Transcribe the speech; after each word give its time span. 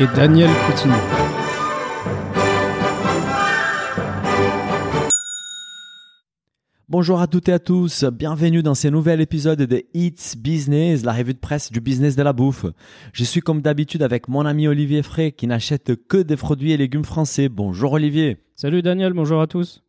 Et 0.00 0.08
Daniel 0.16 0.50
Coutinho. 0.66 0.94
Bonjour 6.88 7.20
à 7.20 7.28
toutes 7.28 7.48
et 7.48 7.52
à 7.52 7.60
tous, 7.60 8.04
bienvenue 8.04 8.64
dans 8.64 8.74
ce 8.74 8.88
nouvel 8.88 9.20
épisode 9.20 9.62
de 9.62 9.84
It's 9.94 10.36
Business, 10.36 11.04
la 11.04 11.12
revue 11.12 11.34
de 11.34 11.38
presse 11.38 11.70
du 11.70 11.80
business 11.80 12.16
de 12.16 12.24
la 12.24 12.32
bouffe. 12.32 12.66
Je 13.12 13.22
suis 13.22 13.40
comme 13.40 13.62
d'habitude 13.62 14.02
avec 14.02 14.26
mon 14.26 14.44
ami 14.44 14.66
Olivier 14.66 15.04
Frey 15.04 15.30
qui 15.30 15.46
n'achète 15.46 15.92
que 16.08 16.16
des 16.16 16.36
produits 16.36 16.72
et 16.72 16.76
légumes 16.76 17.04
français. 17.04 17.48
Bonjour 17.48 17.92
Olivier. 17.92 18.38
Salut 18.56 18.82
Daniel, 18.82 19.12
bonjour 19.12 19.40
à 19.40 19.46
tous. 19.46 19.84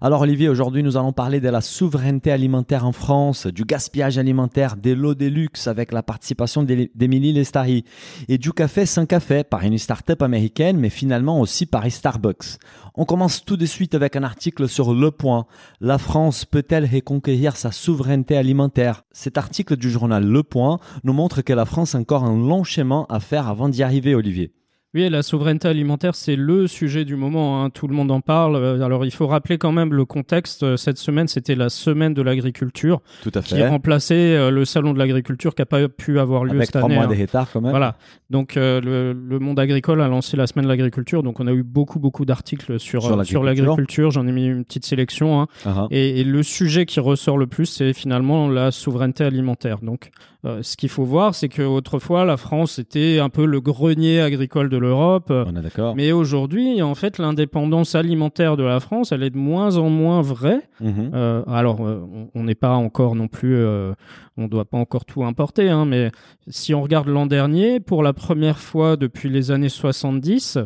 Alors 0.00 0.22
Olivier, 0.22 0.48
aujourd'hui 0.48 0.82
nous 0.82 0.96
allons 0.96 1.12
parler 1.12 1.40
de 1.40 1.48
la 1.48 1.60
souveraineté 1.60 2.30
alimentaire 2.30 2.84
en 2.86 2.92
France, 2.92 3.46
du 3.46 3.64
gaspillage 3.64 4.18
alimentaire, 4.18 4.76
des 4.76 4.94
lots 4.94 5.14
de 5.14 5.26
luxe 5.26 5.68
avec 5.68 5.92
la 5.92 6.02
participation 6.02 6.62
d'E- 6.62 6.90
d'Emilie 6.94 7.32
Lestari 7.32 7.84
et 8.28 8.36
du 8.36 8.52
café 8.52 8.84
sans 8.84 9.06
café 9.06 9.44
par 9.44 9.62
une 9.62 9.78
start-up 9.78 10.22
américaine 10.22 10.76
mais 10.76 10.90
finalement 10.90 11.40
aussi 11.40 11.66
par 11.66 11.90
Starbucks. 11.90 12.58
On 12.94 13.04
commence 13.04 13.44
tout 13.44 13.56
de 13.56 13.66
suite 13.66 13.94
avec 13.94 14.16
un 14.16 14.22
article 14.22 14.68
sur 14.68 14.92
Le 14.92 15.10
Point. 15.10 15.46
La 15.80 15.98
France 15.98 16.44
peut-elle 16.44 16.84
reconquérir 16.84 17.56
sa 17.56 17.70
souveraineté 17.70 18.36
alimentaire? 18.36 19.04
Cet 19.12 19.38
article 19.38 19.76
du 19.76 19.90
journal 19.90 20.24
Le 20.26 20.42
Point 20.42 20.78
nous 21.04 21.12
montre 21.12 21.42
que 21.42 21.52
la 21.52 21.64
France 21.64 21.94
a 21.94 21.98
encore 21.98 22.24
un 22.24 22.36
long 22.36 22.64
chemin 22.64 23.06
à 23.08 23.20
faire 23.20 23.48
avant 23.48 23.68
d'y 23.68 23.82
arriver 23.82 24.14
Olivier. 24.14 24.52
Oui, 24.96 25.10
la 25.10 25.22
souveraineté 25.22 25.68
alimentaire, 25.68 26.14
c'est 26.14 26.36
le 26.36 26.66
sujet 26.66 27.04
du 27.04 27.16
moment. 27.16 27.62
hein. 27.62 27.68
Tout 27.70 27.86
le 27.86 27.94
monde 27.94 28.10
en 28.10 28.22
parle. 28.22 28.56
Euh, 28.56 28.80
Alors, 28.80 29.04
il 29.04 29.10
faut 29.10 29.26
rappeler 29.26 29.58
quand 29.58 29.70
même 29.72 29.92
le 29.92 30.06
contexte. 30.06 30.62
Euh, 30.62 30.78
Cette 30.78 30.96
semaine, 30.96 31.28
c'était 31.28 31.54
la 31.54 31.68
semaine 31.68 32.14
de 32.14 32.22
l'agriculture 32.22 33.02
Tout 33.22 33.30
à 33.34 33.42
qui 33.42 33.62
remplaçait 33.62 34.14
euh, 34.36 34.50
le 34.50 34.64
salon 34.64 34.94
de 34.94 34.98
l'agriculture 34.98 35.54
qui 35.54 35.60
n'a 35.60 35.66
pas 35.66 35.86
pu 35.88 36.18
avoir 36.18 36.44
lieu 36.44 36.52
Avec 36.52 36.66
cette 36.66 36.76
trois 36.76 36.86
année. 36.86 36.94
mois 36.94 37.04
hein. 37.04 37.08
de 37.14 37.20
retard 37.20 37.48
quand 37.52 37.60
même. 37.60 37.70
Voilà. 37.72 37.96
Donc 38.30 38.56
euh, 38.56 38.80
le, 38.80 39.12
le 39.12 39.38
monde 39.38 39.60
agricole 39.60 40.00
a 40.00 40.08
lancé 40.08 40.36
la 40.36 40.46
semaine 40.46 40.64
de 40.64 40.70
l'agriculture. 40.70 41.22
Donc 41.22 41.40
on 41.40 41.46
a 41.46 41.52
eu 41.52 41.62
beaucoup 41.62 41.98
beaucoup 41.98 42.24
d'articles 42.24 42.80
sur 42.80 43.02
Sur 43.26 43.42
l'agriculture. 43.44 44.10
J'en 44.10 44.26
ai 44.26 44.32
mis 44.32 44.46
une 44.46 44.64
petite 44.64 44.86
sélection. 44.86 45.42
hein. 45.42 45.46
Ah. 45.66 45.88
Et, 45.90 46.20
et 46.20 46.24
le 46.24 46.42
sujet 46.42 46.86
qui 46.86 47.00
ressort 47.00 47.36
le 47.36 47.46
plus, 47.46 47.66
c'est 47.66 47.92
finalement 47.92 48.48
la 48.48 48.70
souveraineté 48.70 49.24
alimentaire. 49.24 49.78
Donc, 49.82 50.10
euh, 50.46 50.62
ce 50.62 50.76
qu'il 50.76 50.88
faut 50.88 51.04
voir, 51.04 51.34
c'est 51.34 51.48
qu'autrefois, 51.48 52.24
la 52.24 52.36
France 52.36 52.78
était 52.78 53.18
un 53.18 53.28
peu 53.28 53.44
le 53.46 53.60
grenier 53.60 54.20
agricole 54.20 54.68
de 54.68 54.76
l'Europe. 54.76 55.30
On 55.30 55.56
est 55.56 55.62
d'accord. 55.62 55.96
Mais 55.96 56.12
aujourd'hui, 56.12 56.80
en 56.82 56.94
fait, 56.94 57.18
l'indépendance 57.18 57.94
alimentaire 57.94 58.56
de 58.56 58.62
la 58.62 58.78
France, 58.80 59.10
elle 59.12 59.22
est 59.22 59.30
de 59.30 59.36
moins 59.38 59.76
en 59.76 59.90
moins 59.90 60.22
vraie. 60.22 60.62
Mhm. 60.80 61.10
Euh, 61.14 61.42
alors, 61.48 61.84
euh, 61.86 62.00
on- 62.34 62.44
n'est 62.44 62.54
pas 62.54 62.74
encore 62.74 63.16
non 63.16 63.26
plus, 63.26 63.56
euh, 63.56 63.92
on 64.36 64.46
doit 64.46 64.64
pas 64.66 64.78
encore 64.78 65.04
tout 65.04 65.24
importer, 65.24 65.68
hein, 65.68 65.84
mais 65.84 66.12
si 66.46 66.74
on 66.74 66.82
regarde 66.82 67.08
l'an 67.08 67.26
dernier, 67.26 67.80
pour 67.80 68.04
la 68.04 68.12
première 68.12 68.58
fois 68.60 68.96
depuis 68.96 69.28
les 69.28 69.50
années 69.50 69.68
70, 69.68 70.58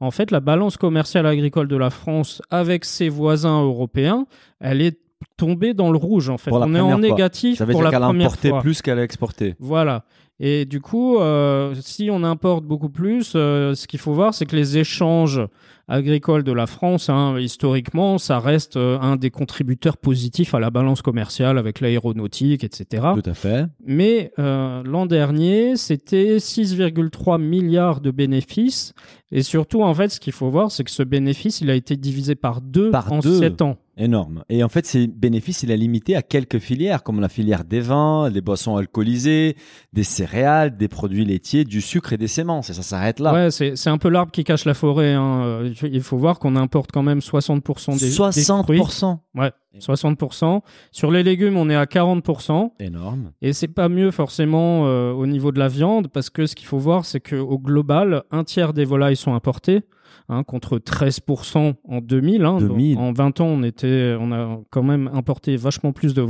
en 0.00 0.10
fait, 0.10 0.30
la 0.30 0.40
balance 0.40 0.78
commerciale 0.78 1.26
agricole 1.26 1.68
de 1.68 1.76
la 1.76 1.90
France 1.90 2.40
avec 2.50 2.86
ses 2.86 3.10
voisins 3.10 3.62
européens, 3.62 4.26
elle 4.60 4.80
est 4.80 4.98
tombée 5.36 5.74
dans 5.74 5.90
le 5.90 5.98
rouge. 5.98 6.28
En 6.28 6.38
fait, 6.38 6.50
on 6.52 6.74
est 6.74 6.80
en 6.80 6.98
négatif 6.98 7.58
Ça 7.58 7.64
veut 7.64 7.72
pour 7.72 7.82
dire 7.82 7.90
la 7.90 7.96
qu'elle 7.96 8.02
a 8.02 8.06
première 8.06 8.26
importé 8.26 8.48
fois. 8.48 8.60
plus 8.60 8.82
qu'elle 8.82 8.98
a 8.98 9.04
exporté. 9.04 9.54
Voilà. 9.58 10.04
Et 10.38 10.66
du 10.66 10.80
coup, 10.80 11.18
euh, 11.18 11.74
si 11.80 12.10
on 12.10 12.22
importe 12.22 12.64
beaucoup 12.64 12.90
plus, 12.90 13.32
euh, 13.34 13.74
ce 13.74 13.86
qu'il 13.86 13.98
faut 13.98 14.12
voir, 14.12 14.34
c'est 14.34 14.44
que 14.44 14.54
les 14.54 14.76
échanges 14.76 15.40
agricoles 15.88 16.42
de 16.42 16.52
la 16.52 16.66
France, 16.66 17.08
hein, 17.08 17.38
historiquement, 17.38 18.18
ça 18.18 18.38
reste 18.38 18.76
euh, 18.76 18.98
un 19.00 19.16
des 19.16 19.30
contributeurs 19.30 19.96
positifs 19.96 20.52
à 20.52 20.60
la 20.60 20.68
balance 20.70 21.00
commerciale 21.00 21.56
avec 21.56 21.80
l'aéronautique, 21.80 22.64
etc. 22.64 23.06
Tout 23.14 23.30
à 23.30 23.34
fait. 23.34 23.66
Mais 23.86 24.32
l'an 24.36 25.06
dernier, 25.06 25.76
c'était 25.76 26.36
6,3 26.36 27.40
milliards 27.40 28.00
de 28.00 28.10
bénéfices. 28.10 28.92
Et 29.32 29.42
surtout, 29.42 29.82
en 29.82 29.94
fait, 29.94 30.08
ce 30.10 30.20
qu'il 30.20 30.32
faut 30.32 30.50
voir, 30.50 30.70
c'est 30.70 30.84
que 30.84 30.90
ce 30.90 31.02
bénéfice, 31.02 31.60
il 31.60 31.70
a 31.70 31.74
été 31.74 31.96
divisé 31.96 32.34
par 32.34 32.60
deux 32.60 32.90
Par 32.90 33.10
en 33.12 33.20
deux. 33.20 33.38
7 33.38 33.62
ans. 33.62 33.76
Énorme. 33.96 34.44
Et 34.50 34.62
en 34.62 34.68
fait, 34.68 34.84
ces 34.84 35.06
bénéfices, 35.28 35.62
il 35.64 35.70
est 35.70 35.76
limité 35.76 36.14
à 36.16 36.22
quelques 36.22 36.58
filières, 36.58 37.02
comme 37.02 37.20
la 37.20 37.28
filière 37.28 37.64
des 37.64 37.80
vins, 37.80 38.30
des 38.30 38.40
boissons 38.40 38.76
alcoolisées, 38.76 39.56
des 39.92 40.02
céréales, 40.04 40.76
des 40.76 40.88
produits 40.88 41.24
laitiers, 41.24 41.64
du 41.64 41.80
sucre 41.80 42.12
et 42.12 42.16
des 42.16 42.28
semences. 42.28 42.70
Et 42.70 42.74
ça 42.74 42.82
s'arrête 42.82 43.18
là. 43.20 43.32
Ouais, 43.32 43.50
c'est 43.50 43.76
c'est 43.76 43.90
un 43.90 43.98
peu 43.98 44.08
l'arbre 44.08 44.32
qui 44.32 44.44
cache 44.44 44.64
la 44.64 44.74
forêt. 44.74 45.12
hein. 45.14 45.70
Il 45.82 46.00
faut- 46.02 46.16
voir 46.16 46.38
qu'on 46.38 46.56
importe 46.56 46.92
quand 46.92 47.02
même 47.02 47.20
60% 47.20 47.92
des, 47.98 48.06
des 48.06 48.10
fruits. 48.10 48.80
60%. 48.80 49.18
Ouais, 49.34 49.50
60%. 49.78 50.62
Sur 50.92 51.10
les 51.10 51.22
légumes, 51.22 51.56
on 51.56 51.68
est 51.68 51.74
à 51.76 51.84
40%. 51.84 52.70
Énorme. 52.80 53.32
Et 53.42 53.52
c'est 53.52 53.68
pas 53.68 53.88
mieux 53.88 54.10
forcément 54.10 54.86
euh, 54.86 55.12
au 55.12 55.26
niveau 55.26 55.52
de 55.52 55.58
la 55.58 55.68
viande, 55.68 56.08
parce 56.08 56.30
que 56.30 56.46
ce 56.46 56.54
qu'il 56.54 56.66
faut 56.66 56.78
voir, 56.78 57.04
c'est 57.04 57.20
qu'au 57.20 57.58
global, 57.58 58.22
un 58.30 58.44
tiers 58.44 58.72
des 58.72 58.84
volailles 58.84 59.16
sont 59.16 59.34
importées. 59.34 59.82
Hein, 60.28 60.42
contre 60.44 60.78
13% 60.78 61.74
en 61.88 62.00
2000. 62.00 62.44
hein. 62.44 62.52
Donc, 62.58 62.68
2000. 62.70 62.98
en 62.98 63.12
20 63.12 63.40
ans, 63.40 63.46
on, 63.46 63.62
était, 63.62 64.16
on 64.20 64.32
a 64.32 64.58
quand 64.70 64.82
même 64.82 65.08
importé 65.12 65.56
vachement 65.56 65.92
plus 65.92 66.14
de 66.14 66.22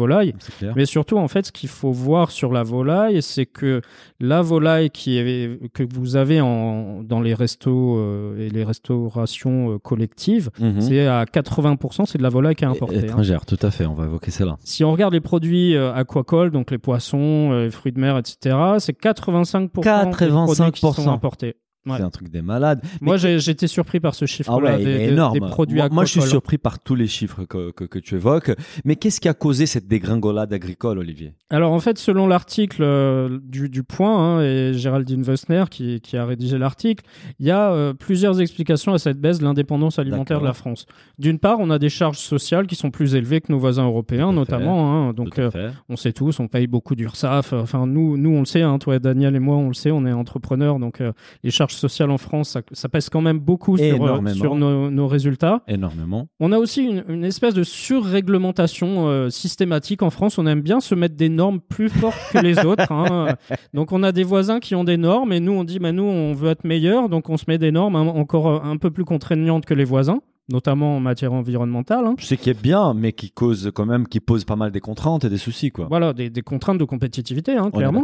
clair. 0.58 0.74
Mais 0.76 0.86
surtout, 0.86 1.16
en 1.18 1.28
fait, 1.28 1.46
ce 1.46 1.52
qu'il 1.52 1.68
faut 1.68 1.92
voir 1.92 2.30
sur 2.30 2.52
la 2.52 2.62
volaille, 2.62 3.22
c'est 3.22 3.46
que 3.46 3.80
la 4.20 4.42
volaille 4.42 4.90
qui 4.90 5.18
est, 5.18 5.72
que 5.72 5.82
vous 5.94 6.16
avez 6.16 6.40
en, 6.40 7.02
dans 7.02 7.20
les 7.20 7.34
restos 7.34 7.96
euh, 7.98 8.38
et 8.38 8.48
les 8.50 8.64
restaurations 8.64 9.72
euh, 9.72 9.78
collectives, 9.78 10.50
Mhm. 10.60 10.80
c'est 10.80 11.06
à 11.06 11.24
80%, 11.24 12.06
c'est 12.06 12.18
de 12.18 12.22
la 12.22 12.28
volaille 12.28 12.54
qui 12.54 12.64
est 12.64 12.68
importée. 12.68 12.96
hein. 12.98 13.02
Étrangère, 13.02 13.44
tout 13.46 13.58
à 13.62 13.70
fait. 13.70 13.86
On 13.86 13.94
va 13.94 14.04
évoquer 14.04 14.30
cela. 14.30 14.56
Si 14.64 14.84
on 14.84 14.92
regarde 14.92 15.12
les 15.14 15.20
produits 15.20 15.74
euh, 15.76 15.92
aquacoles, 15.94 16.50
donc 16.50 16.70
les 16.70 16.78
poissons, 16.78 17.52
les 17.52 17.70
fruits 17.70 17.92
de 17.92 18.00
mer, 18.00 18.16
etc., 18.18 18.56
c'est 18.78 18.98
85%, 18.98 19.70
des 19.70 20.28
produits 20.28 20.72
qui 20.72 20.84
85%. 20.86 21.02
sont 21.02 21.10
importés. 21.10 21.54
Ouais. 21.86 21.97
C'est 21.98 22.02
un 22.02 22.10
truc 22.10 22.28
des 22.30 22.42
malades. 22.42 22.82
Moi, 23.00 23.16
j'étais 23.16 23.66
surpris 23.69 24.00
par 24.00 24.14
ce 24.14 24.24
chiffre-là 24.26 24.72
Ah 24.74 24.76
ouais, 24.78 24.84
des, 24.84 25.04
énorme. 25.12 25.34
des 25.34 25.41
produits 25.41 25.78
moi, 25.78 25.88
moi, 25.91 26.04
je 26.04 26.10
suis 26.10 26.19
aquacoles. 26.20 26.30
surpris 26.30 26.58
par 26.58 26.78
tous 26.80 26.94
les 26.97 27.06
chiffres 27.06 27.44
que, 27.44 27.70
que, 27.70 27.84
que 27.84 27.98
tu 27.98 28.16
évoques. 28.16 28.52
Mais 28.84 28.97
qu'est-ce 28.97 29.20
qui 29.20 29.28
a 29.28 29.34
causé 29.34 29.66
cette 29.66 29.86
dégringolade 29.86 30.52
agricole, 30.52 30.98
Olivier? 30.98 31.34
Alors 31.50 31.72
en 31.72 31.78
fait, 31.80 31.97
selon 31.98 32.26
l'article 32.26 32.82
euh, 32.82 33.38
du, 33.44 33.69
du 33.69 33.84
Point 33.84 34.38
hein, 34.38 34.42
et 34.42 34.72
Géraldine 34.74 35.22
Wessner 35.22 35.64
qui, 35.70 36.00
qui 36.00 36.16
a 36.16 36.26
rédigé 36.26 36.58
l'article, 36.58 37.04
il 37.38 37.47
y 37.47 37.50
a 37.52 37.70
euh, 37.70 37.94
plusieurs 37.94 38.41
explications 38.41 38.92
à 38.92 38.98
cette 38.98 39.20
baisse 39.20 39.38
de 39.38 39.44
l'indépendance 39.44 39.98
alimentaire 40.00 40.41
de 40.41 40.44
la. 40.44 40.53
France. 40.54 40.86
D'une 41.18 41.38
part, 41.38 41.58
on 41.60 41.70
a 41.70 41.78
des 41.78 41.88
charges 41.91 42.18
sociales 42.18 42.66
qui 42.66 42.74
sont 42.74 42.91
plus 42.91 43.14
élevées 43.14 43.41
que 43.41 43.53
nos 43.53 43.58
voisins 43.58 43.84
européens, 43.84 44.32
notamment. 44.32 45.08
hein, 45.08 45.12
donc 45.12 45.38
euh, 45.38 45.50
on 45.88 45.94
sait 45.97 46.12
tous, 46.12 46.41
on 46.41 46.48
paye 46.48 46.66
beaucoup 46.66 46.94
d'URSSAF. 46.97 47.53
Enfin, 47.53 47.86
nous, 47.86 48.16
nous, 48.16 48.30
on 48.30 48.41
le 48.41 48.44
sait, 48.47 48.62
hein, 48.62 48.78
toi, 48.78 48.98
Daniel 48.98 49.36
et 49.36 49.38
moi, 49.38 49.56
on 49.56 49.68
le 49.68 49.74
sait, 49.74 49.91
on 49.92 50.04
est 50.06 50.12
entrepreneurs, 50.12 50.78
donc 50.80 51.00
euh, 51.00 51.12
les 51.44 51.50
charges 51.50 51.74
sociales 51.76 52.10
en 52.10 52.19
France, 52.19 52.50
ça, 52.50 52.62
ça 52.72 52.88
pèse 52.88 53.09
quand 53.09 53.20
même 53.20 53.38
beaucoup 53.38 53.76
sur, 53.76 54.04
euh, 54.04 54.26
sur 54.34 54.54
nos, 54.56 54.91
nos 54.91 55.06
résultats. 55.06 55.62
Énormément. 55.69 56.28
On 56.41 56.53
a 56.53 56.59
aussi 56.59 56.82
une, 56.84 57.04
une 57.09 57.25
espèce 57.25 57.54
de 57.54 57.62
surréglementation 57.62 59.09
euh, 59.09 59.31
systématique 59.31 60.03
en 60.03 60.10
France. 60.10 60.38
On 60.38 60.47
aime 60.47 60.60
bien 60.62 60.81
se 60.81 60.94
mettre 60.94 61.16
des 61.16 61.28
normes 61.28 61.60
plus 61.60 61.88
fortes 61.88 62.19
que 62.32 62.38
les 62.38 62.59
autres. 62.65 62.91
hein. 62.91 63.36
Donc 63.74 63.92
on 63.92 64.03
a 64.03 64.12
des 64.12 64.24
voisins 64.24 64.60
qui 64.60 64.74
ont 64.74 64.84
des 64.84 64.97
normes 64.97 65.33
et 65.33 65.41
nous 65.41 65.53
on 65.53 65.65
dit, 65.65 65.78
bah, 65.78 65.92
nous 65.92 66.04
on 66.04 66.33
veut 66.34 66.50
être 66.50 66.65
meilleurs, 66.65 67.09
donc 67.09 67.28
on 67.30 67.36
se 67.36 67.45
met 67.48 67.59
des 67.59 67.72
normes 67.72 67.97
hein, 67.97 68.06
encore 68.06 68.48
euh, 68.48 68.60
un 68.65 68.77
peu 68.77 68.91
plus 68.91 69.04
contraignantes 69.04 69.65
que 69.66 69.74
les 69.74 69.84
voisins, 69.84 70.21
notamment 70.48 70.97
en 70.97 71.00
matière 71.00 71.33
environnementale. 71.33 72.04
hein. 72.06 72.15
Je 72.18 72.24
sais 72.27 72.36
qui 72.36 72.50
est 72.50 72.60
bien, 72.60 72.95
mais 72.95 73.12
qui 73.12 73.30
cause 73.30 73.71
quand 73.74 73.86
même, 73.86 74.06
qui 74.09 74.21
pose 74.21 74.45
pas 74.45 74.56
mal 74.56 74.71
des 74.72 74.80
contraintes 74.80 75.24
et 75.24 75.28
des 75.28 75.39
soucis, 75.39 75.71
quoi. 75.71 75.86
Voilà, 75.89 76.12
des, 76.12 76.30
des 76.30 76.42
contraintes 76.42 76.78
de 76.78 76.84
compétitivité, 76.84 77.53
hein, 77.56 77.65
On 77.65 77.68
est 77.68 77.78
clairement. 77.78 78.03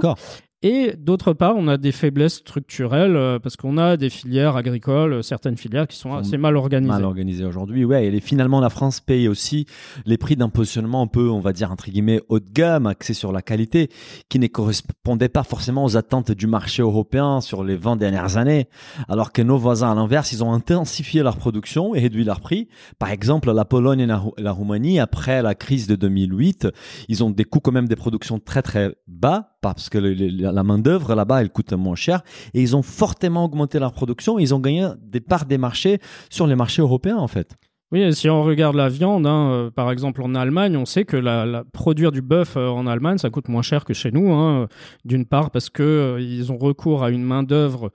Et 0.65 0.95
d'autre 0.97 1.33
part, 1.33 1.57
on 1.57 1.67
a 1.67 1.77
des 1.77 1.91
faiblesses 1.91 2.37
structurelles 2.37 3.17
euh, 3.17 3.41
parce 3.41 3.57
qu'on 3.57 3.79
a 3.79 3.97
des 3.97 4.11
filières 4.11 4.55
agricoles, 4.55 5.15
euh, 5.15 5.23
certaines 5.23 5.57
filières 5.57 5.89
qui 5.89 5.97
sont 5.97 6.15
assez 6.15 6.37
mal 6.37 6.57
organisées. 6.57 6.93
Mal 6.93 7.05
organisé 7.05 7.45
aujourd'hui, 7.45 7.85
ouais. 7.85 8.07
Et 8.07 8.21
finalement, 8.21 8.61
la 8.61 8.71
France 8.71 9.01
paye 9.01 9.27
aussi 9.27 9.67
les 10.07 10.17
prix 10.19 10.37
d'un 10.37 10.51
positionnement 10.51 11.03
un 11.03 11.09
peu, 11.09 11.29
on 11.29 11.41
va 11.41 11.53
dire, 11.53 11.73
entre 11.73 11.91
guillemets, 11.91 12.21
haut 12.29 12.39
de 12.39 12.49
gamme, 12.49 12.87
axé 12.87 13.13
sur 13.13 13.33
la 13.33 13.43
qualité, 13.43 13.89
qui 14.29 14.39
ne 14.39 14.47
correspondait 14.47 15.29
pas 15.29 15.43
forcément 15.43 15.85
aux 15.85 15.97
attentes 15.97 16.31
du 16.31 16.47
marché 16.47 16.83
européen 16.83 17.41
sur 17.41 17.65
les 17.65 17.75
20 17.75 17.97
dernières 17.97 18.37
années. 18.37 18.69
Alors 19.09 19.33
que 19.33 19.43
nos 19.43 19.59
voisins, 19.59 19.91
à 19.91 19.95
l'inverse, 19.97 20.33
ils 20.33 20.45
ont 20.45 20.53
intensifié 20.53 21.25
leur 21.25 21.39
production 21.39 21.97
et 21.97 22.01
réduit 22.01 22.25
leurs 22.25 22.41
prix. 22.41 22.69
Par 23.01 23.11
exemple, 23.11 23.51
la 23.51 23.65
Pologne 23.65 24.01
et 24.01 24.07
la, 24.07 24.23
la 24.39 24.53
Roumanie, 24.53 25.01
après 25.01 25.43
la 25.43 25.57
crise 25.57 25.89
de 25.89 25.97
2008, 25.97 26.69
ils 27.09 27.25
ont 27.25 27.31
des 27.31 27.45
coûts 27.45 27.61
quand 27.61 27.73
même 27.73 27.89
des 27.89 27.97
productions 27.97 28.39
très 28.39 28.63
très 28.63 28.95
bas 29.09 29.52
parce 29.63 29.89
que 29.89 29.97
la 29.97 30.63
main 30.63 30.79
d'œuvre 30.79 31.15
là-bas 31.15 31.41
elle 31.41 31.51
coûte 31.51 31.73
moins 31.73 31.95
cher 31.95 32.23
et 32.53 32.61
ils 32.61 32.77
ont 32.77 32.83
fortement 32.83 33.45
augmenté 33.45 33.79
leur 33.79 33.93
production. 33.93 34.39
Ils 34.39 34.55
ont 34.55 34.59
gagné 34.59 34.89
des 35.01 35.21
parts 35.21 35.47
des 35.47 35.57
marchés 35.57 36.01
sur 36.29 36.47
les 36.47 36.57
marchés 36.57 36.83
européens 36.83 37.17
en 37.17 37.29
fait. 37.29 37.57
Oui, 37.93 38.01
et 38.01 38.13
si 38.13 38.31
on 38.31 38.43
regarde 38.43 38.75
la 38.75 38.89
viande, 38.89 39.27
hein, 39.27 39.51
euh, 39.53 39.71
par 39.71 39.91
exemple 39.93 40.23
en 40.23 40.35
Allemagne, 40.35 40.77
on 40.77 40.87
sait 40.87 41.05
que 41.05 41.17
la, 41.17 41.45
la- 41.47 41.63
produire 41.73 42.11
du 42.11 42.23
bœuf 42.23 42.57
euh, 42.57 42.69
en 42.69 42.87
Allemagne, 42.87 43.19
ça 43.19 43.29
coûte 43.31 43.49
moins 43.49 43.63
cher 43.63 43.85
que 43.85 43.93
chez 43.95 44.11
nous. 44.11 44.33
hein, 44.33 44.63
euh, 44.63 44.67
D'une 45.05 45.27
part 45.27 45.51
parce 45.51 45.69
que 45.71 46.17
ils 46.21 46.51
ont 46.51 46.57
recours 46.59 47.05
à 47.05 47.11
une 47.11 47.23
main 47.23 47.43
d'œuvre 47.43 47.91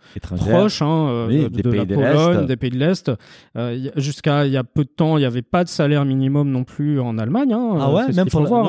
proche 0.52 0.82
hein, 0.82 1.26
Oui, 1.28 1.44
de, 1.44 1.48
des 1.48 1.62
de 1.64 1.70
pays 1.70 1.80
la 1.80 1.86
de 1.86 1.96
Pologne, 1.96 2.46
des 2.46 2.56
pays 2.58 2.70
de 2.70 2.78
l'Est. 2.78 3.12
Jusqu'à 3.96 4.46
il 4.46 4.52
y 4.52 4.58
a 4.58 4.64
peu 4.64 4.84
de 4.84 4.90
temps, 4.90 5.18
il 5.18 5.22
n'y 5.22 5.26
avait 5.26 5.42
pas 5.42 5.64
de 5.64 5.70
salaire 5.70 6.06
minimum 6.06 6.50
non 6.50 6.64
plus 6.64 7.00
en 7.00 7.18
Allemagne. 7.18 7.54
Ah 7.54 7.92
ouais, 7.94 8.04
même 8.16 8.28
pour 8.30 8.42
la- 8.42 8.50
voir, 8.50 8.64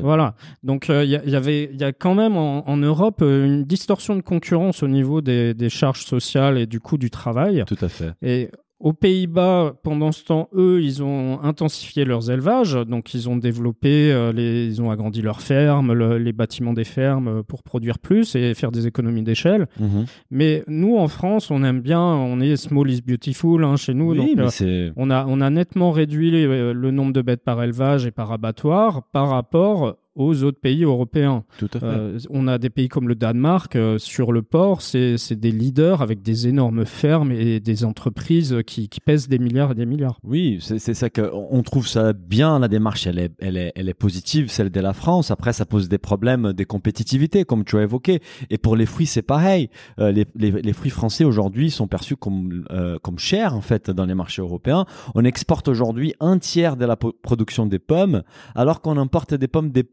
Voilà. 0.00 0.34
Donc 0.62 0.86
il 0.88 1.10
y, 1.10 1.16
a- 1.16 1.22
il 1.24 1.30
y 1.30 1.36
avait, 1.36 1.68
il 1.72 1.80
y 1.80 1.84
a 1.84 1.92
quand 1.92 2.14
même 2.14 2.36
en, 2.36 2.68
en 2.68 2.76
Europe 2.76 3.20
une 3.22 3.64
distorsion 3.64 4.16
de 4.16 4.22
concurrence 4.22 4.82
au 4.82 4.88
niveau 4.88 5.20
des, 5.20 5.54
des 5.54 5.68
charges 5.68 6.04
sociales 6.04 6.58
et 6.58 6.66
du 6.66 6.80
coût 6.80 6.98
du 6.98 7.10
travail. 7.10 7.62
Tout 7.66 7.76
à 7.82 7.88
fait. 7.88 8.12
Et 8.22 8.48
aux 8.82 8.92
Pays-Bas, 8.92 9.74
pendant 9.82 10.12
ce 10.12 10.24
temps, 10.24 10.48
eux, 10.54 10.80
ils 10.82 11.02
ont 11.02 11.40
intensifié 11.42 12.04
leurs 12.04 12.30
élevages. 12.30 12.74
Donc, 12.86 13.14
ils 13.14 13.28
ont 13.28 13.36
développé, 13.36 14.12
euh, 14.12 14.32
les, 14.32 14.66
ils 14.66 14.82
ont 14.82 14.90
agrandi 14.90 15.22
leurs 15.22 15.40
fermes, 15.40 15.92
le- 15.92 16.18
les 16.18 16.32
bâtiments 16.32 16.72
des 16.72 16.84
fermes 16.84 17.28
euh, 17.28 17.42
pour 17.42 17.62
produire 17.62 17.98
plus 18.00 18.34
et 18.34 18.54
faire 18.54 18.72
des 18.72 18.86
économies 18.88 19.22
d'échelle. 19.22 19.66
Mhm. 19.78 20.04
Mais 20.30 20.64
nous, 20.66 20.96
en 20.98 21.06
France, 21.08 21.50
on 21.50 21.62
aime 21.62 21.80
bien, 21.80 22.00
on 22.02 22.40
est 22.40 22.56
small 22.56 22.90
is 22.90 23.00
beautiful 23.00 23.62
hein, 23.64 23.76
chez 23.76 23.94
nous. 23.94 24.10
Oui, 24.10 24.34
donc, 24.34 24.52
euh, 24.62 24.90
on 24.96 25.10
a, 25.10 25.24
on 25.28 25.40
a 25.40 25.48
nettement 25.48 25.92
réduit 25.92 26.32
euh, 26.44 26.72
le 26.74 26.90
nombre 26.90 27.12
de 27.12 27.22
bêtes 27.22 27.44
par 27.44 27.62
élevage 27.62 28.04
et 28.04 28.10
par 28.10 28.32
abattoir 28.32 29.02
par 29.12 29.28
rapport 29.28 29.96
aux 30.14 30.42
autres 30.42 30.60
pays 30.60 30.84
européens. 30.84 31.44
tout 31.58 31.68
à 31.74 31.80
fait. 31.80 31.86
Euh, 31.86 32.18
on 32.30 32.46
a 32.48 32.58
des 32.58 32.70
pays 32.70 32.88
comme 32.88 33.08
le 33.08 33.14
Danemark 33.14 33.76
euh, 33.76 33.98
sur 33.98 34.32
le 34.32 34.42
porc, 34.42 34.82
c'est 34.82 35.32
des 35.32 35.50
leaders 35.50 36.02
avec 36.02 36.22
des 36.22 36.48
énormes 36.48 36.84
fermes 36.84 37.32
et 37.32 37.60
des 37.60 37.84
entreprises 37.84 38.58
qui, 38.66 38.88
qui 38.88 39.00
pèsent 39.00 39.28
des 39.28 39.38
milliards 39.38 39.72
et 39.72 39.74
des 39.74 39.86
milliards. 39.86 40.18
Oui, 40.24 40.58
c'est 40.60 40.94
ça 40.94 41.10
que 41.10 41.30
on 41.32 41.62
trouve 41.62 41.86
ça 41.86 42.12
bien. 42.12 42.58
La 42.58 42.68
démarche, 42.68 43.06
elle 43.06 43.18
est, 43.18 43.32
elle 43.38 43.56
est, 43.56 43.72
elle 43.74 43.88
est 43.88 43.94
positive, 43.94 44.50
celle 44.50 44.70
de 44.70 44.80
la 44.80 44.92
France. 44.92 45.30
Après, 45.30 45.52
ça 45.52 45.64
pose 45.64 45.88
des 45.88 45.98
problèmes 45.98 46.52
des 46.52 46.64
compétitivités, 46.64 47.44
comme 47.44 47.64
tu 47.64 47.76
as 47.78 47.82
évoqué. 47.82 48.20
Et 48.50 48.58
pour 48.58 48.76
les 48.76 48.86
fruits, 48.86 49.06
c'est 49.06 49.22
pareil. 49.22 49.70
Euh, 49.98 50.12
les, 50.12 50.26
les, 50.34 50.50
les 50.50 50.72
fruits 50.72 50.90
français 50.90 51.24
aujourd'hui 51.24 51.70
sont 51.70 51.86
perçus 51.86 52.16
comme, 52.16 52.64
comme 53.02 53.18
chers 53.18 53.54
en 53.54 53.60
fait 53.60 53.90
dans 53.90 54.04
les 54.04 54.14
marchés 54.14 54.42
européens. 54.42 54.84
On 55.14 55.24
exporte 55.24 55.68
aujourd'hui 55.68 56.14
un 56.20 56.38
tiers 56.38 56.76
de 56.76 56.84
la 56.84 56.96
production 56.96 57.66
des 57.66 57.78
pommes, 57.78 58.22
alors 58.54 58.80
qu'on 58.80 58.96
importe 58.98 59.34
des 59.34 59.48
pommes 59.48 59.70
des 59.70 59.84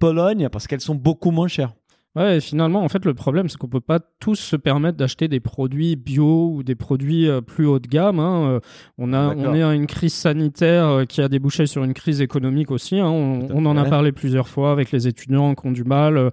Parce 0.52 0.68
qu'elles 0.68 0.82
sont 0.82 0.96
beaucoup 0.96 1.32
moins 1.32 1.48
chères. 1.48 1.74
Ouais, 2.20 2.38
et 2.38 2.40
finalement, 2.42 2.84
en 2.84 2.90
fait, 2.90 3.06
le 3.06 3.14
problème, 3.14 3.48
c'est 3.50 3.58
qu'on 3.58 3.70
peut 3.70 3.80
pas 3.80 4.00
tous 4.20 4.36
se 4.36 4.56
permettre 4.58 4.98
d'acheter 4.98 5.28
des 5.30 5.40
produits 5.40 5.96
bio 5.96 6.52
ou 6.54 6.64
des 6.64 6.76
produits 6.76 7.28
euh, 7.30 7.40
plus 7.42 7.66
haut 7.66 7.80
de 7.80 7.88
gamme. 7.88 8.20
hein. 8.20 8.50
Euh, 8.50 8.60
On, 8.98 9.14
a, 9.14 9.34
on 9.36 9.56
est 9.56 9.64
à 9.64 9.74
une 9.74 9.88
crise 9.88 10.14
sanitaire 10.14 10.86
euh, 10.88 11.06
qui 11.06 11.22
a 11.22 11.30
débouché 11.30 11.66
sur 11.66 11.84
une 11.86 11.94
crise 11.94 12.20
économique 12.22 12.72
aussi. 12.72 13.00
hein. 13.00 13.08
On, 13.10 13.66
en 13.66 13.78
a 13.78 13.86
parlé 13.86 14.12
plusieurs 14.12 14.48
fois 14.50 14.72
avec 14.72 14.92
les 14.92 15.08
étudiants 15.08 15.56
qui 15.56 15.66
ont 15.66 15.72
du 15.72 15.84
mal, 15.86 16.30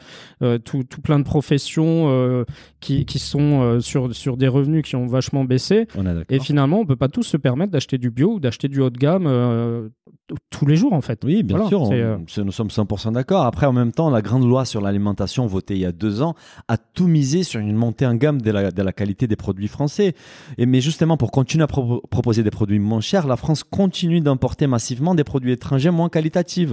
tout, 0.65 0.83
tout 0.85 1.01
plein 1.01 1.19
de 1.21 1.25
professions 1.25 2.45
qui, 2.81 3.05
qui 3.05 3.19
sont 3.19 3.81
sur, 3.81 4.15
sur 4.15 4.37
des 4.37 4.49
revenus 4.49 4.83
qui 4.85 4.97
ont 4.97 5.07
vachement 5.07 5.45
baissé. 5.45 5.87
On. 5.97 6.05
Et 6.29 6.41
finalement, 6.41 6.81
on 6.81 6.85
peut 6.87 6.97
pas 6.97 7.09
tous 7.09 7.23
se 7.23 7.37
permettre 7.37 7.71
d'acheter 7.73 7.99
du 7.99 8.11
bio 8.11 8.35
ou 8.35 8.41
d'acheter 8.41 8.69
du 8.69 8.81
haut 8.81 8.91
de 8.91 8.99
gamme 8.99 9.27
tous 10.51 10.67
les 10.67 10.75
jours, 10.77 10.93
en 10.93 11.01
fait. 11.01 11.23
Oui, 11.25 11.43
bien 11.45 11.57
Voilà, 11.57 11.69
sûr, 11.69 11.83
on- 11.83 12.45
nous 12.45 12.53
sommes 12.53 12.69
100% 12.71 13.13
d'accord. 13.13 13.45
Après, 13.45 13.67
en 13.67 13.73
même 13.73 13.93
temps, 13.93 14.11
la 14.11 14.23
grande 14.23 14.45
loi 14.45 14.65
sur 14.65 14.81
l'alimentation 14.81 15.47
votée 15.47 15.76
il 15.77 15.81
y 15.83 15.87
a 15.87 15.93
deux 15.93 16.23
ans 16.23 16.35
a 16.69 16.77
tout 16.77 17.07
misé 17.07 17.43
sur 17.43 17.61
une 17.61 17.75
montée 17.77 18.07
en 18.07 18.15
gamme 18.15 18.41
de 18.43 18.51
la, 18.51 18.71
de 18.71 18.83
la 18.83 18.93
qualité 18.93 19.27
des 19.27 19.37
produits 19.37 19.69
français. 19.69 20.15
Et, 20.59 20.67
mais 20.67 20.81
justement, 20.81 21.17
pour 21.17 21.31
continuer 21.31 21.65
à 21.65 21.67
pro- 21.67 22.03
proposer 22.11 22.43
des 22.43 22.51
produits 22.51 22.79
moins 22.79 23.01
chers, 23.01 23.27
la 23.27 23.37
France 23.37 23.63
continue 23.65 24.21
d'importer 24.21 24.67
massivement 24.67 25.15
des 25.15 25.25
produits 25.25 25.53
étrangers 25.53 25.91
moins 25.91 26.09
qualitatifs. 26.09 26.73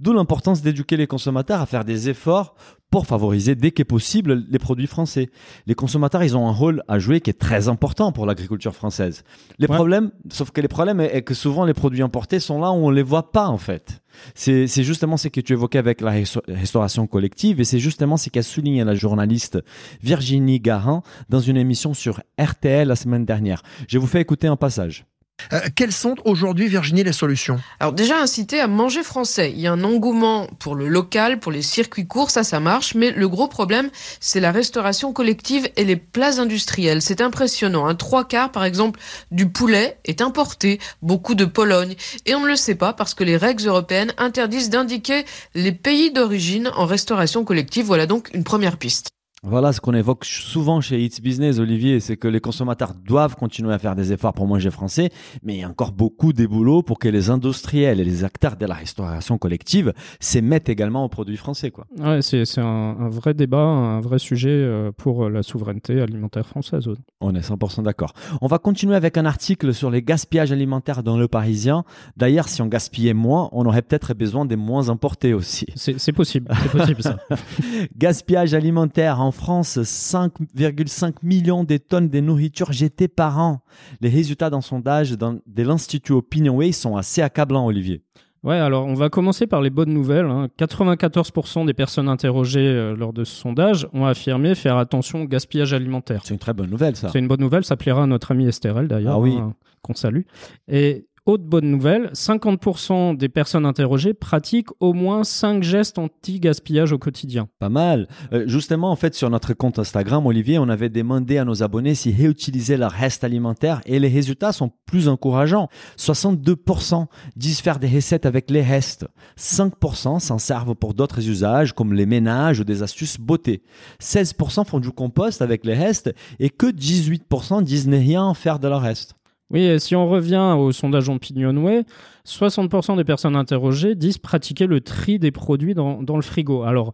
D'où 0.00 0.12
l'importance 0.12 0.62
d'éduquer 0.62 0.96
les 0.96 1.06
consommateurs 1.06 1.60
à 1.60 1.66
faire 1.66 1.84
des 1.84 2.08
efforts 2.08 2.54
pour 2.90 3.06
favoriser 3.06 3.56
dès 3.56 3.72
qu'est 3.72 3.84
possible 3.84 4.44
les 4.48 4.58
produits 4.60 4.86
français. 4.86 5.28
Les 5.66 5.74
consommateurs, 5.74 6.22
ils 6.22 6.36
ont 6.36 6.46
un 6.48 6.52
rôle 6.52 6.84
à 6.86 7.00
jouer 7.00 7.20
qui 7.20 7.30
est 7.30 7.32
très 7.40 7.68
important 7.68 8.12
pour 8.12 8.24
l'agriculture 8.24 8.74
française. 8.74 9.24
Les 9.58 9.66
Ouais. 9.66 9.74
problèmes, 9.74 10.12
sauf 10.30 10.52
que 10.52 10.60
les 10.60 10.68
problèmes 10.68 11.00
est, 11.00 11.16
est 11.16 11.22
que 11.22 11.34
souvent 11.34 11.64
les 11.64 11.74
produits 11.74 12.02
importés 12.02 12.38
sont 12.38 12.60
là 12.60 12.70
où 12.70 12.74
on 12.76 12.90
les 12.90 13.02
voit 13.02 13.32
pas 13.32 13.48
en 13.48 13.58
fait. 13.58 14.00
C'est 14.34 14.66
justement 14.82 15.16
ce 15.16 15.28
que 15.28 15.40
tu 15.40 15.52
évoquais 15.52 15.78
avec 15.78 16.00
la 16.00 16.12
resta- 16.12 16.42
restauration 16.48 17.06
collective 17.06 17.60
et 17.60 17.64
c'est 17.64 17.78
justement 17.78 18.16
ce 18.16 18.30
qu'a 18.30 18.42
souligné 18.42 18.84
la 18.84 18.94
journaliste 18.94 19.58
Virginie 20.02 20.60
Garin 20.60 21.02
dans 21.28 21.40
une 21.40 21.56
émission 21.56 21.94
sur 21.94 22.20
RTL 22.40 22.86
la 22.88 22.96
semaine 22.96 23.24
dernière. 23.24 23.62
Je 23.88 23.98
vous 23.98 24.06
fais 24.06 24.20
écouter 24.20 24.46
un 24.46 24.56
passage. 24.56 25.04
Euh, 25.52 25.60
quelles 25.74 25.92
sont 25.92 26.16
aujourd'hui, 26.24 26.68
Virginie, 26.68 27.04
les 27.04 27.12
solutions? 27.12 27.60
Alors 27.80 27.92
déjà 27.92 28.18
inciter 28.20 28.60
à 28.60 28.66
manger 28.66 29.02
français. 29.02 29.52
Il 29.52 29.60
y 29.60 29.66
a 29.66 29.72
un 29.72 29.84
engouement 29.84 30.48
pour 30.58 30.74
le 30.74 30.88
local, 30.88 31.38
pour 31.38 31.52
les 31.52 31.62
circuits 31.62 32.06
courts, 32.06 32.30
ça 32.30 32.44
ça 32.44 32.60
marche, 32.60 32.94
mais 32.94 33.10
le 33.10 33.28
gros 33.28 33.48
problème 33.48 33.90
c'est 34.20 34.40
la 34.40 34.52
restauration 34.52 35.12
collective 35.12 35.68
et 35.76 35.84
les 35.84 35.96
plats 35.96 36.40
industriels. 36.40 37.02
C'est 37.02 37.20
impressionnant. 37.20 37.86
Un 37.86 37.94
trois 37.94 38.26
quarts 38.26 38.52
par 38.52 38.64
exemple 38.64 39.00
du 39.30 39.48
poulet 39.48 39.98
est 40.04 40.20
importé, 40.22 40.80
beaucoup 41.02 41.34
de 41.34 41.44
Pologne, 41.44 41.94
et 42.26 42.34
on 42.34 42.40
ne 42.40 42.48
le 42.48 42.56
sait 42.56 42.74
pas 42.74 42.92
parce 42.92 43.14
que 43.14 43.24
les 43.24 43.36
règles 43.36 43.66
européennes 43.66 44.12
interdisent 44.16 44.70
d'indiquer 44.70 45.24
les 45.54 45.72
pays 45.72 46.12
d'origine 46.12 46.70
en 46.74 46.86
restauration 46.86 47.44
collective. 47.44 47.84
Voilà 47.84 48.06
donc 48.06 48.30
une 48.34 48.44
première 48.44 48.78
piste. 48.78 49.13
Voilà 49.46 49.74
ce 49.74 49.80
qu'on 49.82 49.92
évoque 49.92 50.24
souvent 50.24 50.80
chez 50.80 51.04
It's 51.04 51.20
Business, 51.20 51.58
Olivier, 51.58 52.00
c'est 52.00 52.16
que 52.16 52.28
les 52.28 52.40
consommateurs 52.40 52.94
doivent 52.94 53.36
continuer 53.36 53.74
à 53.74 53.78
faire 53.78 53.94
des 53.94 54.10
efforts 54.10 54.32
pour 54.32 54.46
manger 54.46 54.70
français, 54.70 55.10
mais 55.42 55.54
il 55.56 55.60
y 55.60 55.62
a 55.64 55.68
encore 55.68 55.92
beaucoup 55.92 56.32
des 56.32 56.46
boulots 56.46 56.82
pour 56.82 56.98
que 56.98 57.08
les 57.08 57.28
industriels 57.28 58.00
et 58.00 58.04
les 58.04 58.24
acteurs 58.24 58.56
de 58.56 58.64
la 58.64 58.74
restauration 58.74 59.36
collective 59.36 59.92
s'émettent 60.18 60.70
également 60.70 61.04
aux 61.04 61.10
produits 61.10 61.36
français. 61.36 61.70
Quoi. 61.70 61.86
Ouais, 61.98 62.22
c'est 62.22 62.46
c'est 62.46 62.62
un, 62.62 62.96
un 62.98 63.08
vrai 63.10 63.34
débat, 63.34 63.58
un 63.58 64.00
vrai 64.00 64.18
sujet 64.18 64.48
euh, 64.48 64.92
pour 64.96 65.28
la 65.28 65.42
souveraineté 65.42 66.00
alimentaire 66.00 66.46
française. 66.46 66.88
On 67.20 67.34
est 67.34 67.46
100% 67.46 67.82
d'accord. 67.82 68.14
On 68.40 68.46
va 68.46 68.58
continuer 68.58 68.96
avec 68.96 69.18
un 69.18 69.26
article 69.26 69.74
sur 69.74 69.90
les 69.90 70.00
gaspillages 70.00 70.52
alimentaires 70.52 71.02
dans 71.02 71.18
le 71.18 71.28
Parisien. 71.28 71.84
D'ailleurs, 72.16 72.48
si 72.48 72.62
on 72.62 72.66
gaspillait 72.66 73.12
moins, 73.12 73.50
on 73.52 73.66
aurait 73.66 73.82
peut-être 73.82 74.14
besoin 74.14 74.46
des 74.46 74.56
moins 74.56 74.88
importés 74.88 75.34
aussi. 75.34 75.66
C'est 75.74 76.00
c'est 76.00 76.12
possible, 76.12 76.50
c'est 76.62 76.70
possible 76.70 77.02
ça. 77.02 77.18
Gaspillage 77.98 78.54
alimentaire 78.54 79.20
en 79.20 79.33
France, 79.34 79.78
5,5 79.78 81.14
millions 81.22 81.64
de 81.64 81.76
tonnes 81.76 82.08
de 82.08 82.20
nourriture 82.20 82.72
jetées 82.72 83.08
par 83.08 83.38
an. 83.38 83.60
Les 84.00 84.08
résultats 84.08 84.50
d'un 84.50 84.60
sondage 84.60 85.12
de 85.12 85.62
l'Institut 85.62 86.12
Opinionway 86.12 86.72
sont 86.72 86.96
assez 86.96 87.20
accablants, 87.22 87.66
Olivier. 87.66 88.02
Ouais, 88.42 88.56
alors 88.56 88.84
on 88.86 88.92
va 88.94 89.08
commencer 89.08 89.46
par 89.46 89.62
les 89.62 89.70
bonnes 89.70 89.92
nouvelles. 89.94 90.26
hein. 90.26 90.48
94% 90.58 91.64
des 91.64 91.72
personnes 91.72 92.08
interrogées 92.10 92.60
euh, 92.60 92.94
lors 92.94 93.14
de 93.14 93.24
ce 93.24 93.34
sondage 93.34 93.88
ont 93.94 94.04
affirmé 94.04 94.54
faire 94.54 94.76
attention 94.76 95.22
au 95.22 95.26
gaspillage 95.26 95.72
alimentaire. 95.72 96.20
C'est 96.24 96.34
une 96.34 96.40
très 96.40 96.52
bonne 96.52 96.68
nouvelle, 96.68 96.94
ça. 96.94 97.08
C'est 97.10 97.18
une 97.20 97.28
bonne 97.28 97.40
nouvelle, 97.40 97.64
ça 97.64 97.76
plaira 97.76 98.02
à 98.02 98.06
notre 98.06 98.32
ami 98.32 98.46
Estherelle 98.46 98.86
d'ailleurs, 98.86 99.14
Ah 99.14 99.18
oui. 99.20 99.34
hein, 99.38 99.54
qu'on 99.80 99.94
salue. 99.94 100.22
Et 100.68 101.06
autre 101.26 101.44
bonne 101.44 101.70
nouvelle, 101.70 102.10
50% 102.12 103.16
des 103.16 103.28
personnes 103.28 103.64
interrogées 103.64 104.12
pratiquent 104.12 104.68
au 104.80 104.92
moins 104.92 105.24
5 105.24 105.62
gestes 105.62 105.98
anti-gaspillage 105.98 106.92
au 106.92 106.98
quotidien. 106.98 107.48
Pas 107.58 107.70
mal. 107.70 108.08
Euh, 108.32 108.44
justement, 108.46 108.90
en 108.90 108.96
fait, 108.96 109.14
sur 109.14 109.30
notre 109.30 109.54
compte 109.54 109.78
Instagram, 109.78 110.26
Olivier, 110.26 110.58
on 110.58 110.68
avait 110.68 110.90
demandé 110.90 111.38
à 111.38 111.44
nos 111.44 111.62
abonnés 111.62 111.94
s'ils 111.94 112.16
réutilisaient 112.16 112.76
leur 112.76 112.90
reste 112.90 113.24
alimentaire 113.24 113.80
et 113.86 113.98
les 113.98 114.08
résultats 114.08 114.52
sont 114.52 114.70
plus 114.84 115.08
encourageants. 115.08 115.68
62% 115.98 117.06
disent 117.36 117.60
faire 117.60 117.78
des 117.78 117.88
recettes 117.88 118.26
avec 118.26 118.50
les 118.50 118.62
restes. 118.62 119.06
5% 119.38 120.20
s'en 120.20 120.38
servent 120.38 120.74
pour 120.74 120.92
d'autres 120.92 121.26
usages 121.26 121.72
comme 121.72 121.94
les 121.94 122.06
ménages 122.06 122.60
ou 122.60 122.64
des 122.64 122.82
astuces 122.82 123.18
beauté. 123.18 123.62
16% 124.02 124.66
font 124.66 124.80
du 124.80 124.90
compost 124.90 125.40
avec 125.40 125.64
les 125.64 125.74
restes 125.74 126.14
et 126.38 126.50
que 126.50 126.66
18% 126.66 127.62
disent 127.62 127.88
ne 127.88 127.96
rien 127.96 128.34
faire 128.34 128.58
de 128.58 128.68
leur 128.68 128.82
reste. 128.82 129.14
Oui, 129.50 129.60
et 129.60 129.78
si 129.78 129.94
on 129.94 130.08
revient 130.08 130.54
au 130.58 130.72
sondage 130.72 131.08
Opinionway, 131.08 131.84
60% 132.26 132.96
des 132.96 133.04
personnes 133.04 133.36
interrogées 133.36 133.94
disent 133.94 134.16
pratiquer 134.18 134.66
le 134.66 134.80
tri 134.80 135.18
des 135.18 135.30
produits 135.30 135.74
dans, 135.74 136.02
dans 136.02 136.16
le 136.16 136.22
frigo. 136.22 136.62
Alors, 136.62 136.92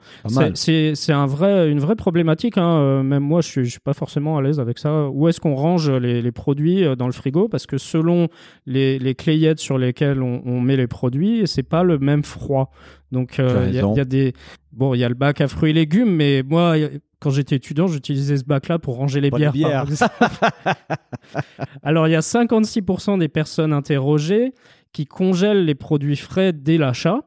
c'est- 0.56 0.94
un 1.12 1.26
vrai, 1.26 1.70
une 1.70 1.78
vraie 1.78 1.94
problématique. 1.94 2.58
hein. 2.58 2.78
Euh, 2.80 3.02
Même 3.04 3.22
moi, 3.22 3.40
je 3.40 3.48
suis, 3.48 3.64
je 3.64 3.70
suis 3.70 3.80
pas 3.80 3.94
forcément 3.94 4.36
à 4.36 4.42
l'aise 4.42 4.58
avec 4.58 4.78
ça. 4.78 5.08
Où 5.08 5.28
est-ce 5.28 5.40
qu'on 5.40 5.54
range 5.54 5.88
les, 5.90 6.20
les 6.20 6.32
produits 6.32 6.84
euh, 6.84 6.96
dans 6.96 7.06
le 7.06 7.12
frigo? 7.12 7.48
Parce 7.48 7.66
que 7.66 7.78
selon 7.78 8.28
les, 8.66 8.98
les 8.98 9.14
clayettes 9.14 9.60
sur 9.60 9.78
lesquelles 9.78 10.20
on, 10.22 10.42
on 10.44 10.60
met 10.60 10.76
les 10.76 10.88
produits, 10.88 11.42
c'est 11.46 11.62
pas 11.62 11.84
le 11.84 11.98
même 11.98 12.24
froid. 12.24 12.72
Donc, 13.12 13.38
euh, 13.38 13.66
il 13.68 13.74
y, 13.74 13.78
a- 13.78 13.82
y 13.96 14.00
a 14.00 14.04
des 14.04 14.32
bon, 14.72 14.94
il 14.94 14.98
y 14.98 15.04
a 15.04 15.08
le 15.08 15.14
bac 15.14 15.40
à 15.40 15.46
fruits 15.48 15.70
et 15.70 15.74
légumes, 15.74 16.14
mais 16.16 16.42
moi, 16.42 16.74
quand 17.20 17.30
j'étais 17.30 17.56
étudiant, 17.56 17.86
j'utilisais 17.86 18.36
ce 18.38 18.44
bac-là 18.44 18.78
pour 18.78 18.96
ranger 18.96 19.20
les 19.20 19.30
bières. 19.30 19.52
bières. 19.52 19.84
Alors, 21.82 22.08
il 22.08 22.12
y 22.12 22.16
a 22.16 22.20
56% 22.20 23.18
des 23.18 23.28
personnes 23.28 23.72
interrogées 23.72 24.52
qui 24.92 25.06
congèlent 25.06 25.64
les 25.64 25.74
produits 25.74 26.16
frais 26.16 26.52
dès 26.52 26.78
l'achat. 26.78 27.20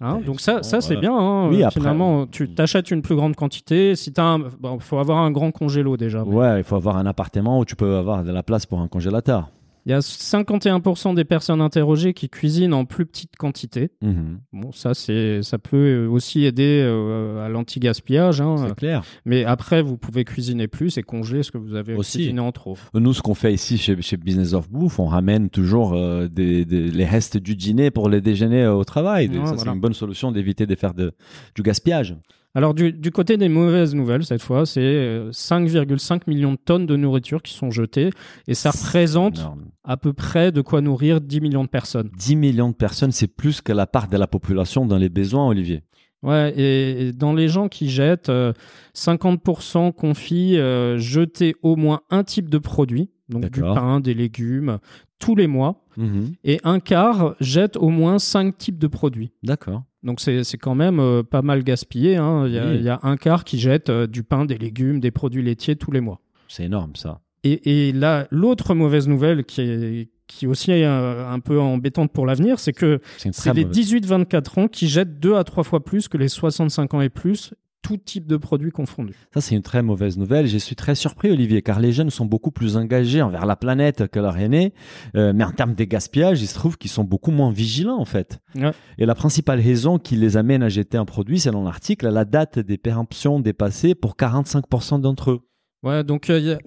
Hein, 0.00 0.20
donc 0.26 0.40
ça, 0.40 0.64
ça 0.64 0.80
c'est 0.80 0.96
bien. 0.96 1.16
hein. 1.16 1.48
Oui, 1.48 1.62
Euh, 1.62 1.66
après- 1.66 1.78
Finalement, 1.80 2.26
tu 2.26 2.52
t'achètes 2.52 2.90
une 2.90 3.02
plus 3.02 3.14
grande 3.14 3.36
quantité. 3.36 3.94
Si 3.94 4.12
t'as, 4.12 4.24
un... 4.24 4.38
bon, 4.40 4.80
faut 4.80 4.98
avoir 4.98 5.18
un 5.18 5.30
grand 5.30 5.52
congélo 5.52 5.96
déjà. 5.96 6.24
mais- 6.24 6.34
Ouais, 6.34 6.58
il 6.60 6.64
faut 6.64 6.74
avoir 6.76 6.96
un 6.96 7.06
appartement 7.06 7.60
où 7.60 7.64
tu 7.64 7.76
peux 7.76 7.94
avoir 7.96 8.24
de 8.24 8.32
la 8.32 8.42
place 8.42 8.66
pour 8.66 8.80
un 8.80 8.88
congélateur. 8.88 9.48
Il 9.90 9.94
y 9.94 9.96
a 9.96 9.98
51% 10.02 11.16
des 11.16 11.24
personnes 11.24 11.60
interrogées 11.60 12.14
qui 12.14 12.28
cuisinent 12.28 12.74
en 12.74 12.84
plus 12.84 13.06
petite 13.06 13.34
quantité. 13.36 13.90
Mhm. 14.02 14.38
Bon, 14.52 14.70
ça, 14.70 14.94
c'est, 14.94 15.42
ça 15.42 15.58
peut 15.58 16.06
aussi 16.06 16.44
aider 16.44 16.80
euh, 16.84 17.44
à 17.44 17.48
l'anti-gaspillage. 17.48 18.40
hein. 18.40 18.54
C'est 18.68 18.76
clair. 18.76 19.02
Mais 19.24 19.44
après, 19.44 19.82
vous 19.82 19.96
pouvez 19.96 20.24
cuisiner 20.24 20.68
plus 20.68 20.96
et 20.96 21.02
congeler 21.02 21.42
ce 21.42 21.50
que 21.50 21.58
vous 21.58 21.74
avez 21.74 21.94
Aussi. 21.94 22.18
cuisiné 22.18 22.38
en 22.38 22.52
trop. 22.52 22.76
Nous, 22.94 23.12
ce 23.12 23.20
qu'on 23.20 23.34
fait 23.34 23.52
ici 23.52 23.78
chez, 23.78 24.00
chez 24.00 24.16
Business 24.16 24.52
of 24.52 24.70
Bouffe, 24.70 25.00
on 25.00 25.06
ramène 25.06 25.50
toujours 25.50 25.94
euh, 25.94 26.28
des, 26.28 26.64
des- 26.64 26.88
les 26.92 27.04
restes 27.04 27.36
du 27.36 27.56
dîner 27.56 27.90
pour 27.90 28.08
les 28.08 28.20
déjeuners 28.20 28.68
au 28.68 28.84
travail. 28.84 29.28
Ouais, 29.28 29.34
ça, 29.38 29.46
c'est 29.50 29.54
voilà. 29.56 29.72
une 29.72 29.80
bonne 29.80 29.94
solution 29.94 30.30
d'éviter 30.30 30.66
de 30.66 30.74
faire 30.76 30.94
de, 30.94 31.10
du 31.56 31.62
gaspillage. 31.62 32.14
Alors, 32.54 32.74
du, 32.74 32.92
du 32.92 33.12
côté 33.12 33.36
des 33.36 33.48
mauvaises 33.48 33.94
nouvelles, 33.94 34.24
cette 34.24 34.42
fois, 34.42 34.66
c'est 34.66 34.80
euh, 34.80 35.30
5,5 35.30 36.22
millions 36.26 36.52
de 36.52 36.58
tonnes 36.58 36.86
de 36.86 36.96
nourriture 36.96 37.42
qui 37.42 37.54
sont 37.54 37.70
jetées. 37.70 38.10
Et 38.48 38.54
ça 38.54 38.70
représente 38.72 39.38
Énorme. 39.38 39.66
à 39.84 39.96
peu 39.96 40.12
près 40.12 40.50
de 40.50 40.60
quoi 40.60 40.80
nourrir 40.80 41.20
10 41.20 41.40
millions 41.40 41.62
de 41.62 41.68
personnes. 41.68 42.10
10 42.16 42.34
millions 42.36 42.68
de 42.70 42.74
personnes, 42.74 43.12
c'est 43.12 43.28
plus 43.28 43.60
que 43.60 43.72
la 43.72 43.86
part 43.86 44.08
de 44.08 44.16
la 44.16 44.26
population 44.26 44.84
dans 44.84 44.98
les 44.98 45.08
besoins, 45.08 45.46
Olivier. 45.46 45.82
Ouais, 46.22 46.52
et, 46.56 47.08
et 47.08 47.12
dans 47.12 47.32
les 47.32 47.48
gens 47.48 47.68
qui 47.68 47.88
jettent, 47.88 48.28
euh, 48.28 48.52
50% 48.94 49.92
confient 49.92 50.58
euh, 50.58 50.98
jeter 50.98 51.54
au 51.62 51.76
moins 51.76 52.00
un 52.10 52.24
type 52.24 52.50
de 52.50 52.58
produit, 52.58 53.10
donc 53.28 53.48
du 53.50 53.60
pain, 53.60 54.00
des 54.00 54.12
légumes, 54.14 54.78
tous 55.18 55.34
les 55.36 55.46
mois. 55.46 55.84
Mhm. 55.96 56.32
Et 56.44 56.60
un 56.64 56.80
quart 56.80 57.34
jette 57.40 57.76
au 57.76 57.88
moins 57.88 58.18
cinq 58.18 58.58
types 58.58 58.78
de 58.78 58.86
produits. 58.86 59.32
D'accord. 59.42 59.82
Donc 60.02 60.20
c'est 60.20 60.42
quand 60.58 60.74
même 60.74 60.98
euh, 60.98 61.22
pas 61.22 61.42
mal 61.42 61.62
gaspillé. 61.62 62.16
hein. 62.16 62.44
Il, 62.46 62.52
y 62.54 62.58
a, 62.58 62.66
Oui. 62.66 62.76
il 62.76 62.82
y 62.82 62.88
a 62.88 63.00
un 63.02 63.16
quart 63.16 63.44
qui 63.44 63.58
jette 63.58 63.90
euh, 63.90 64.06
du 64.06 64.22
pain, 64.22 64.44
des 64.46 64.56
légumes, 64.58 65.00
des 65.00 65.10
produits 65.10 65.42
laitiers 65.42 65.76
tous 65.76 65.90
les 65.90 66.00
mois. 66.00 66.20
C'est 66.48 66.64
énorme, 66.64 66.96
ça. 66.96 67.20
Et, 67.44 67.88
et 67.88 67.92
là, 67.92 68.26
l'autre 68.30 68.74
mauvaise 68.74 69.08
nouvelle 69.08 69.44
qui 69.44 69.60
est, 69.60 70.08
qui 70.26 70.44
est 70.44 70.48
aussi 70.48 70.72
euh, 70.72 71.28
un 71.28 71.40
peu 71.40 71.60
embêtante 71.60 72.12
pour 72.12 72.24
l'avenir, 72.26 72.58
c'est 72.58 72.72
que 72.72 73.00
C'est 73.16 73.52
les 73.54 73.64
mauvaise- 73.64 73.94
18-24 73.94 74.60
ans 74.60 74.68
qui 74.68 74.88
jettent 74.88 75.18
deux 75.20 75.34
à 75.36 75.44
trois 75.44 75.64
fois 75.64 75.84
plus 75.84 76.08
que 76.08 76.16
les 76.18 76.28
65 76.28 76.94
ans 76.94 77.00
et 77.00 77.08
plus, 77.08 77.52
tout 77.82 77.96
type 77.96 78.26
de 78.26 78.36
produits 78.36 78.70
confondus. 78.70 79.28
Ça, 79.32 79.40
c'est 79.40 79.54
une 79.54 79.62
très 79.62 79.82
mauvaise 79.82 80.18
nouvelle. 80.18 80.46
Je 80.46 80.58
suis 80.58 80.76
très 80.76 80.94
surpris, 80.94 81.30
Olivier, 81.30 81.62
car 81.62 81.80
les 81.80 81.92
jeunes 81.92 82.10
sont 82.10 82.26
beaucoup 82.26 82.50
plus 82.50 82.76
engagés 82.76 83.22
envers 83.22 83.46
la 83.46 83.56
planète 83.56 84.08
que 84.08 84.18
leurs 84.18 84.36
aînés. 84.36 84.72
Euh, 85.16 85.32
mais 85.34 85.44
en 85.44 85.52
termes 85.52 85.74
de 85.74 85.84
gaspillage, 85.84 86.42
il 86.42 86.46
se 86.46 86.54
trouve 86.54 86.78
qu'ils 86.78 86.90
sont 86.90 87.04
beaucoup 87.04 87.30
moins 87.30 87.52
vigilants, 87.52 87.98
en 87.98 88.04
fait. 88.04 88.38
Ouais. 88.54 88.72
Et 88.98 89.06
la 89.06 89.14
principale 89.14 89.60
raison 89.60 89.98
qui 89.98 90.16
les 90.16 90.36
amène 90.36 90.62
à 90.62 90.68
jeter 90.68 90.98
un 90.98 91.04
produit, 91.04 91.40
selon 91.40 91.64
l'article, 91.64 92.08
la 92.08 92.24
date 92.24 92.58
des 92.58 92.78
péremptions 92.78 93.40
dépassée 93.40 93.94
pour 93.94 94.16
45% 94.16 95.00
d'entre 95.00 95.30
eux. 95.32 95.49
Ouais, 95.82 96.04
donc 96.04 96.28
euh, 96.28 96.38
il 96.38 96.58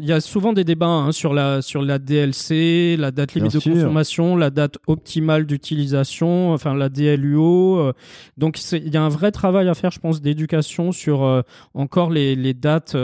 il 0.00 0.06
y, 0.06 0.12
a 0.12 0.20
souvent 0.22 0.54
des 0.54 0.64
débats 0.64 0.86
hein, 0.86 1.12
sur, 1.12 1.34
la, 1.34 1.60
sur 1.60 1.82
la 1.82 1.98
DLC, 1.98 2.96
la 2.98 3.10
date 3.10 3.34
limite 3.34 3.50
Bien 3.52 3.58
de 3.58 3.62
sûr. 3.62 3.74
consommation, 3.74 4.34
la 4.34 4.48
date 4.48 4.78
optimale 4.86 5.44
d'utilisation, 5.44 6.54
enfin 6.54 6.74
la 6.74 6.88
DLUO. 6.88 7.78
euh, 7.78 7.92
donc 8.38 8.58
il 8.72 8.88
y 8.88 8.96
a 8.96 9.02
un 9.02 9.10
vrai 9.10 9.30
travail 9.30 9.68
à 9.68 9.74
faire, 9.74 9.90
je 9.90 10.00
pense, 10.00 10.22
d'éducation 10.22 10.90
sur 10.90 11.22
euh, 11.22 11.42
encore 11.74 12.10
les, 12.10 12.34
les 12.34 12.54
dates. 12.54 12.96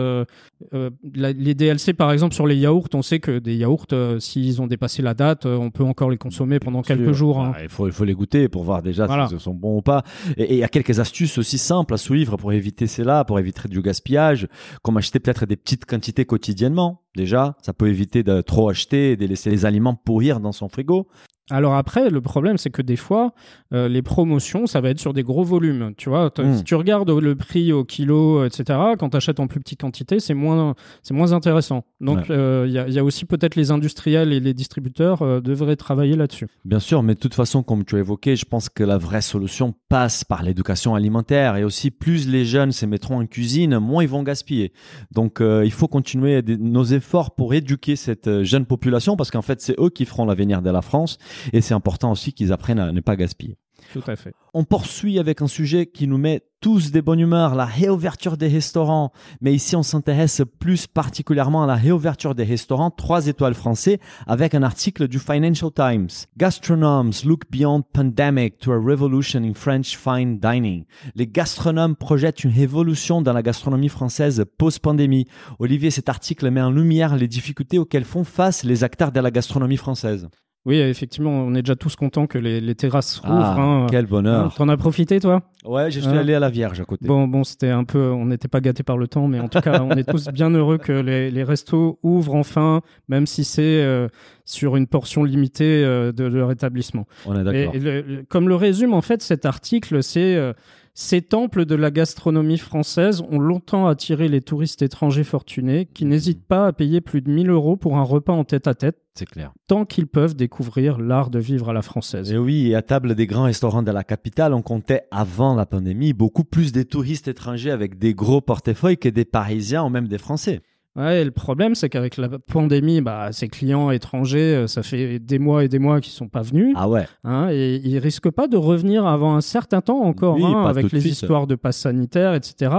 Euh, 0.75 0.91
la- 1.15 1.33
les 1.33 1.55
DLC, 1.55 1.93
par 1.93 2.11
exemple, 2.13 2.35
sur 2.35 2.47
les 2.47 2.57
yaourts, 2.57 2.89
on 2.95 3.03
sait 3.03 3.21
que 3.21 3.39
des 3.39 3.55
yaourts, 3.57 3.87
euh, 3.93 4.19
s'ils 4.19 4.61
ont 4.61 4.67
dépassé 4.67 5.03
la 5.03 5.15
date, 5.15 5.47
euh, 5.47 5.57
on 5.57 5.71
peut 5.71 5.85
encore 5.85 6.11
les 6.11 6.17
consommer 6.19 6.59
pendant 6.59 6.83
quelques 6.83 7.05
Sûr. 7.05 7.15
jours. 7.15 7.41
hein. 7.41 7.53
Ah, 7.57 7.63
il, 7.63 7.69
faut, 7.69 7.87
il 7.87 7.93
faut 7.93 8.05
les 8.05 8.15
goûter 8.15 8.49
pour 8.49 8.65
voir 8.65 8.83
déjà 8.83 9.07
Voilà. 9.07 9.29
s'ils 9.29 9.41
sont 9.41 9.55
bons 9.55 9.79
ou 9.79 9.83
pas. 9.83 10.03
Et 10.37 10.55
il 10.55 10.59
y 10.59 10.65
a 10.65 10.69
quelques 10.69 10.99
astuces 11.01 11.39
aussi 11.39 11.59
simples 11.59 11.95
à 11.95 11.97
suivre 11.99 12.37
pour 12.37 12.53
éviter 12.53 12.87
cela, 12.87 13.25
pour 13.25 13.39
éviter 13.39 13.69
du 13.69 13.81
gaspillage, 13.83 14.49
comme 14.83 14.97
acheter 14.97 15.21
peut-être 15.21 15.47
des 15.47 15.57
petites 15.57 15.85
quantités 15.87 16.25
quotidiennement. 16.25 17.03
Déjà, 17.17 17.57
ça 17.63 17.73
peut 17.73 17.89
éviter 17.89 18.23
de 18.23 18.41
trop 18.43 18.69
acheter 18.69 19.13
et 19.13 19.17
de 19.17 19.27
laisser 19.27 19.51
les 19.51 19.67
aliments 19.67 19.95
pourrir 19.95 20.41
dans 20.41 20.53
son 20.53 20.69
frigo. 20.69 21.09
Alors 21.51 21.75
après, 21.75 22.11
le 22.11 22.21
problème, 22.21 22.59
c'est 22.59 22.71
que 22.71 22.83
des 22.83 22.97
fois, 22.97 23.33
euh, 23.73 23.89
les 23.89 24.03
promotions, 24.03 24.67
ça 24.67 24.81
va 24.81 24.91
être 24.91 24.99
sur 25.01 25.13
des 25.15 25.23
gros 25.23 25.45
volumes. 25.45 25.93
Tu 25.97 26.09
vois, 26.09 26.31
T- 26.31 26.43
Mm. 26.43 26.55
si 26.59 26.65
tu 26.65 26.75
regardes 26.75 27.11
le 27.11 27.35
prix 27.37 27.73
au 27.73 27.85
kilo, 27.85 28.45
etc., 28.45 28.79
quand 28.99 29.11
tu 29.11 29.17
achètes 29.17 29.41
en 29.41 29.47
plus 29.47 29.61
petite 29.61 29.81
quantité, 29.81 30.21
c'est 30.21 30.35
moins, 30.35 30.75
c'est 31.03 31.15
moins 31.15 31.33
intéressant. 31.33 31.85
Donc, 32.01 32.19
Ouais. 32.19 32.25
euh, 32.31 32.65
il 32.67 32.73
y, 32.73 32.79
a, 32.79 32.87
il 32.87 32.93
y 32.95 32.99
a 32.99 33.05
aussi 33.05 33.25
peut-être 33.25 33.57
les 33.57 33.71
industriels 33.71 34.33
et 34.33 34.41
les 34.41 34.53
distributeurs 34.55 35.23
euh, 35.23 35.41
devraient 35.41 35.77
travailler 35.77 36.17
là-dessus. 36.17 36.49
Bien 36.65 36.81
sûr, 36.81 37.03
mais 37.03 37.15
de 37.15 37.19
toute 37.21 37.35
façon, 37.35 37.63
comme 37.63 37.85
tu 37.85 37.97
as 37.97 38.01
évoqué, 38.01 38.37
je 38.37 38.45
pense 38.45 38.69
que 38.69 38.85
la 38.85 38.99
vraie 38.99 39.23
solution 39.23 39.75
passe 39.89 40.25
par 40.25 40.43
l'éducation 40.43 40.95
alimentaire 40.95 41.57
et 41.57 41.65
aussi 41.65 41.91
plus 41.91 42.29
les 42.29 42.45
jeunes 42.45 42.73
se 42.73 42.85
mettront 42.87 43.21
en 43.21 43.27
cuisine, 43.27 43.79
moins 43.79 44.03
ils 44.03 44.09
vont 44.09 44.23
gaspiller. 44.23 44.73
Donc 45.13 45.39
il 45.41 45.71
faut 45.73 45.89
continuer 45.89 46.43
nos 46.59 46.85
efforts 46.85 47.35
pour 47.35 47.55
éduquer 47.55 47.97
cette 47.97 48.43
jeune 48.43 48.67
population 48.67 49.17
parce 49.17 49.31
qu'en 49.31 49.43
fait 49.43 49.61
c'est 49.61 49.75
eux 49.81 49.89
qui 49.91 50.05
feront 50.05 50.27
l'avenir 50.27 50.61
de 50.63 50.71
la 50.71 50.83
France 50.83 51.19
et 51.53 51.61
c'est 51.61 51.75
important 51.75 52.13
aussi 52.13 52.33
qu'ils 52.33 52.53
apprennent 52.53 52.79
à 52.79 52.93
ne 52.93 53.01
pas 53.01 53.17
gaspiller. 53.17 53.57
Tout 53.93 54.03
à 54.07 54.17
fait. 54.17 54.35
On 54.55 54.65
poursuit 54.65 55.19
avec 55.19 55.41
un 55.41 55.47
sujet 55.47 55.87
qui 55.87 56.07
nous 56.07 56.19
met 56.19 56.43
tous 56.61 56.91
des 56.91 57.01
bonnes 57.01 57.21
humeurs, 57.21 57.55
la 57.55 57.65
réouverture 57.65 58.37
des 58.37 58.49
restaurants. 58.49 59.13
Mais 59.41 59.55
ici, 59.55 59.77
on 59.77 59.85
s'intéresse 59.85 60.43
plus 60.59 60.87
particulièrement 60.87 61.63
à 61.63 61.67
la 61.67 61.77
réouverture 61.77 62.35
des 62.35 62.45
restaurants 62.45 62.91
3 62.91 63.29
étoiles 63.29 63.55
français 63.55 64.01
avec 64.27 64.55
un 64.55 64.63
article 64.63 65.07
du 65.07 65.19
Financial 65.21 65.71
Times. 65.73 66.09
Gastronomes 66.37 67.13
look 67.25 67.43
beyond 67.51 67.83
pandemic 67.93 68.59
to 68.59 68.73
a 68.73 68.79
revolution 68.79 69.45
in 69.45 69.55
French 69.55 69.97
fine 69.97 70.39
dining. 70.39 70.85
Les 71.15 71.29
gastronomes 71.29 71.95
projettent 71.95 72.43
une 72.45 72.53
révolution 72.53 73.23
dans 73.23 73.33
la 73.33 73.43
gastronomie 73.43 73.89
française 73.89 74.45
post-pandémie. 74.59 75.27
Olivier, 75.61 75.91
cet 75.91 76.09
article 76.09 76.51
met 76.51 76.61
en 76.61 76.71
lumière 76.71 77.17
les 77.17 77.29
difficultés 77.29 77.79
auxquelles 77.79 78.05
font 78.05 78.25
face 78.25 78.65
les 78.65 78.83
acteurs 78.83 79.13
de 79.13 79.21
la 79.21 79.31
gastronomie 79.31 79.77
française. 79.77 80.29
Oui, 80.69 80.77
effectivement, 80.77 81.31
on 81.31 81.55
est 81.55 81.63
déjà 81.63 81.77
tous 81.77 81.97
contents 81.97 82.27
que 82.27 82.37
les, 82.37 82.61
les 82.61 82.75
terrasses 82.75 83.21
rouvrent. 83.21 83.35
Ah, 83.35 83.57
hein. 83.59 83.87
quel 83.91 84.05
bonheur. 84.05 84.45
Hein, 84.45 84.53
T'en 84.55 84.69
as 84.69 84.77
profité, 84.77 85.19
toi? 85.19 85.41
Ouais, 85.65 85.91
je 85.91 85.99
suis 86.01 86.09
Hein 86.11 86.19
allé 86.19 86.35
à 86.35 86.39
la 86.41 86.51
Vierge 86.51 86.79
à 86.79 86.85
côté. 86.85 87.07
Bon, 87.07 87.27
bon, 87.27 87.43
c'était 87.43 87.71
un 87.71 87.85
peu, 87.85 88.11
on 88.11 88.27
n'était 88.27 88.49
pas 88.49 88.61
gâtés 88.61 88.83
par 88.83 88.99
le 88.99 89.09
temps, 89.09 89.29
mais 89.29 89.41
en 89.41 89.49
tout 89.49 89.61
cas, 89.63 89.81
on 89.83 89.93
est 89.93 90.05
tous 90.09 90.29
bien 90.29 90.51
heureux 90.51 90.77
que 90.77 90.93
les, 90.93 91.31
les 91.31 91.43
restos 91.43 91.99
ouvrent 92.03 92.35
enfin, 92.35 92.83
même 93.09 93.27
si 93.27 93.45
c'est 93.45 93.63
euh, 93.83 94.09
sur 94.45 94.77
une 94.77 94.87
portion 94.87 95.25
limitée 95.25 95.83
euh, 95.85 96.13
de 96.13 96.25
leur 96.25 96.51
établissement. 96.51 97.07
On 97.27 97.35
est 97.41 97.45
d'accord. 97.45 97.75
et 97.75 97.79
le- 97.79 98.01
le- 98.03 98.23
comme 98.29 98.49
le 98.49 98.55
résume 98.55 98.93
en 98.93 99.01
fait 99.03 99.23
cet 99.23 99.47
article, 99.47 100.03
c'est 100.03 100.37
euh, 100.37 100.53
ces 101.01 101.23
temples 101.23 101.65
de 101.65 101.77
la 101.77 101.93
gastronomie 101.93 102.59
française 102.59 103.23
ont 103.31 103.39
longtemps 103.39 103.87
attiré 103.87 104.27
les 104.27 104.41
touristes 104.41 104.83
étrangers 104.83 105.23
fortunés 105.23 105.87
qui 105.95 106.05
n'hésitent 106.05 106.45
pas 106.45 106.67
à 106.67 106.73
payer 106.73 107.01
plus 107.01 107.23
de 107.23 107.31
1000 107.31 107.51
euros 107.51 107.77
pour 107.77 107.99
un 107.99 108.03
repas 108.03 108.33
en 108.33 108.43
tête-à-tête 108.43 108.99
C'est 109.15 109.31
clair. 109.31 109.53
tant 109.69 109.85
qu'ils 109.85 110.09
peuvent 110.09 110.35
découvrir 110.35 110.99
l'art 110.99 111.31
de 111.31 111.39
vivre 111.39 111.69
à 111.69 111.73
la 111.73 111.83
française. 111.83 112.33
Et 112.33 112.37
oui, 112.37 112.67
et 112.67 112.75
à 112.75 112.83
table 112.83 113.15
des 113.15 113.29
grands 113.29 113.45
restaurants 113.45 113.85
de 113.85 113.93
la 113.93 114.03
capitale, 114.03 114.53
on 114.53 114.61
comptait 114.61 115.03
avant 115.13 115.55
la 115.55 115.67
pandémie 115.67 116.15
beaucoup 116.15 116.43
plus 116.43 116.73
des 116.73 116.85
touristes 116.85 117.29
étrangers 117.29 117.71
avec 117.71 117.97
des 117.97 118.13
gros 118.13 118.41
portefeuilles 118.41 118.99
que 118.99 119.09
des 119.09 119.25
Parisiens 119.25 119.85
ou 119.85 119.91
même 119.91 120.09
des 120.09 120.19
Français. 120.19 120.63
Ouais, 120.99 121.21
et 121.21 121.25
le 121.25 121.31
problème, 121.31 121.75
c'est 121.77 121.89
qu'avec 121.89 122.17
la 122.17 122.29
pandémie, 122.29 123.01
bah, 123.01 123.29
ces 123.33 123.47
clients 123.49 123.91
étrangers, 123.93 124.55
euh, 124.57 124.67
ça 124.67 124.83
fait 124.83 125.19
des 125.21 125.39
mois 125.39 125.65
et 125.65 125.69
des 125.69 125.79
mois 125.79 126.01
qu'ils 126.01 126.13
sont 126.13 126.29
pas 126.29 126.43
venus. 126.43 126.75
Ah 126.77 126.89
ouais. 126.89 127.07
Hein, 127.25 127.49
et 127.53 127.77
ils 127.85 127.99
risquent 127.99 128.31
pas 128.31 128.49
de 128.49 128.57
revenir 128.57 129.07
avant 129.07 129.37
un 129.37 129.41
certain 129.41 129.81
temps 129.81 130.01
encore, 130.01 130.35
Oui, 130.37 130.45
hein, 130.45 130.65
avec 130.67 130.91
les 130.93 131.01
suite. 131.01 131.13
histoires 131.13 131.47
de 131.47 131.55
passe 131.55 131.77
sanitaire, 131.79 132.35
etc. 132.35 132.73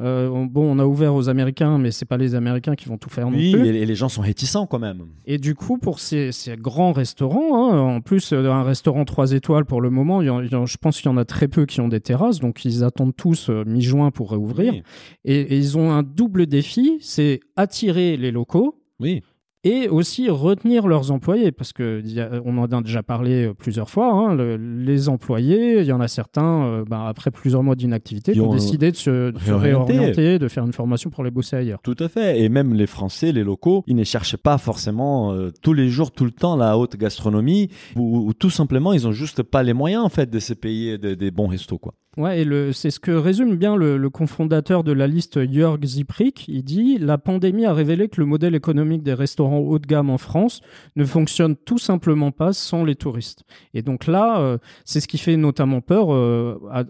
Euh, 0.00 0.28
on- 0.28 0.46
bon, 0.46 0.74
on 0.76 0.78
a 0.78 0.84
ouvert 0.86 1.14
aux 1.14 1.28
Américains, 1.28 1.78
mais 1.78 1.90
c'est 1.92 2.04
pas 2.04 2.16
les 2.16 2.34
Américains 2.34 2.74
qui 2.74 2.88
vont 2.88 2.98
tout 2.98 3.10
faire 3.10 3.28
Oui, 3.28 3.52
non 3.52 3.60
plus. 3.60 3.68
et, 3.68 3.86
les 3.86 3.94
gens 3.94 4.08
sont 4.08 4.22
réticents 4.22 4.66
quand 4.66 4.78
même. 4.78 5.02
Et 5.26 5.38
du 5.38 5.54
coup, 5.54 5.78
pour 5.78 6.00
ces, 6.00 6.32
ces 6.32 6.56
grands 6.56 6.92
restaurants, 6.92 7.70
hein, 7.72 7.78
en 7.78 8.00
plus 8.00 8.32
euh, 8.32 8.50
un 8.50 8.62
restaurant 8.64 9.04
3 9.04 9.32
étoiles 9.32 9.64
pour 9.66 9.80
le 9.80 9.90
moment, 9.90 10.20
il 10.22 10.26
y 10.26 10.30
en- 10.30 10.40
il 10.40 10.50
y 10.50 10.54
en- 10.54 10.66
je 10.66 10.76
pense 10.78 11.00
qu'il 11.00 11.10
y 11.10 11.14
en 11.14 11.16
a 11.16 11.24
très 11.24 11.46
peu 11.48 11.66
qui 11.66 11.80
ont 11.80 11.88
des 11.88 12.00
terrasses, 12.00 12.40
donc 12.40 12.64
ils 12.64 12.82
attendent 12.84 13.14
tous 13.16 13.50
euh, 13.50 13.64
mi-juin 13.66 14.10
pour 14.10 14.30
réouvrir. 14.32 14.72
Oui. 14.72 14.82
Et, 15.24 15.40
et 15.40 15.56
ils 15.56 15.78
ont 15.78 15.92
un 15.92 16.02
double 16.02 16.46
défi, 16.46 16.98
c'est 17.00 17.40
attirer 17.56 18.16
les 18.16 18.30
locaux 18.30 18.76
Oui. 19.00 19.22
et 19.64 19.88
aussi 19.88 20.28
retenir 20.28 20.88
leurs 20.88 21.12
employés, 21.12 21.52
parce 21.52 21.72
que 21.72 22.02
on 22.44 22.58
en 22.58 22.64
a 22.64 22.82
déjà 22.82 23.02
parlé 23.04 23.46
euh, 23.46 23.54
plusieurs 23.54 23.88
fois. 23.88 24.12
hein, 24.12 24.34
le- 24.34 24.56
les 24.56 25.08
employés, 25.08 25.80
il 25.80 25.86
y 25.86 25.92
en 25.92 26.00
a 26.00 26.08
certains, 26.08 26.64
euh, 26.64 26.84
bah, 26.84 27.06
après 27.06 27.30
plusieurs 27.30 27.62
mois 27.62 27.76
d'inactivité, 27.76 28.32
Qui 28.32 28.40
ont 28.40 28.50
ont, 28.50 28.54
décidé 28.54 28.90
de 28.90 28.96
se, 28.96 29.30
de 29.30 29.38
se 29.38 29.52
réorienter, 29.52 30.38
de 30.40 30.48
faire 30.48 30.64
une 30.64 30.72
formation 30.72 31.10
pour 31.10 31.22
les 31.22 31.30
bosser 31.30 31.54
ailleurs. 31.56 31.78
Tout 31.84 31.94
à 32.00 32.08
fait. 32.08 32.40
Et 32.40 32.48
même 32.48 32.74
les 32.74 32.88
Français, 32.88 33.30
les 33.30 33.44
locaux, 33.44 33.84
ils 33.86 33.94
ne 33.94 34.02
cherchent 34.04 34.36
pas 34.36 34.58
forcément 34.58 35.32
euh, 35.32 35.50
tous 35.62 35.74
les 35.74 35.88
jours, 35.88 36.10
tout 36.10 36.24
le 36.24 36.32
temps 36.32 36.56
la 36.56 36.76
haute 36.76 36.96
gastronomie, 36.96 37.68
ou, 37.94 38.26
ou 38.26 38.32
tout 38.34 38.50
simplement, 38.50 38.92
ils 38.92 39.06
ont 39.06 39.12
juste 39.12 39.42
pas 39.44 39.62
les 39.62 39.74
moyens 39.74 40.02
en 40.04 40.08
fait 40.08 40.28
de 40.28 40.38
se 40.40 40.54
payer 40.54 40.98
de- 40.98 41.14
des 41.14 41.30
bons 41.30 41.46
restos 41.46 41.78
quoi. 41.78 41.94
Ouais, 42.18 42.46
c'est 42.74 42.90
ce 42.90 43.00
que 43.00 43.10
résume 43.10 43.56
bien 43.56 43.74
le, 43.74 43.96
le 43.96 44.10
cofondateur 44.10 44.84
de 44.84 44.92
la 44.92 45.06
liste 45.06 45.50
Jörg 45.50 45.82
Ziprik. 45.82 46.46
Il 46.46 46.62
dit 46.62 46.98
La 46.98 47.16
pandémie 47.16 47.64
a 47.64 47.72
révélé 47.72 48.10
que 48.10 48.20
le 48.20 48.26
modèle 48.26 48.54
économique 48.54 49.02
des 49.02 49.14
restaurants 49.14 49.60
haut 49.60 49.78
de 49.78 49.86
gamme 49.86 50.10
en 50.10 50.18
France 50.18 50.60
ne 50.94 51.06
fonctionne 51.06 51.56
tout 51.56 51.78
simplement 51.78 52.30
pas 52.30 52.52
sans 52.52 52.84
les 52.84 52.96
touristes. 52.96 53.44
Et 53.72 53.80
donc 53.80 54.06
là, 54.06 54.40
euh, 54.40 54.58
c'est 54.84 55.00
ce 55.00 55.08
qui 55.08 55.16
fait 55.16 55.38
notamment 55.38 55.80
peur 55.80 56.12
euh, 56.12 56.60
à, 56.70 56.84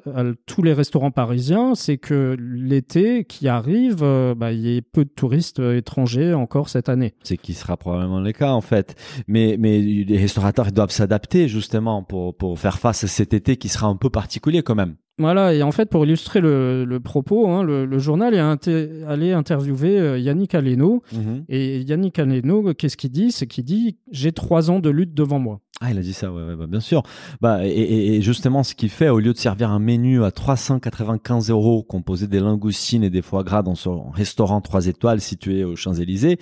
tous 0.47 0.65
les 0.65 0.73
restaurants 0.73 1.13
parisiens 1.13 1.77
c'est 1.77 1.99
que 1.99 2.37
l'été 2.41 3.25
qui 3.25 3.47
arrive, 3.47 4.03
euh, 4.03 4.35
bah, 4.35 4.51
il 4.51 4.59
y 4.59 4.77
ait 4.77 4.83
peu 4.83 5.05
de 5.05 5.11
touristes 5.11 5.61
étrangers 5.61 6.35
encore 6.35 6.69
cette 6.69 6.89
année. 6.89 7.15
C'est 7.23 7.37
qui 7.37 7.55
sera 7.55 7.77
probablement 7.77 8.19
le 8.19 8.33
cas 8.33 8.51
en 8.51 8.61
fait. 8.61 8.97
Mais, 9.29 9.57
les 9.57 10.19
restaurateurs 10.19 10.73
doivent 10.73 10.91
s'adapter 10.91 11.47
justement 11.47 12.03
pour 12.03 12.59
faire 12.59 12.81
face 12.81 13.05
à 13.05 13.07
cet 13.07 13.35
été 13.35 13.57
qui 13.57 13.69
sera 13.69 13.87
un 13.87 13.97
peu 13.97 14.11
particulier 14.11 14.65
quand 14.65 14.75
même. 14.75 14.97
Voilà, 15.19 15.53
et 15.55 15.63
en 15.63 15.73
fait, 15.73 15.91
pour 15.91 16.05
illustrer 16.05 16.41
le, 16.41 16.85
le 16.85 17.01
propos, 17.01 17.47
hein, 17.49 17.63
le, 17.63 17.85
le 17.85 17.99
journal 17.99 18.33
est 18.35 18.39
inter- 18.39 19.05
allé 19.07 19.33
interviewer 19.33 19.99
euh, 19.99 20.19
Yannick 20.19 20.55
Aleno. 20.55 21.03
Et 21.49 21.81
Yannick 21.83 22.19
Aleno, 22.19 22.73
qu'est-ce 22.75 22.97
qu'il 22.97 23.11
dit? 23.11 23.31
C'est 23.31 23.47
qu'il 23.47 23.65
dit 23.65 23.99
J'ai 24.11 24.33
trois 24.33 24.71
ans 24.71 24.81
de 24.81 24.89
lutte 24.91 25.13
devant 25.15 25.39
moi. 25.39 25.61
Ah, 25.85 25.91
il 25.91 25.99
a 25.99 26.03
dit 26.03 26.13
ça, 26.13 26.33
ouais, 26.33 26.43
ouais, 26.45 26.55
bah, 26.57 26.67
bien 26.69 26.79
sûr. 26.81 27.03
Bah, 27.41 27.67
et, 27.67 28.23
justement, 28.23 28.63
ce 28.63 28.75
qu'il 28.77 28.89
fait, 28.89 29.09
au 29.09 29.19
lieu 29.19 29.33
de 29.33 29.39
servir 29.39 29.71
un 29.71 29.81
menu 29.81 30.23
à 30.23 30.31
395 30.31 31.51
euros 31.51 31.83
composé 31.83 32.27
des 32.29 32.39
langoustines 32.41 33.03
et 33.03 33.11
des 33.11 33.21
foie 33.23 33.43
gras 33.43 33.63
dans 33.63 33.75
son 33.75 34.09
restaurant 34.11 34.61
3 34.61 34.87
étoiles 34.87 35.21
situé 35.21 35.65
aux 35.65 35.75
Champs-Élysées, 35.77 36.39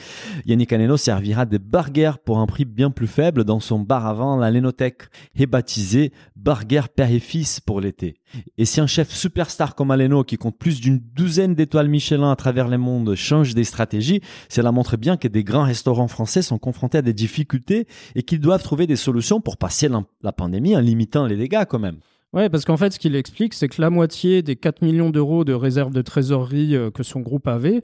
Yannick 0.46 0.72
Aleno 0.72 0.96
servira 0.98 1.46
des 1.46 1.58
burgers 1.58 2.12
pour 2.24 2.38
un 2.38 2.46
prix 2.46 2.66
bien 2.66 2.90
plus 2.90 3.06
faible 3.06 3.44
dans 3.44 3.60
son 3.60 3.78
bar 3.80 4.14
vin, 4.14 4.38
la 4.38 4.50
Lénothèque, 4.50 5.04
et 5.34 5.46
baptisé 5.46 6.12
Burger 6.36 6.82
Père 6.94 7.10
et 7.10 7.18
Fils 7.18 7.60
pour 7.60 7.80
l'été. 7.80 8.16
Et 8.58 8.64
si 8.64 8.80
un 8.80 8.86
chef 8.86 9.10
superstar 9.10 9.74
comme 9.74 9.90
Aleno, 9.90 10.24
qui 10.24 10.36
compte 10.36 10.58
plus 10.58 10.80
d'une 10.80 10.98
douzaine 10.98 11.54
d'étoiles 11.54 11.88
Michelin 11.88 12.30
à 12.30 12.36
travers 12.36 12.68
le 12.68 12.78
monde, 12.78 13.14
change 13.14 13.54
des 13.54 13.64
stratégies, 13.64 14.20
cela 14.48 14.72
montre 14.72 14.96
bien 14.96 15.16
que 15.16 15.28
des 15.28 15.44
grands 15.44 15.64
restaurants 15.64 16.08
français 16.08 16.42
sont 16.42 16.58
confrontés 16.58 16.98
à 16.98 17.02
des 17.02 17.12
difficultés 17.12 17.86
et 18.14 18.22
qu'ils 18.22 18.40
doivent 18.40 18.62
trouver 18.62 18.86
des 18.86 18.96
solutions 18.96 19.40
pour 19.40 19.56
passer 19.56 19.88
la, 20.22 20.32
pandémie 20.32 20.76
en 20.76 20.80
limitant 20.80 21.26
les 21.26 21.36
dégâts 21.36 21.64
quand 21.68 21.78
même. 21.78 21.98
Ouais, 22.32 22.48
parce 22.48 22.64
qu'en 22.64 22.76
fait, 22.76 22.92
ce 22.92 22.98
qu'il 23.00 23.16
explique, 23.16 23.54
c'est 23.54 23.68
que 23.68 23.80
la 23.80 23.90
moitié 23.90 24.42
des 24.42 24.54
4 24.54 24.82
millions 24.82 25.10
d'euros 25.10 25.44
de 25.44 25.52
réserve 25.52 25.92
de 25.92 26.00
trésorerie 26.00 26.76
euh, 26.76 26.90
que 26.92 27.02
son 27.02 27.20
groupe 27.20 27.48
avait, 27.48 27.80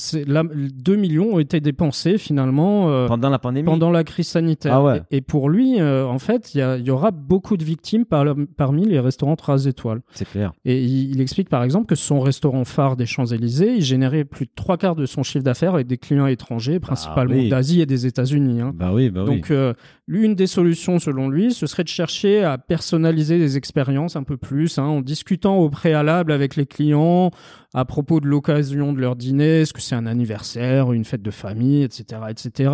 c'est 0.00 0.26
la, 0.26 0.42
2 0.42 0.96
millions 0.96 1.34
ont 1.34 1.38
été 1.38 1.60
dépensés 1.60 2.18
finalement 2.18 2.90
euh, 2.90 3.06
Pendant 3.06 3.28
la 3.30 3.38
pandémie 3.38 3.66
pendant 3.66 3.90
la 3.90 4.04
crise 4.04 4.28
sanitaire. 4.28 4.74
Ah 4.74 4.82
ouais. 4.82 5.02
et, 5.10 5.18
et 5.18 5.20
pour 5.20 5.48
lui, 5.50 5.80
euh, 5.80 6.06
en 6.06 6.18
fait, 6.18 6.54
il 6.54 6.82
y, 6.84 6.90
aura 6.90 7.10
beaucoup 7.10 7.56
de 7.56 7.64
victimes 7.64 8.04
par- 8.04 8.24
parmi 8.56 8.86
les 8.86 8.98
restaurants 8.98 9.36
3 9.36 9.66
étoiles. 9.66 10.00
C'est 10.12 10.28
clair. 10.28 10.52
Et 10.64 10.82
il, 10.82 11.10
il 11.10 11.20
explique 11.20 11.48
par 11.48 11.62
exemple 11.62 11.86
que 11.86 11.94
son 11.94 12.20
restaurant 12.20 12.64
phare 12.64 12.96
des 12.96 13.06
Champs-Élysées, 13.06 13.74
il 13.76 13.82
générait 13.82 14.24
plus 14.24 14.46
de 14.46 14.50
trois 14.54 14.76
quarts 14.76 14.96
de 14.96 15.06
son 15.06 15.22
chiffre 15.22 15.44
d'affaires 15.44 15.74
avec 15.74 15.86
des 15.86 15.98
clients 15.98 16.26
étrangers, 16.26 16.80
principalement 16.80 17.34
oui. 17.34 17.48
d'Asie 17.48 17.80
et 17.80 17.86
des 17.86 18.06
États-Unis. 18.06 18.60
hein. 18.60 18.72
Bah 18.74 18.90
oui, 18.92 19.10
bah 19.10 19.24
oui. 19.26 19.36
Donc, 19.36 19.50
euh, 19.50 19.74
l'une 20.06 20.34
des 20.34 20.46
solutions, 20.46 20.98
selon 20.98 21.28
lui, 21.28 21.52
ce 21.52 21.66
serait 21.66 21.84
de 21.84 21.88
chercher 21.88 22.42
à 22.42 22.58
personnaliser 22.58 23.38
les 23.38 23.56
expériences 23.56 24.16
un 24.16 24.22
peu 24.22 24.36
plus, 24.36 24.78
hein, 24.78 24.84
en 24.84 25.00
discutant 25.00 25.58
au 25.58 25.68
préalable 25.70 26.32
avec 26.32 26.56
les 26.56 26.66
clients 26.66 27.30
à 27.74 27.84
propos 27.84 28.20
de 28.20 28.26
l'occasion 28.26 28.92
de 28.92 29.00
leur 29.00 29.14
dîner, 29.14 29.60
est-ce 29.60 29.72
que 29.72 29.80
c'est 29.90 29.96
un 29.96 30.06
anniversaire, 30.06 30.92
une 30.92 31.04
fête 31.04 31.22
de 31.22 31.30
famille, 31.30 31.82
etc., 31.82 32.22
etc., 32.28 32.70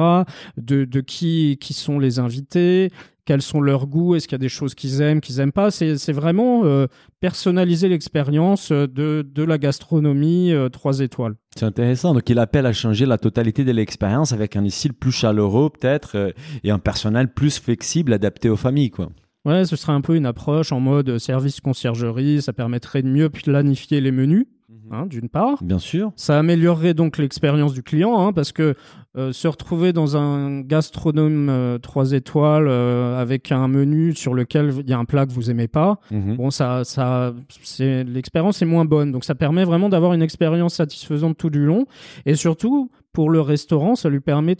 de, 0.56 0.84
de 0.84 1.00
qui, 1.00 1.58
qui 1.60 1.74
sont 1.74 1.98
les 1.98 2.18
invités, 2.18 2.90
quels 3.24 3.42
sont 3.42 3.60
leurs 3.60 3.86
goûts, 3.86 4.14
est-ce 4.14 4.28
qu'il 4.28 4.34
y 4.34 4.36
a 4.36 4.38
des 4.38 4.48
choses 4.48 4.74
qu'ils 4.74 5.00
aiment, 5.00 5.20
qu'ils 5.20 5.40
aiment 5.40 5.52
pas? 5.52 5.70
C'est 5.70 6.12
vraiment 6.12 6.64
euh, 6.64 6.86
personnaliser 7.20 7.88
l'expérience 7.88 8.70
euh, 8.70 8.86
de, 8.86 9.26
de 9.28 9.42
la 9.42 9.58
gastronomie 9.58 10.52
euh, 10.52 10.68
trois 10.68 11.00
étoiles. 11.00 11.34
C'est 11.56 11.64
intéressant. 11.64 12.14
Donc, 12.14 12.28
il 12.30 12.38
appelle 12.38 12.66
à 12.66 12.72
changer 12.72 13.04
la 13.04 13.18
totalité 13.18 13.64
de 13.64 13.72
l'expérience 13.72 14.32
avec 14.32 14.54
un 14.54 14.68
style 14.68 14.92
plus 14.92 15.10
chaleureux, 15.10 15.70
peut-être, 15.70 16.16
euh, 16.16 16.30
et 16.62 16.70
un 16.70 16.78
personnel 16.78 17.32
plus 17.32 17.58
flexible, 17.58 18.12
adapté 18.12 18.48
aux 18.48 18.56
familles, 18.56 18.90
quoi. 18.90 19.08
Ouais, 19.44 19.64
ce 19.64 19.76
serait 19.76 19.92
un 19.92 20.00
peu 20.00 20.16
une 20.16 20.26
approche 20.26 20.72
en 20.72 20.80
mode 20.80 21.18
service 21.18 21.60
conciergerie. 21.60 22.42
Ça 22.42 22.52
permettrait 22.52 23.02
de 23.02 23.08
mieux 23.08 23.30
planifier 23.30 24.00
les 24.00 24.10
menus, 24.10 24.46
hein, 24.90 25.06
d'une 25.06 25.28
part. 25.28 25.62
Bien 25.62 25.78
sûr. 25.78 26.12
Ça 26.16 26.38
améliorerait 26.38 26.94
donc 26.94 27.18
l'expérience 27.18 27.72
du 27.72 27.82
client, 27.82 28.18
hein, 28.18 28.32
parce 28.32 28.52
que 28.52 28.74
euh, 29.16 29.32
se 29.32 29.48
retrouver 29.48 29.92
dans 29.92 30.16
un 30.16 30.60
gastronome 30.60 31.78
3 31.80 32.12
étoiles 32.12 32.66
euh, 32.68 33.18
avec 33.20 33.50
un 33.52 33.66
menu 33.68 34.14
sur 34.14 34.34
lequel 34.34 34.72
il 34.80 34.88
y 34.90 34.92
a 34.92 34.98
un 34.98 35.04
plat 35.04 35.24
que 35.26 35.32
vous 35.32 35.50
aimez 35.50 35.68
pas, 35.68 35.98
Mhm. 36.10 36.36
bon, 36.36 36.50
ça, 36.50 36.84
ça, 36.84 37.32
c'est 37.62 38.04
l'expérience 38.04 38.60
est 38.62 38.66
moins 38.66 38.84
bonne. 38.84 39.12
Donc 39.12 39.24
ça 39.24 39.34
permet 39.34 39.64
vraiment 39.64 39.88
d'avoir 39.88 40.12
une 40.12 40.22
expérience 40.22 40.74
satisfaisante 40.74 41.36
tout 41.38 41.50
du 41.50 41.64
long, 41.64 41.86
et 42.26 42.34
surtout 42.34 42.90
pour 43.12 43.30
le 43.30 43.40
restaurant, 43.40 43.94
ça 43.94 44.10
lui 44.10 44.20
permet 44.20 44.56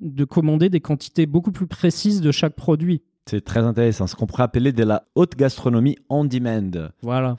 de 0.00 0.24
commander 0.24 0.68
des 0.68 0.80
quantités 0.80 1.26
beaucoup 1.26 1.52
plus 1.52 1.68
précises 1.68 2.20
de 2.20 2.32
chaque 2.32 2.54
produit. 2.56 3.02
C'est 3.26 3.44
très 3.44 3.60
intéressant. 3.60 4.06
Ce 4.06 4.16
qu'on 4.16 4.26
pourrait 4.26 4.42
appeler 4.42 4.72
de 4.72 4.82
la 4.82 5.04
haute 5.14 5.36
gastronomie 5.36 5.96
on 6.08 6.24
demand. 6.24 6.88
Voilà. 7.02 7.36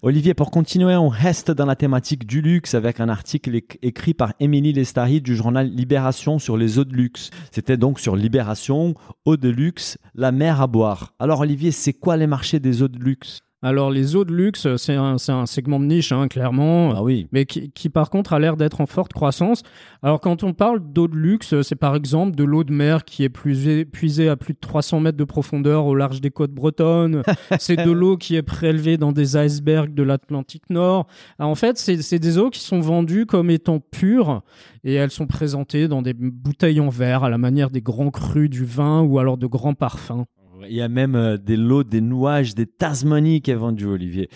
Olivier, 0.00 0.32
pour 0.32 0.50
continuer, 0.50 0.94
on 0.96 1.08
reste 1.08 1.50
dans 1.50 1.66
la 1.66 1.76
thématique 1.76 2.26
du 2.26 2.40
luxe 2.40 2.74
avec 2.74 2.98
un 3.00 3.08
article 3.10 3.50
éc- 3.50 3.76
écrit 3.82 4.14
par 4.14 4.32
Émilie 4.40 4.72
Lestari 4.72 5.20
du 5.20 5.36
journal 5.36 5.68
Libération 5.68 6.38
sur 6.38 6.56
les 6.56 6.78
eaux 6.78 6.84
de 6.84 6.94
luxe. 6.94 7.30
C'était 7.50 7.76
donc 7.76 8.00
sur 8.00 8.16
Libération, 8.16 8.94
eau 9.26 9.36
de 9.36 9.48
luxe, 9.50 9.98
la 10.14 10.32
mer 10.32 10.62
à 10.62 10.66
boire. 10.66 11.12
Alors 11.18 11.40
Olivier, 11.40 11.72
c'est 11.72 11.92
quoi 11.92 12.16
les 12.16 12.26
marchés 12.26 12.60
des 12.60 12.82
eaux 12.82 12.88
de 12.88 12.98
luxe? 12.98 13.40
Alors 13.64 13.90
les 13.90 14.14
eaux 14.14 14.26
de 14.26 14.34
luxe, 14.34 14.76
c'est 14.76 14.94
un, 14.94 15.16
segment 15.46 15.80
de 15.80 15.86
niche, 15.86 16.12
hein, 16.12 16.28
clairement. 16.28 16.92
Ah 16.94 17.02
oui. 17.02 17.28
mais 17.32 17.46
qui, 17.46 17.70
qui, 17.70 17.88
par 17.88 18.10
contre 18.10 18.34
a 18.34 18.38
l'air 18.38 18.58
d'être 18.58 18.82
en 18.82 18.86
forte 18.86 19.14
croissance. 19.14 19.62
Alors 20.02 20.20
quand 20.20 20.42
on 20.42 20.52
parle 20.52 20.80
d'eau 20.92 21.08
de 21.08 21.16
luxe, 21.16 21.62
c'est 21.62 21.74
par 21.74 21.96
exemple 21.96 22.36
de 22.36 22.44
l'eau 22.44 22.62
de 22.62 22.72
mer 22.74 23.06
qui 23.06 23.24
est 23.24 23.30
puisée, 23.30 23.86
puisée 23.86 24.28
à 24.28 24.36
plus 24.36 24.52
de 24.52 24.58
300 24.60 25.00
mètres 25.00 25.16
de 25.16 25.24
profondeur 25.24 25.86
au 25.86 25.94
large 25.94 26.20
des 26.20 26.30
côtes 26.30 26.52
bretonnes. 26.52 27.22
c'est 27.58 27.82
de 27.82 27.90
l'eau 27.90 28.18
qui 28.18 28.36
est 28.36 28.42
prélevée 28.42 28.98
dans 28.98 29.12
des 29.12 29.38
icebergs 29.38 29.94
de 29.94 30.02
l'Atlantique 30.02 30.68
Nord. 30.68 31.06
Alors, 31.38 31.50
en 31.50 31.54
fait, 31.54 31.78
c'est 31.78 32.02
c'est 32.02 32.18
des 32.18 32.36
eaux 32.36 32.50
qui 32.50 32.60
sont 32.60 32.80
vendues 32.80 33.24
comme 33.24 33.48
étant 33.48 33.80
pures 33.80 34.42
et 34.84 34.92
elles 34.92 35.10
sont 35.10 35.26
présentées 35.26 35.88
dans 35.88 36.02
des 36.02 36.12
bouteilles 36.12 36.80
en 36.80 36.90
verre 36.90 37.24
à 37.24 37.30
la 37.30 37.38
manière 37.38 37.70
des 37.70 37.80
grands 37.80 38.10
crus 38.10 38.50
du 38.50 38.66
vin 38.66 39.00
ou 39.00 39.18
alors 39.18 39.38
de 39.38 39.46
grands 39.46 39.72
parfums. 39.72 40.26
Il 40.68 40.76
y 40.76 40.82
a 40.82 40.88
même 40.88 41.14
euh, 41.14 41.36
des 41.36 41.56
lots, 41.56 41.84
des 41.84 42.00
nouages, 42.00 42.54
des 42.54 42.66
Tasmanies 42.66 43.40
qui 43.40 43.50
est 43.50 43.56
vendu, 43.56 43.86
Olivier. 43.86 44.28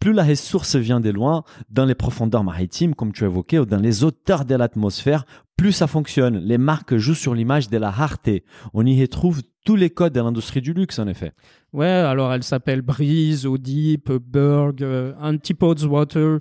Plus 0.00 0.12
la 0.12 0.24
ressource 0.24 0.76
vient 0.76 1.00
des 1.00 1.12
loin, 1.12 1.44
dans 1.70 1.86
les 1.86 1.94
profondeurs 1.94 2.44
maritimes, 2.44 2.94
comme 2.94 3.12
tu 3.12 3.24
évoqué, 3.24 3.58
ou 3.58 3.64
dans 3.64 3.80
les 3.80 4.04
hauteurs 4.04 4.44
de 4.44 4.54
l'atmosphère, 4.54 5.24
plus 5.56 5.72
ça 5.72 5.86
fonctionne. 5.86 6.38
Les 6.38 6.58
marques 6.58 6.96
jouent 6.96 7.14
sur 7.14 7.34
l'image 7.34 7.68
de 7.70 7.78
la 7.78 7.90
rareté. 7.90 8.44
On 8.72 8.84
y 8.84 9.00
retrouve 9.00 9.42
tous 9.64 9.76
les 9.76 9.88
codes 9.88 10.12
de 10.12 10.20
l'industrie 10.20 10.60
du 10.60 10.74
luxe, 10.74 10.98
en 10.98 11.06
effet. 11.08 11.32
Ouais, 11.72 11.86
alors 11.86 12.32
elle 12.32 12.42
s'appelle 12.44 12.82
Breeze, 12.82 13.46
Odeep, 13.46 14.12
Berg, 14.12 14.82
euh, 14.82 15.12
Antipodes 15.20 15.82
Water. 15.84 16.38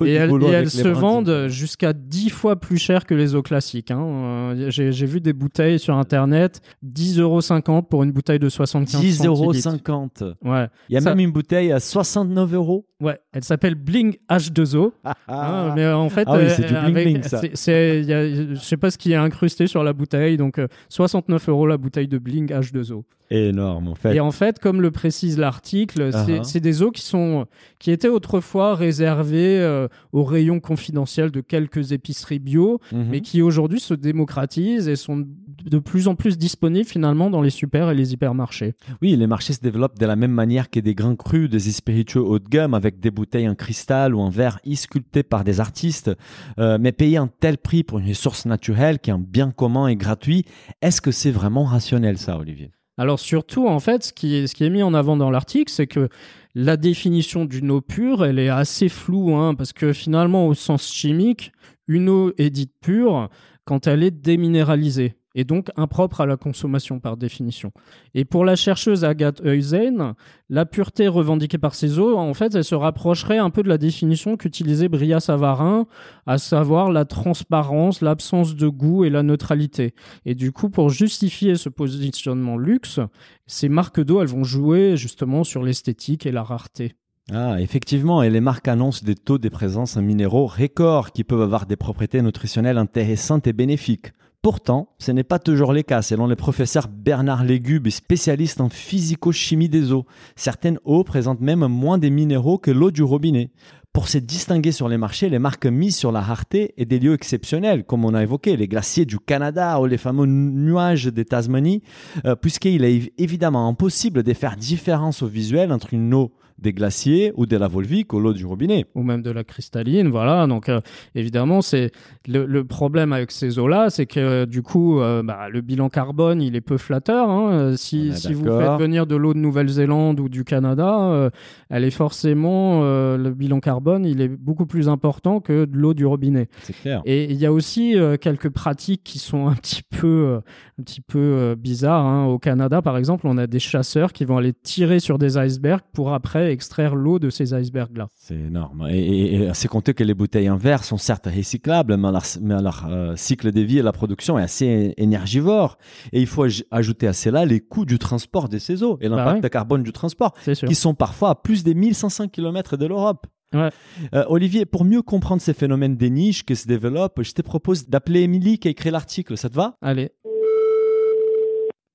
Et 0.00 0.04
du 0.04 0.44
elles, 0.46 0.62
et 0.62 0.66
se 0.68 0.88
vendent 0.88 1.48
jusqu'à 1.48 1.92
10 1.92 2.30
fois 2.30 2.56
plus 2.60 2.78
cher 2.78 3.04
que 3.06 3.14
les 3.14 3.34
eaux 3.34 3.42
classiques. 3.42 3.90
Hein. 3.90 4.00
Euh, 4.00 4.70
J'ai 4.70 4.92
j'ai 4.92 5.04
vu 5.06 5.20
des 5.20 5.32
bouteilles 5.34 5.78
sur 5.80 5.96
Internet, 5.96 6.62
10,50 6.82 7.20
euros 7.20 7.82
pour 7.82 8.04
une 8.04 8.12
bouteille 8.12 8.38
de 8.38 8.48
75 8.48 9.00
10,50 9.02 9.26
euros. 9.26 9.52
centilitres. 9.52 10.36
Ouais, 10.44 10.68
Il 10.88 10.94
y 10.94 10.96
a 10.96 11.00
Ça- 11.00 11.10
même 11.10 11.20
une 11.26 11.32
bouteille 11.32 11.72
à 11.72 11.80
69 11.80 12.54
euros. 12.54 12.86
ouais. 13.00 13.18
Elle 13.32 13.44
s'appelle 13.44 13.74
Bling 13.74 14.16
H2O. 14.30 14.92
Hein, 15.28 15.72
mais 15.76 15.86
en 15.88 16.08
fait, 16.08 16.24
Ah 16.26 16.36
oui, 16.38 16.44
euh, 16.44 16.48
c'est 16.48 16.62
du 16.62 16.68
bling 16.74 16.84
avec- 16.84 17.06
bling, 17.06 17.22
ça. 17.22 17.38
c'est- 17.38 17.50
c'est- 17.54 18.00
il 18.00 18.06
y 18.06 18.12
a- 18.14 18.49
je 18.54 18.60
sais 18.60 18.76
pas 18.76 18.90
ce 18.90 18.98
qui 18.98 19.12
est 19.12 19.16
incrusté 19.16 19.66
sur 19.66 19.82
la 19.82 19.92
bouteille, 19.92 20.36
donc 20.36 20.58
euh, 20.58 20.68
69 20.88 21.48
euros 21.48 21.66
la 21.66 21.76
bouteille 21.76 22.08
de 22.08 22.18
Bling 22.18 22.50
H2O. 22.52 23.02
Énorme, 23.32 23.86
en 23.86 23.94
fait. 23.94 24.16
Et 24.16 24.20
en 24.20 24.32
fait, 24.32 24.58
comme 24.58 24.80
le 24.82 24.90
précise 24.90 25.38
l'article, 25.38 26.10
c'est 26.42 26.58
des 26.58 26.82
eaux 26.82 26.90
qui 26.90 27.02
sont 27.02 27.46
qui 27.78 27.92
étaient 27.92 28.08
autrefois 28.08 28.74
réservées 28.74 29.60
euh, 29.60 29.86
aux 30.12 30.24
rayons 30.24 30.58
confidentiels 30.58 31.30
de 31.30 31.40
quelques 31.40 31.92
épiceries 31.92 32.40
bio, 32.40 32.80
Mhm. 32.90 33.06
mais 33.08 33.20
qui 33.20 33.40
aujourd'hui 33.40 33.78
se 33.78 33.94
démocratisent 33.94 34.88
et 34.88 34.96
sont 34.96 35.24
de 35.64 35.78
plus 35.78 36.08
en 36.08 36.16
plus 36.16 36.38
disponibles 36.38 36.88
finalement 36.88 37.30
dans 37.30 37.40
les 37.42 37.50
super 37.50 37.90
et 37.90 37.94
les 37.94 38.12
hypermarchés. 38.14 38.74
Oui, 39.00 39.14
les 39.14 39.26
marchés 39.28 39.52
se 39.52 39.60
développent 39.60 39.98
de 39.98 40.06
la 40.06 40.16
même 40.16 40.32
manière 40.32 40.68
que 40.68 40.80
des 40.80 40.94
grands 40.96 41.14
crus, 41.16 41.48
des 41.48 41.60
spiritueux 41.60 42.22
haut 42.22 42.38
de 42.40 42.48
gamme 42.48 42.74
avec 42.74 42.98
des 42.98 43.10
bouteilles 43.12 43.48
en 43.48 43.54
cristal 43.54 44.14
ou 44.14 44.20
en 44.20 44.30
verre 44.30 44.58
sculptés 44.74 45.22
par 45.22 45.44
des 45.44 45.60
artistes. 45.60 46.10
Euh, 46.58 46.78
mais 46.80 46.90
payer 46.92 47.18
un 47.18 47.28
tel 47.28 47.58
prix 47.58 47.84
pour 47.84 47.98
une 48.00 48.08
ressource 48.08 48.39
naturelle 48.46 48.98
qui 48.98 49.10
est 49.10 49.12
un 49.12 49.18
bien 49.18 49.50
commun 49.50 49.88
et 49.88 49.96
gratuit, 49.96 50.44
est-ce 50.82 51.00
que 51.00 51.10
c'est 51.10 51.30
vraiment 51.30 51.64
rationnel 51.64 52.18
ça, 52.18 52.38
Olivier? 52.38 52.70
Alors 52.98 53.18
surtout, 53.18 53.66
en 53.66 53.80
fait, 53.80 54.04
ce 54.04 54.12
qui 54.12 54.34
est, 54.36 54.46
ce 54.46 54.54
qui 54.54 54.64
est 54.64 54.70
mis 54.70 54.82
en 54.82 54.92
avant 54.92 55.16
dans 55.16 55.30
l'article, 55.30 55.72
c'est 55.72 55.86
que 55.86 56.08
la 56.54 56.76
définition 56.76 57.44
d'une 57.44 57.70
eau 57.70 57.80
pure, 57.80 58.24
elle 58.24 58.38
est 58.38 58.48
assez 58.48 58.88
floue, 58.88 59.34
hein, 59.36 59.54
parce 59.54 59.72
que 59.72 59.92
finalement, 59.92 60.46
au 60.46 60.54
sens 60.54 60.92
chimique, 60.92 61.52
une 61.86 62.08
eau 62.08 62.32
est 62.36 62.50
dite 62.50 62.74
pure 62.80 63.30
quand 63.64 63.86
elle 63.86 64.02
est 64.02 64.10
déminéralisée. 64.10 65.14
Et 65.34 65.44
donc 65.44 65.68
impropre 65.76 66.20
à 66.20 66.26
la 66.26 66.36
consommation 66.36 67.00
par 67.00 67.16
définition. 67.16 67.72
Et 68.14 68.24
pour 68.24 68.44
la 68.44 68.56
chercheuse 68.56 69.04
Agathe 69.04 69.40
Heusen, 69.44 70.14
la 70.48 70.66
pureté 70.66 71.08
revendiquée 71.08 71.58
par 71.58 71.74
ces 71.74 71.98
eaux, 71.98 72.16
en 72.16 72.34
fait, 72.34 72.54
elle 72.54 72.64
se 72.64 72.74
rapprocherait 72.74 73.38
un 73.38 73.50
peu 73.50 73.62
de 73.62 73.68
la 73.68 73.78
définition 73.78 74.36
qu'utilisait 74.36 74.88
Bria 74.88 75.20
Savarin, 75.20 75.86
à 76.26 76.38
savoir 76.38 76.90
la 76.90 77.04
transparence, 77.04 78.00
l'absence 78.00 78.56
de 78.56 78.68
goût 78.68 79.04
et 79.04 79.10
la 79.10 79.22
neutralité. 79.22 79.94
Et 80.24 80.34
du 80.34 80.52
coup, 80.52 80.70
pour 80.70 80.90
justifier 80.90 81.54
ce 81.54 81.68
positionnement 81.68 82.56
luxe, 82.56 83.00
ces 83.46 83.68
marques 83.68 84.00
d'eau, 84.00 84.20
elles 84.20 84.28
vont 84.28 84.44
jouer 84.44 84.96
justement 84.96 85.44
sur 85.44 85.62
l'esthétique 85.62 86.26
et 86.26 86.32
la 86.32 86.42
rareté. 86.42 86.94
Ah, 87.32 87.60
effectivement, 87.60 88.24
et 88.24 88.30
les 88.30 88.40
marques 88.40 88.66
annoncent 88.66 89.04
des 89.04 89.14
taux 89.14 89.38
de 89.38 89.48
présence 89.48 89.96
en 89.96 90.02
minéraux 90.02 90.46
records 90.46 91.12
qui 91.12 91.22
peuvent 91.22 91.42
avoir 91.42 91.66
des 91.66 91.76
propriétés 91.76 92.22
nutritionnelles 92.22 92.78
intéressantes 92.78 93.46
et 93.46 93.52
bénéfiques. 93.52 94.12
Pourtant, 94.42 94.88
ce 94.98 95.12
n'est 95.12 95.22
pas 95.22 95.38
toujours 95.38 95.74
le 95.74 95.82
cas, 95.82 96.00
selon 96.00 96.26
le 96.26 96.34
professeur 96.34 96.88
Bernard 96.88 97.44
Légube, 97.44 97.90
spécialiste 97.90 98.62
en 98.62 98.70
physico-chimie 98.70 99.68
des 99.68 99.92
eaux. 99.92 100.06
Certaines 100.34 100.78
eaux 100.86 101.04
présentent 101.04 101.42
même 101.42 101.66
moins 101.66 101.98
de 101.98 102.08
minéraux 102.08 102.56
que 102.56 102.70
l'eau 102.70 102.90
du 102.90 103.02
robinet. 103.02 103.50
Pour 103.92 104.08
se 104.08 104.16
distinguer 104.16 104.72
sur 104.72 104.88
les 104.88 104.96
marchés, 104.96 105.28
les 105.28 105.38
marques 105.38 105.66
misent 105.66 105.98
sur 105.98 106.10
la 106.10 106.22
rareté 106.22 106.72
et 106.78 106.86
des 106.86 106.98
lieux 106.98 107.12
exceptionnels, 107.12 107.84
comme 107.84 108.06
on 108.06 108.14
a 108.14 108.22
évoqué, 108.22 108.56
les 108.56 108.66
glaciers 108.66 109.04
du 109.04 109.18
Canada 109.18 109.78
ou 109.78 109.84
les 109.84 109.98
fameux 109.98 110.24
nuages 110.24 111.04
des 111.04 111.26
Tasmanie, 111.26 111.82
euh, 112.24 112.34
puisqu'il 112.34 112.84
est 112.84 113.12
évidemment 113.18 113.68
impossible 113.68 114.22
de 114.22 114.32
faire 114.32 114.56
différence 114.56 115.22
au 115.22 115.26
visuel 115.26 115.70
entre 115.70 115.92
une 115.92 116.14
eau 116.14 116.32
des 116.60 116.72
glaciers 116.72 117.32
ou 117.36 117.46
de 117.46 117.56
la 117.56 117.68
volvique 117.68 118.12
ou 118.12 118.20
l'eau 118.20 118.32
du 118.32 118.44
robinet. 118.44 118.86
Ou 118.94 119.02
même 119.02 119.22
de 119.22 119.30
la 119.30 119.44
cristalline, 119.44 120.08
voilà. 120.08 120.46
Donc 120.46 120.68
euh, 120.68 120.80
évidemment, 121.14 121.62
c'est 121.62 121.90
le, 122.26 122.62
problème 122.64 123.12
avec 123.12 123.30
ces 123.30 123.58
eaux-là, 123.58 123.90
c'est 123.90 124.06
que 124.06 124.44
du 124.44 124.62
coup, 124.62 125.00
euh, 125.00 125.22
bah, 125.22 125.48
le 125.48 125.60
bilan 125.60 125.88
carbone, 125.88 126.42
il 126.42 126.56
est 126.56 126.60
peu 126.60 126.76
flatteur. 126.76 127.30
Hein. 127.30 127.50
Euh, 127.50 127.76
si, 127.76 128.12
si 128.14 128.32
vous 128.32 128.44
faites 128.44 128.78
venir 128.78 129.06
de 129.06 129.16
l'eau 129.16 129.34
de 129.34 129.38
Nouvelle-Zélande 129.38 130.20
ou 130.20 130.28
du 130.28 130.44
Canada, 130.44 131.30
elle 131.68 131.84
est 131.84 131.90
forcément 131.90 132.82
le 132.82 133.30
bilan 133.30 133.60
carbone, 133.60 134.04
il 134.04 134.20
est 134.20 134.28
beaucoup 134.28 134.66
plus 134.66 134.88
important 134.88 135.40
que 135.40 135.64
de 135.64 135.76
l'eau 135.76 135.94
du 135.94 136.06
robinet. 136.06 136.48
C'est 136.62 136.74
clair. 136.74 137.02
Et 137.04 137.24
il 137.24 137.36
y 137.36 137.46
a 137.46 137.52
aussi 137.52 137.96
quelques 138.20 138.50
pratiques 138.50 139.02
qui 139.04 139.18
sont 139.18 139.48
un 139.48 139.54
petit 139.54 139.82
peu, 139.82 140.40
un 140.78 140.82
petit 140.82 141.00
peu 141.00 141.54
bizarres. 141.58 142.04
Hein. 142.04 142.26
Au 142.26 142.38
Canada, 142.38 142.82
par 142.82 142.96
exemple, 142.96 143.26
on 143.26 143.38
a 143.38 143.46
des 143.46 143.58
chasseurs 143.58 144.12
qui 144.12 144.24
vont 144.24 144.36
aller 144.36 144.52
tirer 144.52 145.00
sur 145.00 145.18
des 145.18 145.38
icebergs 145.38 145.82
pour 145.92 146.12
après 146.12 146.49
extraire 146.52 146.94
l'eau 146.94 147.18
de 147.18 147.30
ces 147.30 147.54
icebergs-là. 147.54 148.08
C'est 148.16 148.34
énorme. 148.34 148.88
Et, 148.90 149.48
c'est 149.54 149.68
compté 149.68 149.94
que 149.94 150.04
les 150.04 150.14
bouteilles 150.14 150.50
en 150.50 150.56
verre 150.56 150.84
sont 150.84 150.98
certes 150.98 151.26
recyclables, 151.26 151.96
mais 151.96 152.62
leur, 152.62 152.86
euh, 152.88 153.16
cycle 153.16 153.52
de 153.52 153.60
vie 153.60 153.78
et 153.78 153.82
la 153.82 153.92
production 153.92 154.38
est 154.38 154.42
assez 154.42 154.94
énergivore. 154.96 155.78
Et 156.12 156.20
il 156.20 156.26
faut 156.26 156.46
ajouter 156.70 157.06
à 157.06 157.12
cela 157.12 157.44
les 157.44 157.60
coûts 157.60 157.84
du 157.84 157.98
transport 157.98 158.48
de 158.48 158.58
ces 158.58 158.82
eaux 158.82 158.98
et 159.00 159.08
bah 159.08 159.16
l'impact 159.16 159.42
de 159.42 159.48
carbone 159.48 159.82
du 159.82 159.92
transport, 159.92 160.34
qui 160.66 160.74
sont 160.74 160.94
parfois 160.94 161.30
à 161.30 161.34
plus 161.34 161.64
de 161.64 161.72
1500 161.72 162.28
km 162.28 162.76
de 162.76 162.86
l'Europe. 162.86 163.26
Ouais. 163.52 163.70
Euh, 164.14 164.24
Olivier, 164.28 164.64
pour 164.64 164.84
mieux 164.84 165.02
comprendre 165.02 165.42
ces 165.42 165.54
phénomènes 165.54 165.96
des 165.96 166.10
niches 166.10 166.44
qui 166.44 166.54
se 166.54 166.68
développent, 166.68 167.22
je 167.22 167.32
te 167.32 167.42
propose 167.42 167.88
d'appeler 167.88 168.20
Émilie 168.20 168.58
qui 168.58 168.68
a 168.68 168.70
écrit 168.70 168.90
l'article. 168.90 169.36
Ça 169.36 169.48
te 169.48 169.54
va? 169.54 169.76
Allez. 169.82 170.10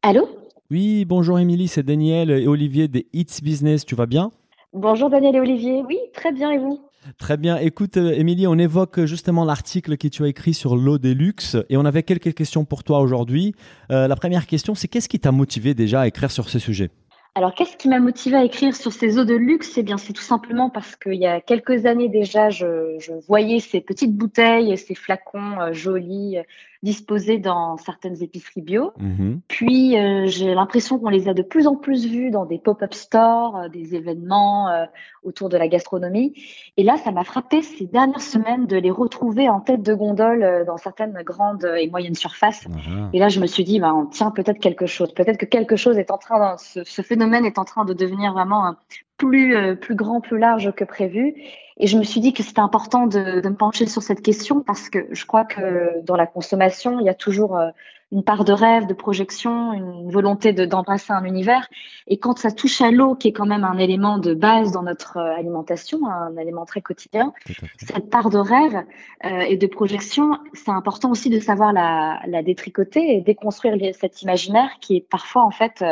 Allô? 0.01 0.27
Oui, 0.69 1.05
bonjour 1.05 1.39
Émilie, 1.39 1.67
c'est 1.67 1.83
Daniel 1.83 2.31
et 2.31 2.47
Olivier 2.47 2.87
des 2.87 3.07
Hits 3.13 3.41
Business. 3.41 3.85
Tu 3.85 3.95
vas 3.95 4.05
bien? 4.05 4.31
Bonjour 4.77 5.09
Daniel 5.09 5.37
et 5.37 5.39
Olivier. 5.39 5.83
Oui, 5.87 5.97
très 6.13 6.33
bien 6.33 6.51
et 6.51 6.57
vous? 6.57 6.81
Très 7.17 7.37
bien. 7.37 7.55
Écoute, 7.55 7.95
euh, 7.95 8.11
Émilie, 8.11 8.45
on 8.45 8.57
évoque 8.57 9.05
justement 9.05 9.45
l'article 9.45 9.95
que 9.95 10.09
tu 10.09 10.25
as 10.25 10.27
écrit 10.27 10.53
sur 10.53 10.75
l'eau 10.75 10.97
des 10.97 11.13
luxe 11.13 11.55
et 11.69 11.77
on 11.77 11.85
avait 11.85 12.03
quelques 12.03 12.33
questions 12.33 12.65
pour 12.65 12.83
toi 12.83 12.99
aujourd'hui. 12.99 13.55
Euh, 13.89 14.09
la 14.09 14.17
première 14.17 14.45
question, 14.45 14.75
c'est 14.75 14.89
qu'est-ce 14.89 15.07
qui 15.07 15.17
t'a 15.17 15.31
motivé 15.31 15.75
déjà 15.75 16.01
à 16.01 16.07
écrire 16.07 16.29
sur 16.29 16.49
ce 16.49 16.59
sujet? 16.59 16.89
Alors, 17.35 17.53
qu'est-ce 17.53 17.77
qui 17.77 17.87
m'a 17.87 17.99
motivé 17.99 18.35
à 18.35 18.43
écrire 18.43 18.75
sur 18.75 18.91
ces 18.91 19.17
eaux 19.17 19.23
de 19.23 19.35
luxe? 19.35 19.77
Eh 19.77 19.83
bien, 19.83 19.97
c'est 19.97 20.13
tout 20.13 20.21
simplement 20.21 20.69
parce 20.69 20.97
qu'il 20.97 21.15
y 21.15 21.25
a 21.25 21.39
quelques 21.39 21.85
années 21.85 22.09
déjà, 22.09 22.49
je, 22.49 22.95
je, 22.99 23.13
voyais 23.27 23.59
ces 23.59 23.79
petites 23.79 24.15
bouteilles, 24.15 24.77
ces 24.77 24.95
flacons 24.95 25.61
euh, 25.61 25.71
jolis, 25.71 26.37
disposés 26.85 27.39
dans 27.39 27.77
certaines 27.77 28.21
épiceries 28.21 28.61
bio. 28.61 28.93
Mhm. 28.97 29.41
Puis, 29.47 29.97
euh, 29.97 30.27
j'ai 30.27 30.53
l'impression 30.53 30.99
qu'on 30.99 31.09
les 31.09 31.27
a 31.27 31.33
de 31.33 31.41
plus 31.41 31.65
en 31.65 31.75
plus 31.75 32.05
vus 32.05 32.29
dans 32.29 32.45
des 32.45 32.59
pop-up 32.59 32.93
stores, 32.93 33.57
euh, 33.57 33.69
des 33.69 33.95
événements 33.95 34.69
euh, 34.69 34.85
autour 35.23 35.49
de 35.49 35.57
la 35.57 35.67
gastronomie. 35.67 36.33
Et 36.77 36.83
là, 36.83 36.97
ça 36.97 37.11
m'a 37.11 37.23
frappé 37.23 37.63
ces 37.63 37.87
dernières 37.87 38.21
semaines 38.21 38.67
de 38.67 38.77
les 38.77 38.91
retrouver 38.91 39.49
en 39.49 39.59
tête 39.61 39.81
de 39.81 39.95
gondole 39.95 40.63
dans 40.67 40.77
certaines 40.77 41.19
grandes 41.23 41.67
et 41.77 41.89
moyennes 41.89 42.13
surfaces. 42.13 42.67
Et 43.11 43.17
là, 43.17 43.29
je 43.29 43.39
me 43.39 43.47
suis 43.47 43.63
dit, 43.63 43.79
bah, 43.79 43.93
on 43.93 44.05
tient 44.05 44.29
peut-être 44.29 44.59
quelque 44.59 44.85
chose. 44.85 45.11
Peut-être 45.13 45.37
que 45.37 45.47
quelque 45.47 45.75
chose 45.75 45.97
est 45.97 46.11
en 46.11 46.19
train, 46.19 46.55
ce, 46.57 46.83
ce 46.83 47.01
phénomène 47.01 47.45
est 47.45 47.57
en 47.57 47.65
train 47.65 47.85
de 47.85 47.93
devenir 47.93 48.33
vraiment 48.33 48.75
plus, 49.17 49.77
plus 49.77 49.95
grand, 49.95 50.21
plus 50.21 50.37
large 50.37 50.73
que 50.73 50.83
prévu. 50.83 51.35
Et 51.77 51.87
je 51.87 51.97
me 51.97 52.03
suis 52.03 52.21
dit 52.21 52.33
que 52.33 52.41
c'était 52.41 52.61
important 52.61 53.05
de, 53.05 53.41
de, 53.41 53.49
me 53.49 53.55
pencher 53.55 53.85
sur 53.85 54.01
cette 54.01 54.21
question 54.21 54.61
parce 54.61 54.89
que 54.89 55.07
je 55.11 55.25
crois 55.25 55.43
que 55.43 56.01
dans 56.03 56.15
la 56.15 56.25
consommation, 56.25 56.99
il 57.01 57.05
y 57.05 57.09
a 57.09 57.13
toujours 57.13 57.57
euh, 57.57 57.69
une 58.13 58.23
part 58.23 58.45
de 58.45 58.53
rêve, 58.53 58.87
de 58.87 58.93
projection, 58.93 59.73
une 59.73 60.09
volonté 60.09 60.53
d'embrasser 60.53 61.11
un 61.11 61.25
univers. 61.25 61.67
Et 62.07 62.17
quand 62.17 62.37
ça 62.37 62.51
touche 62.51 62.79
à 62.79 62.91
l'eau, 62.91 63.15
qui 63.15 63.27
est 63.27 63.33
quand 63.33 63.45
même 63.45 63.65
un 63.65 63.77
élément 63.77 64.19
de 64.19 64.33
base 64.33 64.71
dans 64.71 64.83
notre 64.83 65.17
euh, 65.17 65.35
alimentation, 65.35 66.07
un 66.07 66.37
élément 66.37 66.65
très 66.65 66.81
quotidien, 66.81 67.33
cette 67.77 68.09
part 68.09 68.29
de 68.29 68.37
rêve 68.37 68.85
euh, 69.25 69.39
et 69.41 69.57
de 69.57 69.67
projection, 69.67 70.39
c'est 70.53 70.71
important 70.71 71.11
aussi 71.11 71.29
de 71.29 71.41
savoir 71.41 71.73
la, 71.73 72.21
la 72.25 72.41
détricoter 72.41 73.17
et 73.17 73.21
déconstruire 73.21 73.75
cet 73.99 74.21
imaginaire 74.21 74.69
qui 74.79 74.95
est 74.95 75.05
parfois 75.09 75.43
en 75.43 75.51
fait 75.51 75.83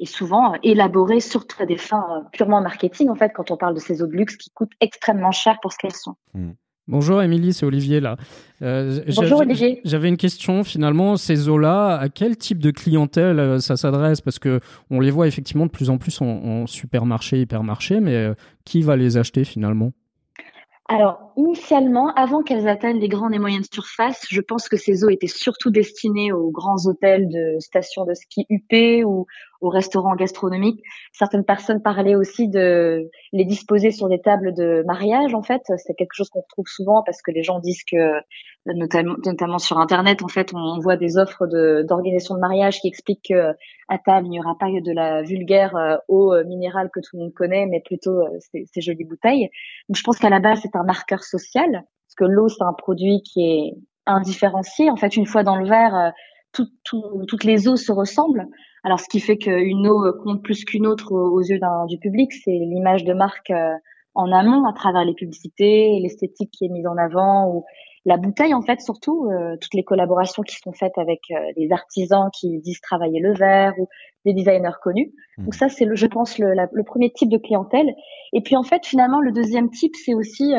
et 0.00 0.06
souvent 0.06 0.54
élaborées 0.62 1.20
surtout 1.20 1.62
à 1.62 1.66
des 1.66 1.76
fins 1.76 2.04
euh, 2.10 2.20
purement 2.32 2.60
marketing, 2.62 3.10
en 3.10 3.14
fait, 3.14 3.30
quand 3.34 3.50
on 3.50 3.56
parle 3.56 3.74
de 3.74 3.80
ces 3.80 4.02
eaux 4.02 4.06
de 4.06 4.16
luxe 4.16 4.36
qui 4.36 4.50
coûtent 4.50 4.72
extrêmement 4.80 5.30
cher 5.30 5.58
pour 5.60 5.72
ce 5.72 5.78
qu'elles 5.78 5.94
sont. 5.94 6.16
Hmm. 6.34 6.52
Bonjour 6.88 7.22
Émilie, 7.22 7.52
c'est 7.52 7.64
Olivier 7.64 8.00
là. 8.00 8.16
Euh, 8.62 9.00
Bonjour 9.14 9.40
Olivier. 9.40 9.80
J'avais 9.84 10.08
une 10.08 10.16
question 10.16 10.64
finalement, 10.64 11.16
ces 11.16 11.48
eaux-là, 11.48 11.96
à 11.96 12.08
quel 12.08 12.36
type 12.36 12.58
de 12.58 12.72
clientèle 12.72 13.38
euh, 13.38 13.58
ça 13.60 13.76
s'adresse? 13.76 14.20
Parce 14.20 14.40
que 14.40 14.58
on 14.90 14.98
les 14.98 15.12
voit 15.12 15.28
effectivement 15.28 15.66
de 15.66 15.70
plus 15.70 15.88
en 15.88 15.98
plus 15.98 16.20
en, 16.20 16.66
supermarché, 16.66 17.40
hypermarché, 17.42 18.00
mais 18.00 18.32
qui 18.64 18.82
va 18.82 18.96
les 18.96 19.18
acheter 19.18 19.44
finalement? 19.44 19.92
Alors, 20.88 21.29
initialement, 21.40 22.12
avant 22.14 22.42
qu'elles 22.42 22.68
atteignent 22.68 23.00
les 23.00 23.08
grandes 23.08 23.34
et 23.34 23.38
moyennes 23.38 23.64
surfaces, 23.72 24.26
je 24.28 24.40
pense 24.40 24.68
que 24.68 24.76
ces 24.76 25.04
eaux 25.04 25.08
étaient 25.08 25.26
surtout 25.26 25.70
destinées 25.70 26.32
aux 26.32 26.50
grands 26.50 26.86
hôtels 26.86 27.28
de 27.28 27.58
stations 27.60 28.04
de 28.04 28.14
ski 28.14 28.46
UP 28.50 29.04
ou 29.06 29.26
aux 29.60 29.68
restaurants 29.68 30.16
gastronomiques. 30.16 30.82
Certaines 31.12 31.44
personnes 31.44 31.82
parlaient 31.82 32.14
aussi 32.14 32.48
de 32.48 33.10
les 33.32 33.44
disposer 33.44 33.90
sur 33.90 34.08
des 34.08 34.20
tables 34.20 34.54
de 34.54 34.82
mariage. 34.86 35.34
En 35.34 35.42
fait, 35.42 35.62
c'est 35.76 35.94
quelque 35.94 36.14
chose 36.14 36.30
qu'on 36.30 36.40
retrouve 36.40 36.66
souvent 36.66 37.02
parce 37.04 37.20
que 37.22 37.30
les 37.30 37.42
gens 37.42 37.58
disent 37.58 37.84
que, 37.84 38.20
notamment, 38.66 39.16
notamment 39.24 39.58
sur 39.58 39.78
Internet, 39.78 40.22
en 40.22 40.28
fait, 40.28 40.52
on 40.54 40.78
voit 40.80 40.96
des 40.96 41.18
offres 41.18 41.46
d'organisation 41.82 42.34
de, 42.34 42.40
mariage 42.40 42.80
qui 42.80 42.88
expliquent 42.88 43.26
que 43.28 43.54
à 43.90 43.98
table 43.98 44.26
il 44.26 44.30
n'y 44.30 44.40
aura 44.40 44.56
pas 44.56 44.66
de 44.66 44.92
la 44.92 45.22
vulgaire 45.22 45.74
euh, 45.76 45.96
eau 46.08 46.32
euh, 46.32 46.44
minérale 46.44 46.90
que 46.94 47.00
tout 47.00 47.16
le 47.16 47.24
monde 47.24 47.34
connaît, 47.34 47.66
mais 47.66 47.80
plutôt 47.84 48.20
euh, 48.20 48.28
ces, 48.38 48.64
ces 48.72 48.80
jolies 48.80 49.04
bouteilles. 49.04 49.50
Donc, 49.88 49.96
je 49.96 50.02
pense 50.02 50.18
qu'à 50.18 50.30
la 50.30 50.38
base 50.38 50.60
c'est 50.62 50.76
un 50.76 50.84
marqueur 50.84 51.24
social 51.30 51.70
parce 51.72 52.14
que 52.16 52.24
l'eau 52.24 52.48
c'est 52.48 52.62
un 52.62 52.72
produit 52.72 53.22
qui 53.22 53.42
est 53.42 53.74
indifférencié. 54.06 54.90
En 54.90 54.96
fait, 54.96 55.16
une 55.16 55.26
fois 55.26 55.44
dans 55.44 55.56
le 55.56 55.66
verre, 55.66 56.12
toutes 56.52 57.44
les 57.44 57.68
eaux 57.68 57.76
se 57.76 57.92
ressemblent. 57.92 58.48
Alors, 58.82 58.98
ce 58.98 59.08
qui 59.08 59.20
fait 59.20 59.36
qu'une 59.36 59.86
eau 59.88 60.12
compte 60.24 60.42
plus 60.42 60.64
qu'une 60.64 60.86
autre 60.86 61.12
aux 61.12 61.40
yeux 61.40 61.60
du 61.88 61.98
public, 61.98 62.32
c'est 62.32 62.50
l'image 62.50 63.04
de 63.04 63.12
marque 63.12 63.50
euh, 63.50 63.74
en 64.14 64.32
amont, 64.32 64.66
à 64.66 64.72
travers 64.72 65.04
les 65.04 65.14
publicités, 65.14 65.98
l'esthétique 66.00 66.50
qui 66.50 66.64
est 66.64 66.68
mise 66.68 66.86
en 66.86 66.96
avant, 66.96 67.48
ou 67.48 67.64
la 68.06 68.16
bouteille, 68.16 68.54
en 68.54 68.62
fait, 68.62 68.80
surtout, 68.80 69.26
euh, 69.26 69.56
toutes 69.60 69.74
les 69.74 69.84
collaborations 69.84 70.42
qui 70.42 70.56
sont 70.56 70.72
faites 70.72 70.96
avec 70.96 71.20
euh, 71.30 71.52
des 71.56 71.70
artisans 71.70 72.30
qui 72.32 72.58
disent 72.60 72.80
travailler 72.80 73.20
le 73.20 73.34
verre, 73.34 73.74
ou 73.78 73.86
des 74.24 74.32
designers 74.32 74.78
connus. 74.82 75.12
Mmh. 75.36 75.44
Donc 75.44 75.54
ça, 75.54 75.68
c'est, 75.68 75.84
le, 75.84 75.94
je 75.94 76.06
pense, 76.06 76.38
le, 76.38 76.54
le, 76.54 76.84
premier 76.84 77.12
type 77.12 77.28
de 77.28 77.36
clientèle. 77.36 77.94
Et 78.32 78.40
puis, 78.40 78.56
en 78.56 78.62
fait, 78.62 78.86
finalement, 78.86 79.20
le 79.20 79.32
deuxième 79.32 79.68
type, 79.70 79.94
c'est 79.94 80.14
aussi 80.14 80.54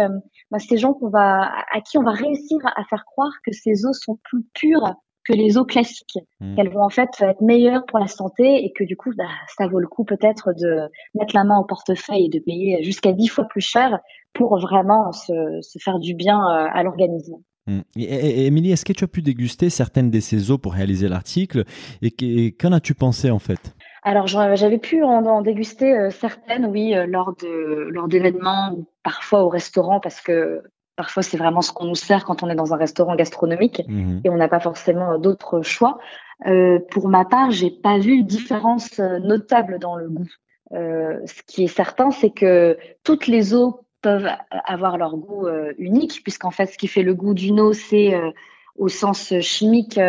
bah, 0.52 0.60
ces 0.60 0.78
gens 0.78 0.94
qu'on 0.94 1.10
va, 1.10 1.52
à 1.72 1.82
qui 1.82 1.98
on 1.98 2.04
va 2.04 2.12
réussir 2.12 2.60
à 2.64 2.84
faire 2.86 3.06
croire 3.06 3.32
que 3.46 3.52
ces 3.52 3.86
eaux 3.86 3.94
sont 3.94 4.20
plus 4.24 4.44
pures 4.54 4.96
que 5.24 5.34
les 5.34 5.58
eaux 5.58 5.66
classiques, 5.66 6.18
mmh. 6.40 6.56
qu'elles 6.56 6.70
vont 6.70 6.84
en 6.84 6.90
fait 6.90 7.10
être 7.20 7.42
meilleures 7.42 7.86
pour 7.86 8.00
la 8.00 8.08
santé 8.08 8.66
et 8.66 8.74
que 8.74 8.84
du 8.84 8.98
coup, 8.98 9.12
bah, 9.16 9.30
ça 9.58 9.68
vaut 9.68 9.80
le 9.80 9.88
coup 9.88 10.04
peut-être 10.04 10.50
de 10.54 10.90
mettre 11.16 11.36
la 11.36 11.44
main 11.44 11.60
au 11.60 11.66
portefeuille 11.66 12.26
et 12.26 12.30
de 12.30 12.40
payer 12.40 12.84
jusqu'à 12.84 13.12
dix 13.12 13.28
fois 13.28 13.46
plus 13.46 13.62
cher 13.62 14.00
pour 14.34 14.60
vraiment 14.60 15.12
se, 15.12 15.60
se 15.62 15.80
faire 15.80 16.00
du 16.00 16.16
bien 16.16 16.40
euh, 16.40 16.68
à 16.72 16.84
l'organisme. 16.84 17.36
Mmh. 17.68 17.82
Et, 17.98 18.48
Émilie, 18.48 18.72
est-ce 18.72 18.86
que 18.86 18.94
tu 18.94 19.04
as 19.04 19.08
pu 19.08 19.22
déguster 19.22 19.70
certaines 19.70 20.10
de 20.10 20.20
ces 20.20 20.50
eaux 20.50 20.58
pour 20.58 20.74
réaliser 20.74 21.08
l'article? 21.08 21.66
Et 22.02 22.52
qu'en 22.54 22.72
as-tu 22.72 22.96
pensé 22.96 23.30
en 23.30 23.40
fait? 23.40 23.76
Alors 24.04 24.28
j'avais 24.28 24.78
pu 24.78 25.04
en, 25.04 25.42
déguster 25.42 25.94
euh, 25.98 26.10
certaines, 26.10 26.66
oui, 26.66 26.96
euh, 26.96 27.06
lors 27.06 27.36
de 27.36 27.88
lors 27.92 28.08
d'événements 28.08 28.74
ou 28.74 28.86
parfois 29.04 29.44
au 29.44 29.50
restaurant 29.50 30.00
parce 30.00 30.22
que 30.22 30.64
parfois 30.96 31.24
c'est 31.24 31.38
vraiment 31.38 31.62
ce 31.62 31.72
qu'on 31.72 31.86
nous 31.86 31.96
sert 31.96 32.26
quand 32.26 32.44
on 32.44 32.50
est 32.50 32.56
dans 32.56 32.74
un 32.74 32.78
restaurant 32.78 33.16
gastronomique 33.16 33.82
Mhm. 33.88 34.22
et 34.24 34.30
on 34.30 34.36
n'a 34.38 34.48
pas 34.48 34.60
forcément 34.60 35.18
d'autres 35.18 35.62
choix. 35.62 36.00
Euh, 36.48 36.80
pour 36.90 37.08
ma 37.08 37.26
part, 37.26 37.52
j'ai 37.52 37.70
pas 37.70 38.00
vu 38.00 38.24
de 38.24 38.28
différence 38.28 39.00
euh, 39.00 39.20
notable 39.20 39.78
dans 39.80 39.96
le 39.96 40.10
goût. 40.10 40.30
Euh, 40.74 41.20
ce 41.26 41.42
qui 41.46 41.64
est 41.64 41.68
certain, 41.68 42.12
c'est 42.12 42.32
que 42.32 42.78
toutes 43.04 43.28
les 43.28 43.54
eaux 43.54 43.82
peuvent 44.02 44.30
avoir 44.50 44.98
leur 44.98 45.16
goût 45.18 45.46
euh, 45.46 45.74
unique, 45.78 46.22
puisqu'en 46.24 46.50
fait, 46.50 46.66
ce 46.66 46.78
qui 46.78 46.88
fait 46.88 47.04
le 47.04 47.14
goût 47.14 47.36
d'une 47.36 47.60
eau, 47.60 47.74
c'est 47.74 48.16
euh, 48.16 48.32
au 48.76 48.88
sens 48.88 49.34
chimique 49.42 50.00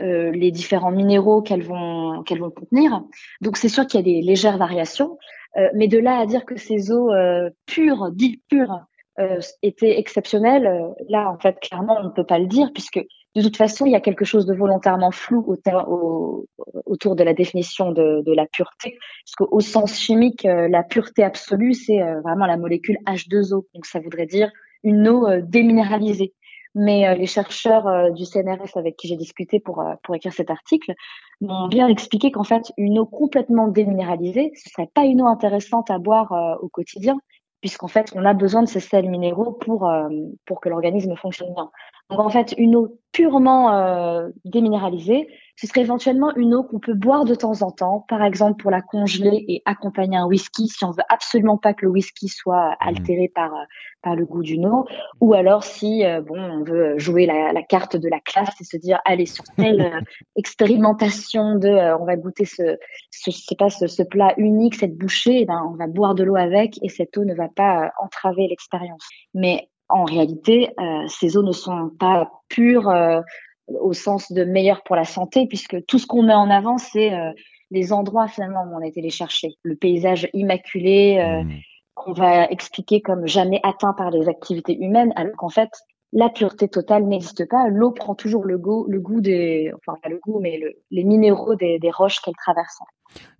euh, 0.00 0.30
les 0.32 0.50
différents 0.50 0.90
minéraux 0.90 1.42
qu'elles 1.42 1.62
vont 1.62 2.22
qu'elles 2.24 2.40
vont 2.40 2.50
contenir. 2.50 3.02
Donc 3.40 3.56
c'est 3.56 3.68
sûr 3.68 3.86
qu'il 3.86 3.98
y 4.00 4.02
a 4.02 4.04
des 4.04 4.20
légères 4.26 4.58
variations, 4.58 5.18
euh, 5.56 5.68
mais 5.74 5.88
de 5.88 5.98
là 5.98 6.18
à 6.18 6.26
dire 6.26 6.44
que 6.44 6.56
ces 6.56 6.90
eaux 6.92 7.10
euh, 7.12 7.50
pures, 7.66 8.10
dites 8.12 8.42
pures, 8.48 8.80
euh, 9.18 9.40
étaient 9.62 9.98
exceptionnelles, 9.98 10.66
euh, 10.66 10.88
là 11.08 11.30
en 11.30 11.38
fait 11.38 11.58
clairement 11.60 11.98
on 12.00 12.04
ne 12.04 12.10
peut 12.10 12.26
pas 12.26 12.38
le 12.38 12.46
dire 12.46 12.70
puisque 12.72 13.00
de 13.34 13.42
toute 13.42 13.56
façon 13.56 13.84
il 13.86 13.92
y 13.92 13.96
a 13.96 14.00
quelque 14.00 14.24
chose 14.24 14.46
de 14.46 14.54
volontairement 14.54 15.10
flou 15.10 15.44
au 15.46 15.56
au- 15.88 16.46
autour 16.86 17.16
de 17.16 17.22
la 17.24 17.34
définition 17.34 17.92
de, 17.92 18.22
de 18.24 18.32
la 18.32 18.46
pureté, 18.46 18.98
parce 19.24 19.34
qu'au 19.50 19.60
sens 19.60 19.98
chimique 19.98 20.44
la 20.44 20.82
pureté 20.82 21.22
absolue 21.24 21.74
c'est 21.74 21.98
vraiment 22.22 22.46
la 22.46 22.56
molécule 22.56 22.96
H2O, 23.06 23.64
donc 23.74 23.86
ça 23.86 24.00
voudrait 24.00 24.26
dire 24.26 24.50
une 24.84 25.08
eau 25.08 25.26
déminéralisée. 25.42 26.32
Mais 26.80 27.08
euh, 27.08 27.14
les 27.14 27.26
chercheurs 27.26 27.88
euh, 27.88 28.10
du 28.10 28.24
CNRS 28.24 28.76
avec 28.76 28.96
qui 28.96 29.08
j'ai 29.08 29.16
discuté 29.16 29.58
pour, 29.58 29.80
euh, 29.80 29.94
pour 30.04 30.14
écrire 30.14 30.32
cet 30.32 30.48
article 30.48 30.94
m'ont 31.40 31.66
bien 31.66 31.88
expliqué 31.88 32.30
qu'en 32.30 32.44
fait, 32.44 32.72
une 32.76 33.00
eau 33.00 33.04
complètement 33.04 33.66
déminéralisée, 33.66 34.52
ce 34.54 34.70
serait 34.70 34.88
pas 34.94 35.04
une 35.04 35.20
eau 35.20 35.26
intéressante 35.26 35.90
à 35.90 35.98
boire 35.98 36.58
au 36.62 36.68
quotidien, 36.68 37.16
puisqu'en 37.60 37.88
fait, 37.88 38.12
on 38.14 38.24
a 38.24 38.32
besoin 38.32 38.62
de 38.62 38.68
ces 38.68 38.78
sels 38.78 39.10
minéraux 39.10 39.52
pour 39.52 40.60
que 40.60 40.68
l'organisme 40.68 41.16
fonctionne 41.16 41.52
bien. 41.54 41.70
Donc 42.10 42.20
en 42.20 42.30
fait, 42.30 42.54
une 42.56 42.76
eau 42.76 42.98
purement 43.12 43.74
euh, 43.74 44.28
déminéralisée, 44.44 45.28
ce 45.60 45.66
serait 45.66 45.80
éventuellement 45.80 46.34
une 46.36 46.54
eau 46.54 46.62
qu'on 46.62 46.78
peut 46.78 46.94
boire 46.94 47.24
de 47.24 47.34
temps 47.34 47.62
en 47.62 47.72
temps, 47.72 48.04
par 48.08 48.22
exemple 48.22 48.62
pour 48.62 48.70
la 48.70 48.80
congeler 48.80 49.44
et 49.48 49.62
accompagner 49.64 50.16
un 50.16 50.24
whisky 50.24 50.68
si 50.68 50.84
on 50.84 50.92
veut 50.92 51.02
absolument 51.08 51.58
pas 51.58 51.74
que 51.74 51.84
le 51.84 51.90
whisky 51.90 52.28
soit 52.28 52.76
altéré 52.78 53.28
par, 53.34 53.52
euh, 53.52 53.64
par 54.00 54.14
le 54.14 54.24
goût 54.24 54.42
d'une 54.42 54.66
eau, 54.66 54.86
ou 55.20 55.34
alors 55.34 55.64
si 55.64 56.04
euh, 56.04 56.20
bon 56.20 56.38
on 56.38 56.62
veut 56.62 56.96
jouer 56.96 57.26
la, 57.26 57.52
la 57.52 57.62
carte 57.62 57.96
de 57.96 58.08
la 58.08 58.20
classe 58.20 58.54
et 58.60 58.64
se 58.64 58.76
dire 58.76 59.00
allez 59.04 59.26
sur 59.26 59.44
telle 59.56 59.80
euh, 59.80 60.00
expérimentation 60.36 61.56
de 61.56 61.68
euh, 61.68 61.98
on 61.98 62.04
va 62.04 62.16
goûter 62.16 62.44
ce, 62.44 62.78
ce 63.10 63.30
je 63.32 63.36
sais 63.36 63.56
pas 63.56 63.68
ce, 63.68 63.88
ce 63.88 64.04
plat 64.04 64.34
unique 64.36 64.76
cette 64.76 64.96
bouchée, 64.96 65.40
eh 65.40 65.44
ben 65.44 65.60
on 65.68 65.76
va 65.76 65.88
boire 65.88 66.14
de 66.14 66.22
l'eau 66.22 66.36
avec 66.36 66.78
et 66.82 66.88
cette 66.88 67.18
eau 67.18 67.24
ne 67.24 67.34
va 67.34 67.48
pas 67.48 67.90
entraver 68.00 68.46
l'expérience. 68.46 69.04
Mais 69.34 69.68
en 69.88 70.04
réalité, 70.04 70.70
euh, 70.78 71.06
ces 71.08 71.36
eaux 71.36 71.42
ne 71.42 71.52
sont 71.52 71.90
pas 71.98 72.30
pures 72.48 72.88
euh, 72.88 73.20
au 73.68 73.92
sens 73.92 74.32
de 74.32 74.44
meilleures 74.44 74.82
pour 74.82 74.96
la 74.96 75.04
santé, 75.04 75.46
puisque 75.46 75.84
tout 75.86 75.98
ce 75.98 76.06
qu'on 76.06 76.22
met 76.22 76.34
en 76.34 76.50
avant, 76.50 76.78
c'est 76.78 77.12
euh, 77.12 77.32
les 77.70 77.92
endroits 77.92 78.28
finalement 78.28 78.64
où 78.64 78.76
on 78.76 78.82
a 78.82 78.86
été 78.86 79.00
les 79.00 79.10
chercher, 79.10 79.56
le 79.62 79.76
paysage 79.76 80.28
immaculé 80.32 81.18
euh, 81.18 81.42
Mhm. 81.42 81.60
qu'on 81.94 82.12
va 82.12 82.46
expliquer 82.46 83.00
comme 83.00 83.26
jamais 83.26 83.60
atteint 83.62 83.92
par 83.92 84.10
les 84.10 84.28
activités 84.28 84.76
humaines, 84.78 85.12
alors 85.16 85.36
qu'en 85.36 85.48
fait, 85.48 85.70
la 86.12 86.28
pureté 86.28 86.68
totale 86.68 87.04
n'existe 87.04 87.48
pas. 87.48 87.68
L'eau 87.68 87.90
prend 87.90 88.14
toujours 88.14 88.44
le 88.44 88.58
goût, 88.58 88.86
le 88.88 89.00
goût 89.00 89.20
des, 89.20 89.72
enfin 89.86 89.98
le 90.08 90.18
goût, 90.18 90.40
mais 90.40 90.58
le- 90.58 90.74
les 90.90 91.04
minéraux 91.04 91.54
des, 91.54 91.78
roches 91.92 92.20
qu'elle 92.20 92.34
traverse. 92.34 92.78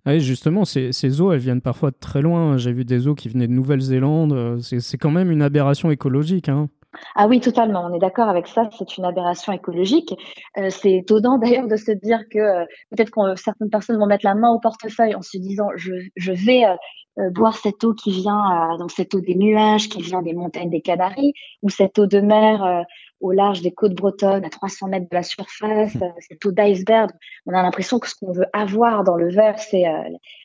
Ah 0.05 0.11
oui, 0.11 0.19
justement, 0.19 0.65
ces, 0.65 1.21
eaux, 1.21 1.31
elles 1.31 1.39
viennent 1.39 1.61
parfois 1.61 1.91
de 1.91 1.97
très 1.99 2.21
loin. 2.21 2.57
J'ai 2.57 2.71
vu 2.71 2.85
des 2.85 3.07
eaux 3.07 3.15
qui 3.15 3.29
venaient 3.29 3.47
de 3.47 3.53
Nouvelle-Zélande. 3.53 4.33
Euh, 4.33 4.57
c'est 4.59 4.97
quand 4.97 5.11
même 5.11 5.31
une 5.31 5.41
aberration 5.41 5.91
écologique. 5.91 6.49
Hein. 6.49 6.69
Ah 7.15 7.27
oui, 7.27 7.39
totalement. 7.39 7.85
On 7.85 7.93
est 7.93 7.99
d'accord 7.99 8.29
avec 8.29 8.47
ça. 8.47 8.69
C'est 8.77 8.97
une 8.97 9.05
aberration 9.05 9.53
écologique. 9.53 10.13
Euh, 10.57 10.69
c'est 10.69 10.93
étonnant 10.93 11.37
d'ailleurs 11.39 11.67
de 11.67 11.75
se 11.75 11.91
dire 11.91 12.21
que 12.31 12.39
euh, 12.39 12.65
peut-être 12.91 13.11
que 13.11 13.35
certaines 13.35 13.69
personnes 13.69 13.97
vont 13.97 14.07
mettre 14.07 14.25
la 14.25 14.35
main 14.35 14.51
au 14.51 14.59
portefeuille 14.59 15.15
en 15.15 15.21
se 15.21 15.37
disant 15.37 15.67
je, 15.75 15.93
je 16.15 16.31
vais 16.31 16.65
euh, 16.65 17.29
boire 17.31 17.55
cette 17.55 17.83
eau 17.83 17.93
qui 17.93 18.11
vient 18.11 18.77
dans 18.77 18.87
cette 18.87 19.13
eau 19.13 19.19
des 19.19 19.35
nuages, 19.35 19.89
qui 19.89 20.01
vient 20.01 20.21
des 20.21 20.33
montagnes 20.33 20.69
des 20.69 20.81
Canaries, 20.81 21.33
ou 21.61 21.69
cette 21.69 21.99
eau 21.99 22.07
de 22.07 22.21
mer 22.21 22.85
au 23.21 23.31
large 23.31 23.61
des 23.61 23.71
côtes 23.71 23.93
bretonnes 23.93 24.45
à 24.45 24.49
300 24.49 24.87
mètres 24.87 25.07
de 25.09 25.15
la 25.15 25.23
surface, 25.23 25.95
euh, 25.95 26.07
cette 26.27 26.45
eau 26.45 26.51
d'iceberg. 26.51 27.09
On 27.45 27.53
a 27.53 27.61
l'impression 27.61 27.99
que 27.99 28.09
ce 28.09 28.15
qu'on 28.15 28.31
veut 28.31 28.47
avoir 28.53 29.03
dans 29.03 29.15
le 29.15 29.29
verre, 29.29 29.59
c'est 29.59 29.87
euh, 29.87 30.01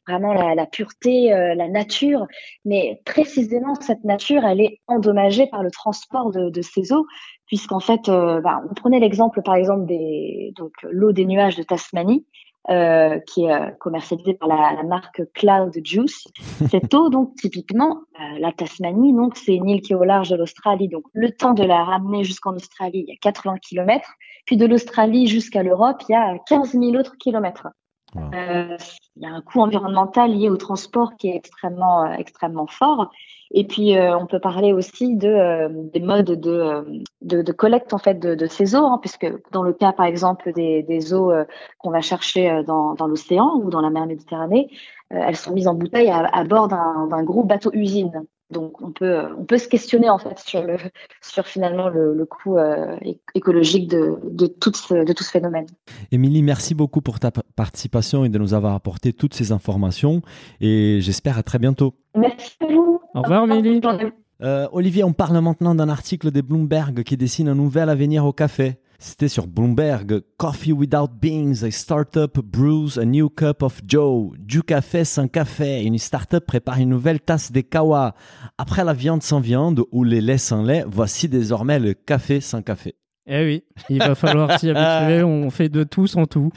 vraiment 0.08 0.32
la, 0.32 0.54
la 0.54 0.66
pureté, 0.66 1.32
euh, 1.32 1.54
la 1.54 1.68
nature. 1.68 2.26
Mais 2.64 3.00
précisément, 3.04 3.74
cette 3.76 4.04
nature, 4.04 4.44
elle 4.44 4.60
est 4.60 4.80
endommagée 4.86 5.46
par 5.46 5.62
le 5.62 5.70
transport 5.70 6.30
de, 6.30 6.50
de 6.50 6.62
ces 6.62 6.92
eaux, 6.92 7.06
puisqu'en 7.46 7.80
fait, 7.80 8.08
euh, 8.08 8.40
bah, 8.40 8.62
on 8.68 8.74
prenait 8.74 9.00
l'exemple, 9.00 9.42
par 9.42 9.54
exemple, 9.54 9.86
des 9.86 10.52
donc 10.56 10.72
l'eau 10.90 11.12
des 11.12 11.26
nuages 11.26 11.56
de 11.56 11.62
Tasmanie, 11.62 12.26
euh, 12.70 13.18
qui 13.20 13.44
est 13.44 13.52
euh, 13.52 13.70
commercialisée 13.78 14.32
par 14.32 14.48
la, 14.48 14.72
la 14.72 14.82
marque 14.84 15.20
Cloud 15.34 15.78
Juice. 15.84 16.26
Cette 16.70 16.94
eau, 16.94 17.10
donc 17.10 17.34
typiquement, 17.36 18.00
euh, 18.18 18.38
la 18.38 18.52
Tasmanie, 18.52 19.12
donc 19.12 19.36
c'est 19.36 19.54
une 19.54 19.68
île 19.68 19.82
qui 19.82 19.92
est 19.92 19.96
au 19.96 20.04
large 20.04 20.30
de 20.30 20.36
l'Australie. 20.36 20.88
Donc 20.88 21.04
le 21.12 21.30
temps 21.30 21.52
de 21.52 21.62
la 21.62 21.84
ramener 21.84 22.24
jusqu'en 22.24 22.54
Australie, 22.54 23.04
il 23.06 23.12
y 23.12 23.12
a 23.12 23.16
80 23.20 23.58
kilomètres. 23.58 24.14
Puis 24.46 24.56
de 24.56 24.64
l'Australie 24.64 25.26
jusqu'à 25.26 25.62
l'Europe, 25.62 26.02
il 26.08 26.12
y 26.12 26.14
a 26.14 26.38
15 26.46 26.72
000 26.72 26.94
autres 26.94 27.18
kilomètres. 27.18 27.68
Euh, 28.16 28.76
il 29.16 29.22
y 29.22 29.26
a 29.26 29.30
un 29.30 29.40
coût 29.40 29.60
environnemental 29.60 30.32
lié 30.32 30.48
au 30.48 30.56
transport 30.56 31.16
qui 31.16 31.28
est 31.28 31.36
extrêmement, 31.36 32.04
euh, 32.04 32.12
extrêmement 32.12 32.66
fort. 32.66 33.10
Et 33.52 33.66
puis, 33.66 33.96
euh, 33.96 34.16
on 34.16 34.26
peut 34.26 34.40
parler 34.40 34.72
aussi 34.72 35.16
de, 35.16 35.90
des 35.92 36.00
modes 36.00 36.32
de, 36.40 37.02
de, 37.22 37.52
collecte 37.52 37.92
en 37.92 37.98
fait 37.98 38.18
de, 38.18 38.46
ces 38.46 38.74
eaux, 38.74 38.86
hein, 38.86 38.98
puisque 39.00 39.26
dans 39.52 39.62
le 39.62 39.72
cas, 39.72 39.92
par 39.92 40.06
exemple, 40.06 40.52
des, 40.52 41.14
eaux 41.14 41.32
qu'on 41.78 41.90
va 41.90 42.00
chercher 42.00 42.62
dans, 42.66 42.94
dans 42.94 43.06
l'océan 43.06 43.60
ou 43.62 43.70
dans 43.70 43.80
la 43.80 43.90
mer 43.90 44.06
Méditerranée, 44.06 44.70
elles 45.10 45.36
sont 45.36 45.52
mises 45.52 45.68
en 45.68 45.74
bouteille 45.74 46.10
à, 46.10 46.26
à 46.26 46.44
bord 46.44 46.68
d'un 46.68 47.06
d'un 47.08 47.22
gros 47.22 47.44
bateau 47.44 47.70
usine. 47.72 48.26
Donc, 48.54 48.80
on 48.80 48.92
peut, 48.92 49.18
euh, 49.18 49.34
on 49.38 49.44
peut 49.44 49.58
se 49.58 49.68
questionner 49.68 50.08
en 50.08 50.18
fait 50.18 50.38
sur 50.38 50.62
le, 50.62 50.76
sur 51.20 51.44
finalement 51.46 51.88
le, 51.88 52.14
le 52.14 52.24
coût 52.24 52.56
euh, 52.56 52.96
écologique 53.34 53.88
de, 53.90 54.14
de, 54.22 54.46
tout 54.46 54.72
ce, 54.74 55.04
de 55.04 55.12
tout 55.12 55.24
ce 55.24 55.30
phénomène. 55.30 55.66
Émilie, 56.12 56.42
merci 56.42 56.74
beaucoup 56.74 57.02
pour 57.02 57.18
ta 57.18 57.30
pa- 57.30 57.42
participation 57.56 58.24
et 58.24 58.28
de 58.28 58.38
nous 58.38 58.54
avoir 58.54 58.74
apporté 58.74 59.12
toutes 59.12 59.34
ces 59.34 59.52
informations. 59.52 60.22
Et 60.60 60.98
j'espère 61.00 61.36
à 61.36 61.42
très 61.42 61.58
bientôt. 61.58 61.94
Merci 62.14 62.56
à 62.60 62.72
vous. 62.72 63.00
Au 63.14 63.22
revoir, 63.22 63.46
journée. 63.46 64.12
Euh, 64.42 64.66
Olivier, 64.72 65.04
on 65.04 65.12
parle 65.12 65.38
maintenant 65.40 65.74
d'un 65.74 65.88
article 65.88 66.30
de 66.30 66.40
Bloomberg 66.40 67.02
qui 67.02 67.16
dessine 67.16 67.48
un 67.48 67.54
nouvel 67.54 67.88
avenir 67.88 68.24
au 68.24 68.32
café. 68.32 68.78
C'était 68.98 69.28
sur 69.28 69.46
Bloomberg. 69.46 70.22
Coffee 70.38 70.72
without 70.72 71.08
beans, 71.20 71.62
a 71.64 71.70
startup 71.70 72.38
brews 72.40 72.98
a 72.98 73.04
new 73.04 73.28
cup 73.28 73.62
of 73.62 73.80
Joe. 73.86 74.30
Du 74.38 74.62
café 74.62 75.04
sans 75.04 75.28
café. 75.28 75.82
Une 75.82 75.98
startup 75.98 76.44
prépare 76.46 76.78
une 76.78 76.88
nouvelle 76.90 77.20
tasse 77.20 77.52
de 77.52 77.60
kawa. 77.60 78.14
Après 78.58 78.84
la 78.84 78.92
viande 78.94 79.22
sans 79.22 79.40
viande 79.40 79.82
ou 79.92 80.04
les 80.04 80.20
laits 80.20 80.38
sans 80.40 80.62
lait, 80.62 80.84
voici 80.86 81.28
désormais 81.28 81.78
le 81.78 81.94
café 81.94 82.40
sans 82.40 82.62
café. 82.62 82.94
Eh 83.26 83.42
oui, 83.42 83.64
il 83.88 84.00
va 84.00 84.14
falloir 84.14 84.58
s'y 84.60 84.68
habituer. 84.68 85.22
On 85.24 85.48
fait 85.48 85.70
de 85.70 85.82
tout 85.82 86.06
sans 86.06 86.26
tout. 86.26 86.50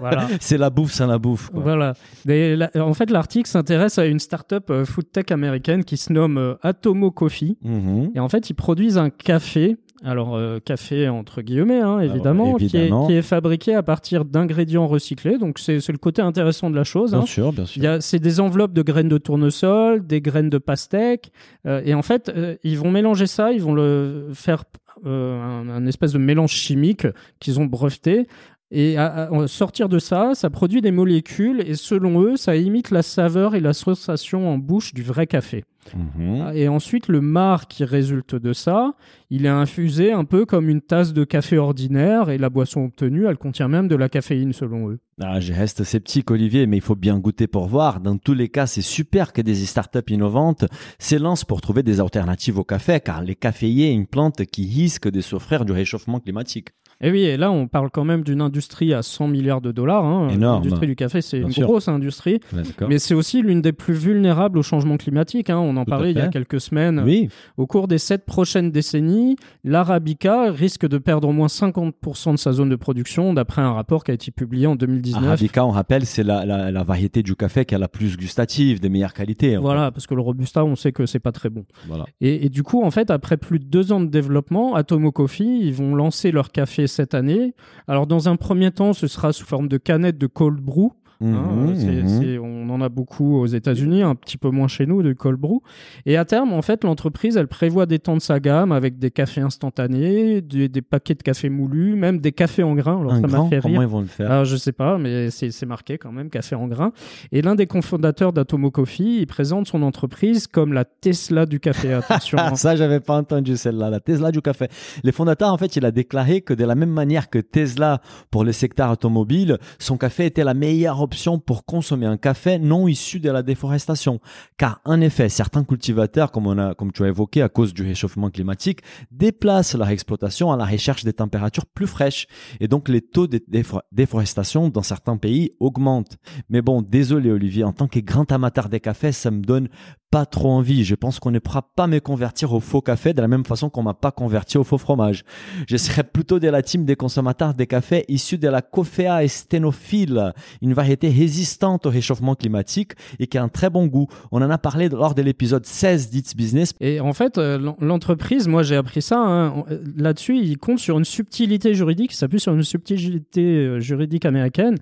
Voilà. 0.00 0.28
C'est 0.40 0.58
la 0.58 0.68
bouffe 0.68 0.92
sans 0.92 1.06
la 1.06 1.18
bouffe. 1.18 1.48
quoi. 1.48 1.62
Voilà. 1.62 1.94
La- 2.26 2.70
en 2.76 2.92
fait, 2.92 3.10
l'article 3.10 3.48
s'intéresse 3.48 3.96
à 3.98 4.04
une 4.04 4.18
start-up 4.18 4.68
euh, 4.70 4.84
food 4.84 5.10
tech 5.10 5.24
américaine 5.30 5.82
qui 5.82 5.96
se 5.96 6.12
nomme 6.12 6.36
euh, 6.36 6.54
Atomo 6.60 7.10
Coffee. 7.10 7.56
Mhm. 7.62 8.10
Et 8.14 8.20
en 8.20 8.28
fait, 8.28 8.50
ils 8.50 8.54
produisent 8.54 8.98
un 8.98 9.08
café. 9.08 9.78
Alors, 10.02 10.34
euh, 10.34 10.60
café 10.64 11.08
entre 11.10 11.42
guillemets, 11.42 11.80
hein, 11.80 12.00
évidemment, 12.00 12.54
Qui, 12.54 12.64
évidemment. 12.64 13.04
est, 13.04 13.06
qui 13.08 13.12
est 13.18 13.22
fabriqué 13.22 13.74
à 13.74 13.82
partir 13.82 14.24
d'ingrédients 14.24 14.86
recyclés. 14.86 15.36
Donc, 15.36 15.58
c'est 15.58 15.86
le 15.88 15.98
côté 15.98 16.22
intéressant 16.22 16.70
de 16.70 16.76
la 16.76 16.84
chose. 16.84 17.10
Bien 17.10 17.20
hein. 17.20 17.26
sûr, 17.26 17.52
bien 17.52 17.66
sûr. 17.66 17.82
Il 17.82 17.84
y 17.84 17.86
a- 17.86 18.00
C'est 18.00 18.18
des 18.18 18.40
enveloppes 18.40 18.72
de 18.72 18.80
graines 18.82 19.08
de 19.10 19.18
tournesol, 19.18 20.06
des 20.06 20.20
graines 20.22 20.48
de 20.48 20.58
pastèque. 20.58 21.32
euh, 21.66 21.82
et 21.84 21.92
en 21.94 22.02
fait, 22.02 22.30
euh, 22.34 22.56
ils 22.64 22.78
vont 22.78 22.90
mélanger 22.90 23.26
ça, 23.26 23.52
ils 23.52 23.60
vont 23.62 23.74
le 23.74 24.28
faire 24.32 24.64
un, 25.04 25.68
un 25.68 25.86
espèce 25.86 26.12
de 26.12 26.18
mélange 26.18 26.52
chimique 26.52 27.06
qu'ils 27.38 27.60
ont 27.60 27.66
breveté. 27.66 28.26
Et 28.72 28.96
à, 28.96 29.28
à- 29.32 29.48
sortir 29.48 29.88
de 29.88 29.98
ça, 29.98 30.32
ça 30.34 30.48
produit 30.48 30.80
des 30.80 30.92
molécules 30.92 31.62
et 31.66 31.74
selon 31.74 32.22
eux, 32.22 32.36
ça 32.36 32.56
imite 32.56 32.90
la 32.90 33.02
saveur 33.02 33.54
et 33.54 33.60
la 33.60 33.72
sensation 33.72 34.48
en 34.48 34.58
bouche 34.58 34.94
du 34.94 35.02
vrai 35.02 35.26
café. 35.26 35.64
Mhm. 35.96 36.52
Et 36.54 36.68
ensuite, 36.68 37.08
le 37.08 37.20
marc 37.20 37.70
qui 37.70 37.84
résulte 37.84 38.34
de 38.34 38.52
ça, 38.52 38.92
il 39.30 39.46
est 39.46 39.48
infusé 39.50 40.12
un 40.12 40.24
peu 40.24 40.44
comme 40.44 40.68
une 40.68 40.82
tasse 40.82 41.12
de 41.12 41.24
café 41.24 41.58
ordinaire 41.58 42.30
et 42.30 42.38
la 42.38 42.50
boisson 42.50 42.84
obtenue, 42.84 43.26
elle 43.26 43.38
contient 43.38 43.66
même 43.66 43.88
de 43.88 43.96
la 43.96 44.08
caféine 44.08 44.52
selon 44.52 44.90
eux. 44.90 44.98
Ah, 45.20 45.40
je 45.40 45.52
reste 45.52 45.82
sceptique, 45.82 46.30
Olivier, 46.30 46.66
mais 46.66 46.76
il 46.76 46.82
faut 46.82 46.94
bien 46.94 47.18
goûter 47.18 47.46
pour 47.46 47.66
voir. 47.66 48.00
Dans 48.00 48.18
tous 48.18 48.34
les 48.34 48.48
cas, 48.48 48.66
c'est 48.66 48.82
super 48.82 49.32
que 49.32 49.42
des 49.42 49.54
startups 49.54 49.98
innovantes 50.08 50.64
s'élancent 50.98 51.44
pour 51.44 51.60
trouver 51.60 51.82
des 51.82 52.00
alternatives 52.00 52.58
au 52.58 52.64
café, 52.64 53.00
car 53.00 53.22
les 53.22 53.34
caféiers 53.34 53.90
est 53.90 53.94
une 53.94 54.06
plante 54.06 54.44
qui 54.46 54.66
risque 54.66 55.10
de 55.10 55.20
souffrir 55.20 55.64
du 55.64 55.72
réchauffement 55.72 56.20
climatique. 56.20 56.68
Et 57.02 57.10
oui, 57.10 57.22
et 57.22 57.36
là, 57.36 57.50
on 57.50 57.66
parle 57.66 57.90
quand 57.90 58.04
même 58.04 58.22
d'une 58.22 58.40
industrie 58.42 58.92
à 58.92 59.02
100 59.02 59.28
milliards 59.28 59.60
de 59.60 59.72
dollars. 59.72 60.04
Hein. 60.04 60.28
Énorme. 60.28 60.62
L'industrie 60.62 60.86
du 60.86 60.96
café, 60.96 61.22
c'est 61.22 61.38
une 61.38 61.50
sûr. 61.50 61.66
grosse 61.66 61.88
industrie. 61.88 62.40
Ouais. 62.52 62.62
Mais 62.88 62.98
c'est 62.98 63.14
aussi 63.14 63.40
l'une 63.42 63.62
des 63.62 63.72
plus 63.72 63.94
vulnérables 63.94 64.58
au 64.58 64.62
changement 64.62 64.96
climatique. 64.98 65.48
hein. 65.50 65.58
On 65.58 65.76
en 65.76 65.84
Tout 65.84 65.90
parlait 65.90 66.10
il 66.10 66.18
y 66.18 66.20
a 66.20 66.28
quelques 66.28 66.60
semaines. 66.60 67.02
Oui, 67.04 67.28
Au 67.56 67.66
cours 67.66 67.88
des 67.88 67.98
sept 67.98 68.26
prochaines 68.26 68.70
décennies, 68.70 69.36
l'Arabica 69.64 70.50
risque 70.50 70.86
de 70.86 70.98
perdre 70.98 71.28
au 71.28 71.32
moins 71.32 71.46
50% 71.46 72.32
de 72.32 72.36
sa 72.36 72.52
zone 72.52 72.68
de 72.68 72.76
production, 72.76 73.32
d'après 73.32 73.62
un 73.62 73.72
rapport 73.72 74.04
qui 74.04 74.10
a 74.10 74.14
été 74.14 74.30
publié 74.30 74.66
en 74.66 74.76
2019. 74.76 75.24
Arabica, 75.24 75.64
on 75.64 75.70
rappelle, 75.70 76.04
c'est 76.04 76.22
la, 76.22 76.44
la, 76.44 76.70
la 76.70 76.82
variété 76.82 77.22
du 77.22 77.34
café 77.34 77.64
qui 77.64 77.74
a 77.74 77.78
la 77.78 77.88
plus 77.88 78.16
gustative, 78.18 78.78
des 78.80 78.88
meilleures 78.90 79.14
qualités. 79.14 79.56
Voilà, 79.56 79.90
parce 79.90 80.06
que 80.06 80.14
le 80.14 80.20
Robusta, 80.20 80.64
on 80.64 80.76
sait 80.76 80.92
que 80.92 81.06
c'est 81.06 81.18
pas 81.18 81.32
très 81.32 81.48
bon. 81.48 81.64
Voilà. 81.88 82.04
Et, 82.20 82.44
et 82.46 82.48
du 82.50 82.62
coup, 82.62 82.82
en 82.82 82.90
fait, 82.90 83.10
après 83.10 83.36
plus 83.38 83.58
de 83.58 83.64
deux 83.64 83.92
ans 83.92 84.00
de 84.00 84.06
développement, 84.08 84.74
Atomo 84.74 85.12
Coffee, 85.12 85.60
ils 85.62 85.72
vont 85.72 85.94
lancer 85.94 86.30
leur 86.30 86.52
café 86.52 86.86
cette 86.90 87.14
année. 87.14 87.54
Alors, 87.88 88.06
dans 88.06 88.28
un 88.28 88.36
premier 88.36 88.70
temps, 88.70 88.92
ce 88.92 89.06
sera 89.06 89.32
sous 89.32 89.46
forme 89.46 89.68
de 89.68 89.78
canette 89.78 90.18
de 90.18 90.26
cold 90.26 90.60
brew. 90.60 90.92
Hein, 91.22 91.26
Mhm, 91.66 91.74
c'est- 91.76 91.86
mhm. 92.02 92.08
c'est- 92.08 92.38
on 92.38 92.70
en 92.70 92.80
a 92.80 92.88
beaucoup 92.88 93.36
aux 93.38 93.46
États-Unis, 93.46 94.02
un 94.02 94.14
petit 94.14 94.38
peu 94.38 94.48
moins 94.50 94.68
chez 94.68 94.86
nous, 94.86 95.02
de 95.02 95.12
cold 95.12 95.38
brew. 95.38 95.60
Et 96.06 96.16
à 96.16 96.24
terme, 96.24 96.52
en 96.52 96.62
fait, 96.62 96.82
l'entreprise, 96.84 97.36
elle 97.36 97.48
prévoit 97.48 97.84
d'étendre 97.86 98.22
sa 98.22 98.40
gamme 98.40 98.72
avec 98.72 98.98
des 98.98 99.10
cafés 99.10 99.40
instantanés, 99.40 100.40
des, 100.40 100.68
des 100.68 100.82
paquets 100.82 101.14
de 101.14 101.22
café 101.22 101.48
moulu, 101.48 101.94
même 101.96 102.18
des 102.18 102.32
cafés 102.32 102.62
en 102.62 102.74
grains. 102.74 103.00
Alors, 103.00 103.12
Un 103.12 103.20
ça 103.20 103.26
m'a 103.26 103.48
fait 103.48 103.60
comment 103.60 103.78
rire. 103.80 103.82
ils 103.88 103.88
vont 103.88 104.00
le 104.00 104.06
faire? 104.06 104.30
Ah, 104.30 104.44
je 104.44 104.56
sais 104.56 104.72
pas, 104.72 104.98
mais 104.98 105.30
c'est 105.30 105.50
c'est 105.50 105.66
marqué 105.66 105.98
quand 105.98 106.12
même, 106.12 106.30
café 106.30 106.54
en 106.56 106.66
grains. 106.66 106.92
Et 107.32 107.42
l'un 107.42 107.54
des 107.54 107.66
cofondateurs 107.66 108.32
d'Atomo 108.32 108.70
Coffee, 108.70 109.18
il 109.20 109.26
présente 109.26 109.66
son 109.68 109.82
entreprise 109.82 110.46
comme 110.46 110.72
la 110.72 110.84
Tesla 110.84 111.46
du 111.46 111.60
café. 111.60 111.92
Attention. 111.94 112.38
hein. 112.38 112.54
Ça, 112.54 112.76
j'avais 112.76 113.00
pas 113.00 113.16
entendu 113.16 113.56
celle-là, 113.56 113.90
la 113.90 114.00
Tesla 114.00 114.30
du 114.32 114.40
café. 114.42 114.68
Les 115.04 115.12
fondateurs, 115.12 115.52
en 115.52 115.58
fait, 115.58 115.76
il 115.76 115.84
a 115.84 115.90
déclaré 115.90 116.40
que 116.40 116.54
de 116.54 116.64
la 116.64 116.74
même 116.74 116.90
manière 116.90 117.30
que 117.30 117.38
Tesla 117.38 118.00
pour 118.30 118.44
le 118.44 118.52
secteur 118.52 118.90
automobile, 118.90 119.58
son 119.78 119.96
café 119.96 120.26
était 120.26 120.44
la 120.44 120.54
meilleure 120.54 121.00
pour 121.44 121.64
consommer 121.64 122.06
un 122.06 122.16
café 122.16 122.58
non 122.58 122.88
issu 122.88 123.20
de 123.20 123.30
la 123.30 123.42
déforestation. 123.42 124.20
Car, 124.56 124.80
en 124.84 125.00
effet, 125.00 125.28
certains 125.28 125.64
cultivateurs, 125.64 126.32
comme 126.32 126.46
on 126.46 126.56
a, 126.58 126.74
comme 126.74 126.92
tu 126.92 127.04
as 127.04 127.08
évoqué, 127.08 127.42
à 127.42 127.48
cause 127.48 127.74
du 127.74 127.82
réchauffement 127.82 128.30
climatique, 128.30 128.80
déplacent 129.10 129.74
leur 129.76 129.88
exploitation 129.88 130.52
à 130.52 130.56
la 130.56 130.64
recherche 130.64 131.04
des 131.04 131.12
températures 131.12 131.66
plus 131.66 131.86
fraîches. 131.86 132.26
Et 132.60 132.68
donc, 132.68 132.88
les 132.88 133.00
taux 133.00 133.26
de 133.26 133.38
défo- 133.50 133.82
déforestation 133.92 134.68
dans 134.68 134.82
certains 134.82 135.16
pays 135.16 135.52
augmentent. 135.60 136.16
Mais 136.48 136.62
bon, 136.62 136.82
désolé, 136.82 137.30
Olivier, 137.30 137.64
en 137.64 137.72
tant 137.72 137.88
que 137.88 138.00
grand 138.00 138.30
amateur 138.32 138.68
des 138.68 138.80
cafés, 138.80 139.12
ça 139.12 139.30
me 139.30 139.42
donne 139.42 139.68
pas 140.10 140.26
trop 140.26 140.50
envie. 140.50 140.84
Je 140.84 140.94
pense 140.94 141.20
qu'on 141.20 141.30
ne 141.30 141.38
pourra 141.38 141.62
pas 141.62 141.86
me 141.86 142.00
convertir 142.00 142.52
au 142.52 142.60
faux 142.60 142.80
café 142.80 143.12
de 143.14 143.20
la 143.20 143.28
même 143.28 143.44
façon 143.44 143.70
qu'on 143.70 143.82
m'a 143.82 143.94
pas 143.94 144.10
converti 144.10 144.58
au 144.58 144.64
faux 144.64 144.78
fromage. 144.78 145.24
Je 145.68 145.76
serais 145.76 146.02
plutôt 146.02 146.38
de 146.40 146.48
la 146.48 146.62
team 146.62 146.84
des 146.84 146.96
consommateurs 146.96 147.54
des 147.54 147.66
cafés 147.66 148.04
issus 148.08 148.38
de 148.38 148.48
la 148.48 148.60
Coffea 148.62 149.26
stenophile, 149.28 150.32
une 150.62 150.72
variété 150.74 151.08
résistante 151.08 151.86
au 151.86 151.90
réchauffement 151.90 152.34
climatique 152.34 152.92
et 153.18 153.26
qui 153.26 153.38
a 153.38 153.42
un 153.42 153.48
très 153.48 153.70
bon 153.70 153.86
goût. 153.86 154.08
On 154.32 154.42
en 154.42 154.50
a 154.50 154.58
parlé 154.58 154.88
lors 154.88 155.14
de 155.14 155.22
l'épisode 155.22 155.66
16 155.66 156.10
d'It's 156.10 156.34
Business. 156.34 156.72
Et 156.80 157.00
en 157.00 157.12
fait, 157.12 157.38
euh, 157.38 157.58
l'en- 157.58 157.76
l'entreprise, 157.80 158.48
moi 158.48 158.62
j'ai 158.62 158.76
appris 158.76 159.02
ça, 159.02 159.18
hein, 159.18 159.64
euh, 159.70 159.78
là-dessus, 159.96 160.38
il 160.38 160.58
compte 160.58 160.78
sur 160.78 160.98
une 160.98 161.04
subtilité 161.04 161.74
juridique, 161.74 162.12
il 162.12 162.16
s'appuie 162.16 162.40
sur 162.40 162.54
une 162.54 162.62
subtilité 162.62 163.42
euh, 163.42 163.80
juridique 163.80 164.24
américaine, 164.24 164.76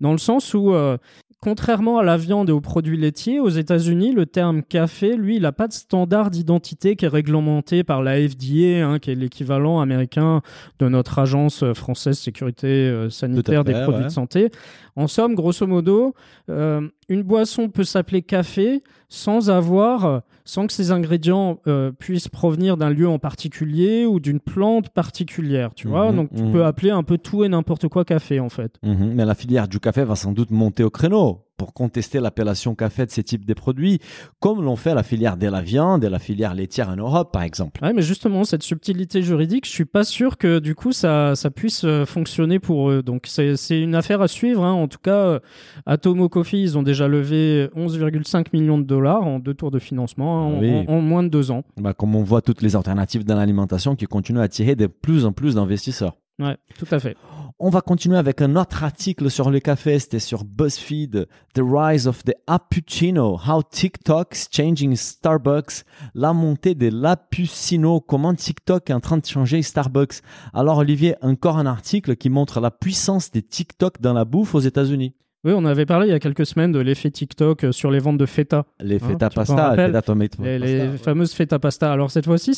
dans 0.00 0.12
le 0.12 0.18
sens 0.18 0.54
où, 0.54 0.72
euh, 0.72 0.96
contrairement 1.42 1.98
à 1.98 2.04
la 2.04 2.16
viande 2.16 2.48
et 2.48 2.52
aux 2.52 2.60
produits 2.60 2.96
laitiers, 2.96 3.40
aux 3.40 3.48
États-Unis, 3.48 4.12
le 4.12 4.26
terme 4.26 4.62
café, 4.62 5.16
lui, 5.16 5.36
il 5.36 5.42
n'a 5.42 5.50
pas 5.50 5.66
de 5.66 5.72
standard 5.72 6.30
d'identité 6.30 6.94
qui 6.94 7.04
est 7.04 7.08
réglementé 7.08 7.82
par 7.82 8.00
la 8.00 8.16
FDA, 8.16 8.86
hein, 8.86 8.98
qui 9.00 9.10
est 9.10 9.16
l'équivalent 9.16 9.80
américain 9.80 10.40
de 10.78 10.88
notre 10.88 11.18
agence 11.18 11.64
française 11.74 12.16
sécurité 12.16 12.68
euh, 12.68 13.10
sanitaire 13.10 13.64
des 13.64 13.72
produits 13.72 14.02
ouais. 14.02 14.04
de 14.04 14.08
santé. 14.08 14.50
En 14.94 15.08
somme, 15.08 15.34
grosso 15.34 15.66
modo, 15.66 16.14
euh, 16.48 16.88
une 17.08 17.24
boisson 17.24 17.68
peut 17.68 17.84
s'appeler 17.84 18.22
café 18.22 18.84
sans 19.08 19.50
avoir, 19.50 20.22
sans 20.44 20.66
que 20.66 20.72
ses 20.72 20.90
ingrédients 20.90 21.60
euh, 21.66 21.92
puissent 21.92 22.28
provenir 22.28 22.76
d'un 22.76 22.90
lieu 22.90 23.08
en 23.08 23.18
particulier 23.18 24.06
ou 24.06 24.20
d'une 24.20 24.40
plante 24.40 24.90
particulière, 24.90 25.74
tu 25.74 25.88
vois. 25.88 26.10
Mhm, 26.10 26.16
Donc 26.16 26.30
tu 26.34 26.42
mhm. 26.42 26.52
peux 26.52 26.64
appeler 26.64 26.90
un 26.90 27.02
peu 27.02 27.18
tout 27.18 27.44
et 27.44 27.48
n'importe 27.48 27.88
quoi 27.88 28.04
café 28.04 28.40
en 28.40 28.48
fait. 28.48 28.78
Mhm, 28.82 29.12
Mais 29.14 29.24
la 29.24 29.34
filière 29.34 29.68
du 29.68 29.80
café 29.80 30.04
va 30.04 30.16
sans 30.16 30.32
doute 30.32 30.50
monter 30.50 30.84
au 30.84 30.90
créneau 30.90 31.40
pour 31.56 31.74
contester 31.74 32.18
l'appellation 32.18 32.74
café 32.74 33.06
de 33.06 33.10
ces 33.10 33.22
types 33.22 33.44
de 33.44 33.54
produits, 33.54 34.00
comme 34.40 34.62
l'ont 34.62 34.76
fait 34.76 34.94
la 34.94 35.02
filière 35.02 35.36
de 35.36 35.46
la 35.46 35.60
viande 35.62 36.02
et 36.04 36.08
la 36.10 36.18
filière 36.18 36.54
laitière 36.54 36.88
en 36.88 36.96
Europe, 36.96 37.32
par 37.32 37.42
exemple. 37.42 37.84
Ouais, 37.84 37.92
mais 37.92 38.02
justement, 38.02 38.42
cette 38.44 38.62
subtilité 38.64 39.22
juridique, 39.22 39.66
je 39.66 39.70
suis 39.70 39.84
pas 39.84 40.02
sûr 40.04 40.38
que 40.38 40.58
du 40.58 40.74
coup 40.74 40.92
ça, 40.92 41.36
ça 41.36 41.50
puisse 41.50 41.84
euh, 41.84 42.04
fonctionner 42.04 42.58
pour 42.58 42.90
eux. 42.90 43.02
Donc 43.02 43.26
c'est 43.28 43.80
une 43.80 43.94
affaire 43.94 44.22
à 44.22 44.28
suivre. 44.28 44.64
hein. 44.64 44.72
En 44.72 44.88
tout 44.88 44.98
cas, 45.02 45.16
euh, 45.16 45.40
Atomo 45.86 46.28
Coffee, 46.28 46.62
ils 46.62 46.76
ont 46.78 46.82
déjà 46.82 47.06
levé 47.06 47.68
11,5 47.76 48.46
millions 48.52 48.78
de 48.78 48.84
dollars 48.84 49.22
en 49.26 49.38
deux 49.38 49.54
tours 49.54 49.70
de 49.70 49.78
financement 49.78 50.40
hein, 50.42 50.54
en- 50.56 50.60
Oui. 50.60 50.84
en, 50.88 50.94
en 50.94 51.00
moins 51.00 51.22
de 51.22 51.28
deux 51.28 51.50
ans. 51.50 51.62
Bah, 51.76 51.94
comme 51.94 52.14
on 52.16 52.22
voit 52.22 52.42
toutes 52.42 52.62
les 52.62 52.74
alternatives 52.76 53.24
dans 53.24 53.36
l'alimentation 53.36 53.94
qui 53.94 54.06
continuent 54.06 54.40
à 54.40 54.42
attirer 54.42 54.74
de 54.74 54.86
plus 54.86 55.24
en 55.24 55.32
plus 55.32 55.54
d'investisseurs. 55.54 56.16
Ouais, 56.38 56.56
tout 56.78 56.86
à 56.90 56.98
fait. 56.98 57.16
On 57.64 57.70
va 57.70 57.80
continuer 57.80 58.18
avec 58.18 58.42
un 58.42 58.56
autre 58.56 58.82
article 58.82 59.30
sur 59.30 59.48
le 59.48 59.60
café, 59.60 59.96
c'était 60.00 60.18
sur 60.18 60.42
BuzzFeed, 60.42 61.28
The 61.54 61.60
Rise 61.64 62.08
of 62.08 62.24
the 62.24 62.32
Appuccino, 62.48 63.38
How 63.38 63.62
TikTok 63.62 64.34
is 64.34 64.46
Changing 64.50 64.96
Starbucks, 64.96 65.84
la 66.16 66.32
montée 66.32 66.74
de 66.74 66.88
l'Appuccino, 66.88 68.00
comment 68.00 68.34
TikTok 68.34 68.90
est 68.90 68.92
en 68.92 68.98
train 68.98 69.18
de 69.18 69.24
changer 69.24 69.62
Starbucks. 69.62 70.22
Alors 70.52 70.78
Olivier, 70.78 71.14
encore 71.22 71.56
un 71.56 71.66
article 71.66 72.16
qui 72.16 72.30
montre 72.30 72.58
la 72.58 72.72
puissance 72.72 73.30
des 73.30 73.42
TikTok 73.42 74.00
dans 74.00 74.12
la 74.12 74.24
bouffe 74.24 74.56
aux 74.56 74.60
États-Unis. 74.60 75.14
Oui, 75.44 75.52
on 75.56 75.64
avait 75.64 75.86
parlé 75.86 76.06
il 76.06 76.10
y 76.10 76.14
a 76.14 76.20
quelques 76.20 76.46
semaines 76.46 76.70
de 76.70 76.78
l'effet 76.78 77.10
TikTok 77.10 77.66
sur 77.72 77.90
les 77.90 77.98
ventes 77.98 78.18
de 78.18 78.26
feta. 78.26 78.64
Les 78.78 79.02
Hein, 79.02 79.08
feta 79.08 79.28
pasta, 79.28 79.70
rappelles 79.70 79.88
feta 79.88 80.02
tomato 80.02 80.40
Les, 80.40 80.58
pasta, 80.58 80.66
les 80.66 80.88
ouais. 80.88 80.98
fameuses 80.98 81.32
feta 81.32 81.58
pasta. 81.58 81.92
Alors 81.92 82.12
cette 82.12 82.26
fois-ci, 82.26 82.52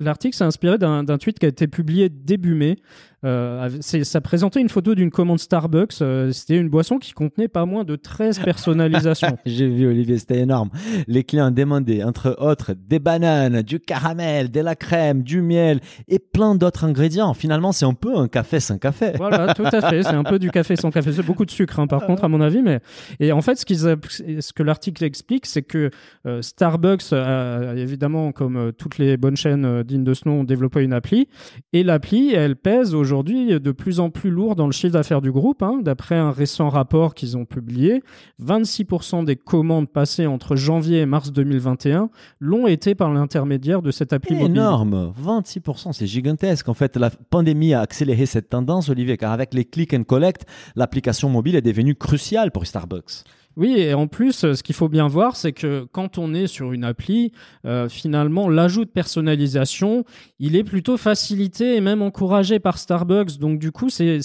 l'article 0.00 0.36
s'est 0.36 0.44
inspiré 0.44 0.76
d'un 0.76 1.18
tweet 1.18 1.38
qui 1.38 1.46
a 1.46 1.48
été 1.48 1.68
publié 1.68 2.08
début 2.08 2.54
mai. 2.54 2.78
Euh, 3.26 3.68
ça 3.80 4.20
présentait 4.20 4.60
une 4.60 4.68
photo 4.68 4.94
d'une 4.94 5.10
commande 5.10 5.40
Starbucks. 5.40 6.00
Euh, 6.00 6.30
C'était 6.30 6.56
une 6.56 6.68
boisson 6.68 6.98
qui 6.98 7.12
contenait 7.12 7.48
pas 7.48 7.66
moins 7.66 7.82
de 7.82 7.96
13 7.96 8.38
personnalisations. 8.38 9.36
J'ai 9.46 9.68
vu 9.68 9.88
Olivier, 9.88 10.18
c'était 10.18 10.38
énorme. 10.38 10.70
Les 11.08 11.24
clients 11.24 11.50
demandaient 11.50 12.04
entre 12.04 12.36
autres 12.38 12.72
des 12.88 13.00
bananes, 13.00 13.62
du 13.62 13.80
caramel, 13.80 14.50
de 14.50 14.60
la 14.60 14.76
crème, 14.76 15.22
du 15.22 15.42
miel 15.42 15.80
et 16.06 16.20
plein 16.20 16.54
d'autres 16.54 16.84
ingrédients. 16.84 17.34
Finalement, 17.34 17.72
c'est 17.72 17.84
un 17.84 17.94
peu 17.94 18.16
un 18.16 18.28
café 18.28 18.60
sans 18.60 18.78
café. 18.78 19.12
voilà, 19.16 19.54
tout 19.54 19.64
à 19.64 19.80
fait. 19.80 20.04
C'est 20.04 20.10
un 20.10 20.24
peu 20.24 20.38
du 20.38 20.50
café 20.50 20.76
sans 20.76 20.90
café. 20.90 21.12
C'est 21.12 21.26
beaucoup 21.26 21.44
de 21.44 21.50
sucre, 21.50 21.80
hein, 21.80 21.88
par 21.88 22.06
contre, 22.06 22.22
à 22.24 22.28
mon 22.28 22.40
avis. 22.40 22.62
Mais 22.62 22.80
et 23.18 23.32
en 23.32 23.40
fait, 23.40 23.56
ce, 23.56 24.52
que 24.52 24.62
l'article 24.62 25.02
explique, 25.02 25.46
c'est 25.46 25.62
que 25.62 25.90
euh, 26.26 26.42
Starbucks, 26.42 27.12
a, 27.12 27.74
évidemment, 27.74 28.30
comme 28.30 28.72
toutes 28.78 28.98
les 28.98 29.16
bonnes 29.16 29.36
chaînes 29.36 29.82
dignes 29.82 30.04
de 30.04 30.14
ce 30.14 30.28
nom, 30.28 30.40
ont 30.40 30.44
développé 30.44 30.82
une 30.82 30.92
appli. 30.92 31.28
Et 31.72 31.82
l'appli, 31.82 32.32
elle 32.32 32.54
pèse 32.54 32.94
aujourd'hui 32.94 33.15
de 33.22 33.72
plus 33.72 34.00
en 34.00 34.10
plus 34.10 34.30
lourd 34.30 34.56
dans 34.56 34.66
le 34.66 34.72
chiffre 34.72 34.92
d'affaires 34.92 35.20
du 35.20 35.30
groupe. 35.32 35.62
hein. 35.62 35.80
D'après 35.82 36.16
un 36.16 36.30
récent 36.30 36.68
rapport 36.68 37.14
qu'ils 37.14 37.36
ont 37.36 37.44
publié, 37.44 38.02
26% 38.42 39.24
des 39.24 39.36
commandes 39.36 39.88
passées 39.88 40.26
entre 40.26 40.56
janvier 40.56 41.00
et 41.00 41.06
mars 41.06 41.32
2021 41.32 42.10
l'ont 42.40 42.66
été 42.66 42.94
par 42.94 43.12
l'intermédiaire 43.12 43.82
de 43.82 43.90
cette 43.90 44.12
appli 44.12 44.34
mobile. 44.34 44.50
Énorme, 44.56 45.12
26%, 45.22 45.92
c'est 45.92 46.06
gigantesque. 46.06 46.68
En 46.68 46.74
fait, 46.74 46.96
la 46.96 47.10
pandémie 47.10 47.74
a 47.74 47.80
accéléré 47.80 48.26
cette 48.26 48.48
tendance, 48.48 48.88
Olivier, 48.88 49.16
car 49.16 49.32
avec 49.32 49.54
les 49.54 49.64
click 49.64 49.94
and 49.94 50.04
collect, 50.04 50.46
l'application 50.74 51.28
mobile 51.28 51.56
est 51.56 51.62
devenue 51.62 51.94
cruciale 51.94 52.50
pour 52.50 52.66
Starbucks. 52.66 53.24
Oui, 53.56 53.74
et 53.78 53.94
en 53.94 54.06
plus, 54.06 54.44
euh, 54.44 54.54
ce 54.54 54.62
qu'il 54.62 54.74
faut 54.74 54.90
bien 54.90 55.08
voir, 55.08 55.34
c'est 55.34 55.52
que 55.52 55.86
quand 55.90 56.18
on 56.18 56.34
est 56.34 56.46
sur 56.46 56.72
une 56.72 56.84
appli, 56.84 57.32
euh, 57.64 57.88
finalement, 57.88 58.50
l'ajout 58.50 58.84
de 58.84 58.90
personnalisation, 58.90 60.04
il 60.38 60.56
est 60.56 60.64
plutôt 60.64 60.98
facilité 60.98 61.74
et 61.74 61.80
même 61.80 62.02
encouragé 62.02 62.58
par 62.58 62.76
Starbucks. 62.76 63.38
Donc, 63.38 63.58
du 63.58 63.72
coup, 63.72 63.88
c'est 63.88 64.20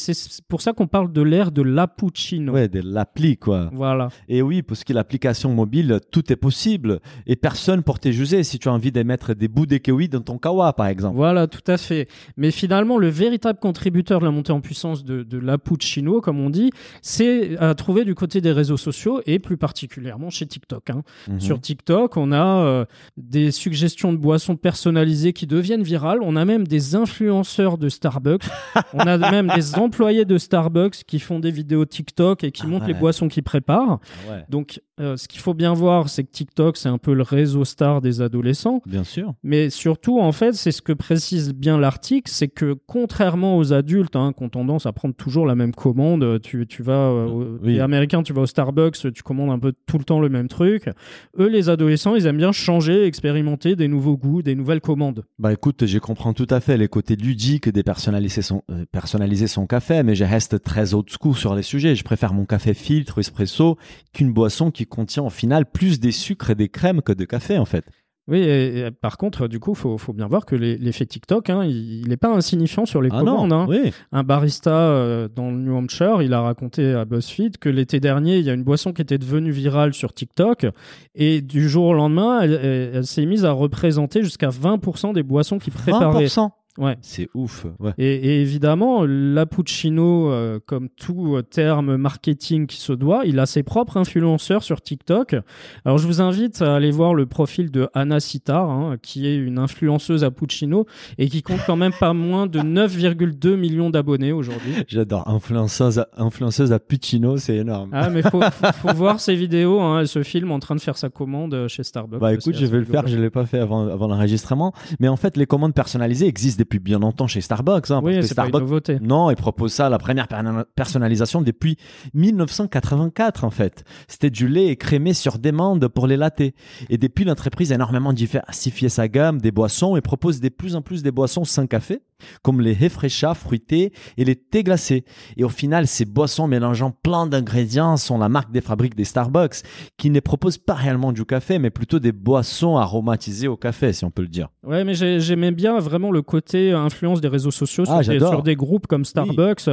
pour 0.50 0.62
ça 0.62 0.74
qu'on 0.74 0.88
parle 0.88 1.14
de 1.14 1.22
l'ère 1.22 1.52
de 1.52 1.62
l'appuccino. 1.62 2.52
Ouais, 2.52 2.68
de 2.68 2.82
l'appli, 2.84 3.38
quoi. 3.38 3.70
Voilà. 3.74 4.10
Et 4.28 4.42
oui, 4.42 4.64
parce 4.64 4.84
que 4.84 4.92
l'application 4.92 5.54
mobile, 5.54 6.02
tout 6.12 6.32
est 6.34 6.36
possible. 6.36 7.00
Et 7.26 7.38
personne 7.38 7.84
pour 7.84 8.00
te 8.00 8.12
juger 8.12 8.44
si 8.44 8.60
tu 8.60 8.68
as 8.68 8.74
envie 8.74 8.92
de 8.92 9.02
mettre 9.04 9.34
des 9.34 9.48
bouts 9.48 9.66
de 9.66 9.78
kiwi 9.78 10.10
dans 10.10 10.20
ton 10.20 10.38
kawa, 10.38 10.74
par 10.74 10.88
exemple. 10.88 11.16
Voilà, 11.16 11.48
tout 11.48 11.72
à 11.72 11.78
fait. 11.78 12.10
Mais 12.36 12.52
finalement, 12.52 12.98
le 12.98 13.08
véritable 13.08 13.60
contributeur 13.60 14.20
de 14.20 14.26
la 14.26 14.32
montée 14.32 14.52
en 14.52 14.60
puissance 14.60 15.06
de, 15.06 15.24
de 15.24 15.38
l'appuccino, 15.38 16.20
comme 16.20 16.42
on 16.42 16.50
dit, 16.50 16.72
c'est 17.02 17.58
à 17.60 17.74
trouver 17.76 18.04
du 18.04 18.14
côté 18.14 18.42
des 18.42 18.52
réseaux 18.52 18.76
sociaux 18.76 19.21
et 19.26 19.40
plus 19.40 19.58
particulièrement 19.58 20.30
chez 20.30 20.46
TikTok. 20.46 20.90
hein. 20.90 21.04
Mhm. 21.30 21.40
Sur 21.40 21.60
TikTok, 21.62 22.18
on 22.18 22.32
a 22.32 22.64
euh, 22.66 22.86
des 23.18 23.52
suggestions 23.52 24.12
de 24.14 24.18
boissons 24.18 24.56
personnalisées 24.56 25.34
qui 25.34 25.48
deviennent 25.48 25.84
virales. 25.84 26.20
On 26.22 26.36
a 26.36 26.46
même 26.46 26.68
des 26.68 26.96
influenceurs 26.96 27.78
de 27.78 27.90
Starbucks. 27.90 28.44
on 28.94 29.00
a 29.00 29.18
même 29.18 29.52
des 29.56 29.76
employés 29.76 30.26
de 30.26 30.38
Starbucks 30.38 31.04
qui 31.06 31.20
font 31.20 31.40
des 31.40 31.52
vidéos 31.52 31.86
TikTok 31.86 32.44
et 32.44 32.52
qui 32.52 32.64
Ah 32.66 32.70
montrent 32.70 32.88
les 32.88 32.94
boissons 32.94 33.28
qu'ils 33.28 33.44
préparent. 33.44 34.00
Ouais. 34.30 34.44
Donc, 34.50 34.82
euh, 35.00 35.18
ce 35.18 35.28
qu'il 35.28 35.40
faut 35.40 35.54
bien 35.54 35.74
voir, 35.74 36.10
c'est 36.10 36.24
que 36.24 36.32
TikTok, 36.32 36.78
c'est 36.78 36.90
un 36.90 36.98
peu 37.00 37.14
le 37.14 37.24
réseau 37.24 37.66
star 37.66 38.02
des 38.02 38.22
adolescents. 38.22 38.82
Bien 38.86 39.04
sûr. 39.04 39.34
Mais 39.44 39.70
surtout, 39.70 40.20
en 40.20 40.32
fait, 40.32 40.54
c'est 40.54 40.72
ce 40.72 40.82
que 40.82 40.94
précise 40.94 41.54
bien 41.54 41.78
l'article, 41.80 42.30
c'est 42.32 42.48
que 42.50 42.76
contrairement 42.88 43.58
aux 43.58 43.74
adultes, 43.74 44.16
hein, 44.16 44.32
qui 44.38 44.44
ont 44.44 44.50
tendance 44.50 44.86
à 44.86 44.92
prendre 44.94 45.16
toujours 45.16 45.46
la 45.48 45.56
même 45.56 45.74
commande, 45.74 46.40
tu, 46.42 46.68
tu 46.68 46.84
vas, 46.84 47.10
euh, 47.10 47.58
Oui. 47.64 47.80
américain, 47.80 48.22
tu 48.22 48.32
vas 48.34 48.42
au 48.42 48.46
Starbucks, 48.46 48.96
tu 49.12 49.24
commandes 49.24 49.52
un 49.52 49.60
peu 49.60 49.74
tout 49.86 49.98
le 49.98 50.04
temps 50.04 50.20
le 50.20 50.30
même 50.30 50.48
truc. 50.48 50.90
Eux, 51.38 51.48
les 51.48 51.70
adolescents, 51.70 52.16
ils 52.16 52.26
aiment 52.26 52.38
bien 52.38 52.52
changer, 52.52 53.06
expérimenter 53.06 53.76
des 53.76 53.88
nouveaux 53.88 54.18
goûts, 54.18 54.42
des 54.42 54.56
nouvelles 54.56 54.82
commandes. 54.82 55.24
Bah 55.40 55.54
écoute, 55.54 55.86
je 55.86 56.00
comprends 56.00 56.34
tout 56.34 56.48
à 56.50 56.60
fait 56.60 56.78
les 56.78 56.88
côtés 56.88 57.16
ludiques 57.16 57.70
de 57.70 57.82
personnaliser 57.82 58.42
son, 58.42 58.64
euh, 58.70 58.86
personnaliser 58.92 59.48
son 59.48 59.68
café, 59.68 60.04
mais 60.04 60.16
je 60.16 60.24
reste 60.24 60.62
très 60.64 60.94
old 60.94 61.10
school 61.10 61.36
sur 61.36 61.56
les 61.56 61.64
sujets. 61.64 61.96
Je 61.96 62.04
préfère 62.04 62.34
mon 62.34 62.46
café 62.46 62.74
filtre 62.74 63.20
espresso 63.20 63.78
qu'une 64.14 64.34
boisson 64.34 64.72
qui 64.72 64.86
contient 64.86 65.24
au 65.24 65.30
final 65.30 65.66
plus 65.66 66.00
des 66.00 66.12
sucres 66.12 66.52
et 66.52 66.56
des 66.56 66.70
crèmes 66.70 67.02
que 67.02 67.14
de 67.14 67.26
café 67.26 67.58
en 67.58 67.66
fait. 67.66 67.86
Oui, 68.28 68.38
et, 68.38 68.80
et 68.86 68.92
par 68.92 69.18
contre, 69.18 69.48
du 69.48 69.60
coup, 69.60 69.74
faut, 69.74 69.98
faut 69.98 70.14
bien 70.14 70.28
voir 70.28 70.46
que 70.46 70.56
l'effet 70.56 71.06
TikTok, 71.06 71.50
hein, 71.50 71.66
il 71.66 72.08
n'est 72.08 72.18
pas 72.18 72.30
insignifiant 72.34 72.86
sur 72.86 73.02
les 73.02 73.10
Ah 73.12 73.20
commandes. 73.20 73.50
non, 73.50 73.62
hein. 73.62 73.66
oui. 73.68 73.92
Un 74.12 74.24
barista 74.24 74.72
euh, 74.72 75.28
dans 75.28 75.50
le 75.50 75.58
New 75.58 75.76
Hampshire, 75.76 76.22
il 76.22 76.34
a 76.34 76.42
raconté 76.42 76.94
à 76.94 77.04
BuzzFeed 77.06 77.58
que 77.58 77.68
l'été 77.68 78.00
dernier, 78.00 78.38
il 78.38 78.46
y 78.46 78.50
a 78.50 78.54
une 78.54 78.64
boisson 78.64 78.94
qui 78.94 79.02
était 79.02 79.18
devenue 79.18 79.52
virale 79.52 79.94
sur 79.94 80.14
TikTok 80.14 80.68
et 81.16 81.42
du 81.42 81.68
jour 81.68 81.86
au 81.88 81.94
lendemain, 81.94 82.42
elle, 82.42 82.54
elle- 82.54 82.92
elle 82.96 83.06
s'est 83.06 83.26
mise 83.26 83.44
à 83.44 83.52
représenter 83.52 84.24
jusqu'à 84.24 84.50
20% 84.50 85.14
des 85.14 85.24
boissons 85.24 85.58
qu'il 85.58 85.74
préparait. 85.74 86.26
20%. 86.26 86.52
Ouais. 86.78 86.98
C'est 87.02 87.28
ouf. 87.34 87.66
Ouais. 87.80 87.92
Et, 87.98 88.14
et 88.16 88.42
évidemment, 88.42 89.04
l'appuccino, 89.06 90.32
euh, 90.32 90.60
comme 90.66 90.88
tout 90.90 91.36
euh, 91.36 91.42
terme 91.42 91.98
marketing 91.98 92.66
qui 92.66 92.78
se 92.78 92.94
doit, 92.94 93.24
il 93.26 93.40
a 93.40 93.46
ses 93.46 93.62
propres 93.62 93.98
influenceurs 93.98 94.64
sur 94.64 94.82
TikTok. 94.82 95.36
Alors, 95.84 95.98
je 95.98 96.08
vous 96.08 96.22
invite 96.22 96.62
à 96.62 96.76
aller 96.76 96.92
voir 96.92 97.14
le 97.14 97.26
profil 97.26 97.72
de 97.72 97.90
Anna 97.94 98.20
Sitar, 98.20 98.70
hein, 98.70 98.96
qui 99.02 99.28
est 99.28 99.36
une 99.36 99.58
influenceuse 99.58 100.24
appuccino 100.24 100.86
et 101.18 101.28
qui 101.28 101.44
compte 101.44 101.60
quand 101.66 101.76
même 101.76 101.92
pas 102.00 102.14
moins 102.14 102.48
de 102.48 102.60
9,2 102.60 103.56
millions 103.56 103.90
d'abonnés 103.90 104.32
aujourd'hui. 104.32 104.76
J'adore. 104.88 105.28
Influenceuse, 105.28 106.06
influenceuse 106.16 106.72
à 106.72 106.80
Puccino, 106.80 107.38
c'est 107.38 107.58
énorme. 107.58 107.90
Ah, 107.92 108.10
mais 108.10 108.22
faut, 108.22 108.42
faut, 108.42 108.72
faut 108.74 108.94
voir 108.94 109.20
ses 109.20 109.36
vidéos. 109.36 109.82
Hein. 109.82 110.02
Elle 110.02 110.08
se 110.08 110.24
filme 110.24 110.52
en 110.52 110.60
train 110.60 110.76
de 110.76 110.82
faire 110.82 110.98
sa 110.98 111.10
commande 111.10 111.54
euh, 111.54 111.68
chez 111.68 111.84
Starbucks. 111.84 112.20
Bah 112.20 112.34
écoute, 112.34 112.56
je 112.56 112.66
vais 112.66 112.80
le 112.80 112.86
faire, 112.86 113.08
je 113.08 113.18
l'ai 113.18 113.30
pas 113.30 113.46
fait 113.46 113.60
avant, 113.60 113.88
avant 113.88 114.08
l'enregistrement. 114.08 114.74
Mais 115.00 115.10
en 115.10 115.18
fait, 115.18 115.36
les 115.36 115.46
commandes 115.46 115.74
personnalisées 115.74 116.28
existent 116.28 116.61
depuis 116.64 116.80
bien 116.80 117.00
longtemps 117.00 117.28
chez 117.28 117.42
Starbucks. 117.42 117.92
Hein, 117.92 118.02
Oui, 118.04 118.14
parce 118.14 118.24
que 118.24 118.28
c'est 118.30 118.36
pas 118.36 118.44
une 118.44 118.50
Starbucks, 118.50 118.62
nouveauté. 118.62 118.98
non, 119.02 119.30
ils 119.32 119.36
proposent 119.36 119.74
ça, 119.74 119.90
la 119.90 119.98
première 119.98 120.28
per- 120.28 120.42
personnalisation 120.76 121.42
depuis 121.42 121.78
1984 122.14 123.44
en 123.44 123.50
fait. 123.50 123.84
C'était 124.08 124.30
du 124.30 124.48
lait 124.48 124.68
écrémé 124.68 125.14
sur 125.14 125.40
demande 125.40 125.88
pour 125.88 126.08
les 126.08 126.18
lattés. 126.18 126.54
Et 126.90 126.98
depuis, 126.98 127.24
l'entreprise 127.26 127.72
a 127.72 127.76
énormément 127.76 128.14
diversifié 128.14 128.90
sa 128.90 129.08
gamme 129.08 129.40
des 129.42 129.52
boissons 129.52 129.96
et 129.96 130.02
propose 130.02 130.40
de 130.40 130.50
plus 130.50 130.76
en 130.76 130.82
plus 130.82 131.04
des 131.04 131.12
boissons 131.12 131.44
sans 131.46 131.68
café, 131.68 132.02
comme 132.44 132.62
les 132.62 132.74
refresha 132.74 133.34
fruités 133.34 133.94
et 134.18 134.26
les 134.26 134.36
thés 134.36 134.64
glacés. 134.64 135.06
Et 135.38 135.44
au 135.44 135.50
final, 135.50 135.88
ces 135.88 136.06
boissons 136.06 136.48
mélangeant 136.48 136.92
plein 136.92 137.28
d'ingrédients 137.28 137.98
sont 137.98 138.18
la 138.18 138.30
marque 138.30 138.52
des 138.52 138.62
fabriques 138.62 138.96
des 138.96 139.04
Starbucks, 139.06 139.62
qui 139.98 140.10
ne 140.10 140.20
proposent 140.20 140.58
pas 140.58 140.74
réellement 140.74 141.12
du 141.12 141.26
café, 141.26 141.60
mais 141.60 141.70
plutôt 141.70 142.00
des 142.00 142.12
boissons 142.12 142.78
aromatisées 142.78 143.48
au 143.48 143.58
café, 143.58 143.94
si 143.94 144.06
on 144.06 144.12
peut 144.12 144.22
le 144.22 144.28
dire. 144.28 144.50
Ouais, 144.64 144.84
mais 144.84 144.94
j'ai- 144.94 145.20
j'aimais 145.20 145.52
bien 145.52 145.80
vraiment 145.80 146.12
le 146.12 146.22
côté 146.22 146.72
influence 146.72 147.22
des 147.22 147.28
réseaux 147.28 147.52
sociaux 147.52 147.86
sur, 147.86 147.94
Ah, 147.94 148.04
des, 148.04 148.20
sur 148.20 148.44
des 148.44 148.56
groupes 148.56 148.88
comme 148.88 149.06
Starbucks. 149.06 149.68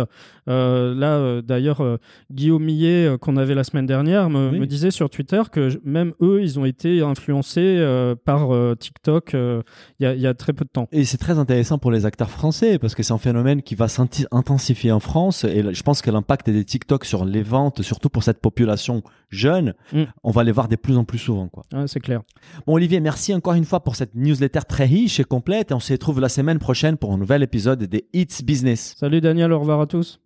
Euh, 0.49 0.95
là, 0.95 1.13
euh, 1.17 1.43
d'ailleurs, 1.43 1.81
euh, 1.81 1.97
Guillaume 2.33 2.65
Millet, 2.65 3.07
euh, 3.07 3.19
qu'on 3.19 3.37
avait 3.37 3.55
la 3.55 3.65
semaine 3.65 3.87
dernière, 3.87 4.31
me, 4.31 4.51
Oui. 4.51 4.59
me 4.61 4.67
disait 4.67 4.91
sur 4.91 5.11
Twitter 5.11 5.43
que 5.53 5.79
même 5.85 6.13
eux, 6.23 6.41
ils 6.43 6.59
ont 6.59 6.65
été 6.65 7.03
influencés 7.03 7.61
euh, 7.79 8.15
par 8.15 8.55
euh, 8.55 8.75
TikTok 8.75 9.35
euh, 9.35 9.63
il 10.01 10.11
y, 10.11 10.21
y 10.21 10.27
a 10.27 10.35
très 10.35 10.53
peu 10.53 10.65
de 10.65 10.71
temps. 10.71 10.89
Et 10.93 11.05
c'est 11.05 11.19
très 11.19 11.39
intéressant 11.39 11.79
pour 11.79 11.91
les 11.91 12.07
acteurs 12.07 12.31
français 12.39 12.79
parce 12.79 12.95
que 12.95 13.03
c'est 13.03 13.13
un 13.13 13.19
phénomène 13.19 13.63
qui 13.63 13.75
va 13.75 13.89
s'intensifier 13.89 14.93
en 14.93 15.01
France 15.01 15.45
et 15.45 15.63
je 15.75 15.83
pense 15.83 16.01
que 16.01 16.11
l'impact 16.11 16.49
des 16.49 16.65
TikTok 16.65 17.05
sur 17.05 17.25
les 17.25 17.43
ventes, 17.43 17.83
surtout 17.83 18.09
pour 18.09 18.23
cette 18.23 18.41
population 18.41 19.03
jeune, 19.29 19.75
Mm. 19.93 20.05
on 20.23 20.31
va 20.31 20.45
les 20.45 20.53
voir 20.53 20.69
de 20.69 20.77
plus 20.77 20.97
en 20.97 21.05
plus 21.05 21.19
souvent. 21.19 21.49
Quoi. 21.49 21.65
C'est 21.87 22.01
clair. 22.01 22.23
Bon 22.67 22.75
Olivier, 22.75 23.01
merci 23.01 23.35
encore 23.35 23.55
une 23.55 23.65
fois 23.65 23.81
pour 23.81 23.97
cette 23.97 24.15
newsletter 24.15 24.61
très 24.69 24.85
riche 24.87 25.21
et 25.21 25.25
complète 25.25 25.71
et 25.73 25.75
on 25.75 25.81
se 25.81 25.93
retrouve 25.93 26.21
la 26.21 26.29
semaine 26.29 26.59
prochaine 26.59 26.97
pour 26.97 27.13
un 27.13 27.19
nouvel 27.19 27.43
épisode 27.43 27.83
des 27.85 28.07
It's 28.15 28.43
Business. 28.43 28.95
Salut 28.99 29.21
Daniel, 29.21 29.53
au 29.53 29.59
revoir 29.61 29.81
à 29.81 29.87
tous. 29.87 30.21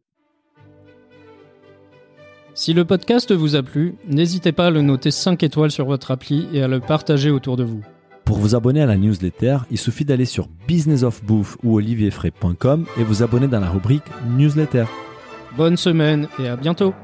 Si 2.54 2.74
le 2.74 2.84
podcast 2.84 3.32
vous 3.32 3.56
a 3.56 3.62
plu, 3.62 3.94
n'hésitez 4.06 4.52
pas 4.52 4.66
à 4.66 4.70
le 4.70 4.82
noter 4.82 5.10
5 5.10 5.42
étoiles 5.42 5.70
sur 5.70 5.86
votre 5.86 6.10
appli 6.10 6.46
et 6.52 6.62
à 6.62 6.68
le 6.68 6.80
partager 6.80 7.30
autour 7.30 7.56
de 7.56 7.64
vous. 7.64 7.82
Pour 8.24 8.38
vous 8.38 8.54
abonner 8.54 8.80
à 8.82 8.86
la 8.86 8.96
newsletter, 8.96 9.58
il 9.70 9.78
suffit 9.78 10.04
d'aller 10.04 10.24
sur 10.24 10.48
businessofbouffe 10.66 11.56
ou 11.62 11.76
olivierfray.com 11.76 12.86
et 12.98 13.04
vous 13.04 13.22
abonner 13.22 13.48
dans 13.48 13.60
la 13.60 13.70
rubrique 13.70 14.04
newsletter. 14.36 14.84
Bonne 15.56 15.76
semaine 15.76 16.28
et 16.38 16.48
à 16.48 16.56
bientôt 16.56 16.94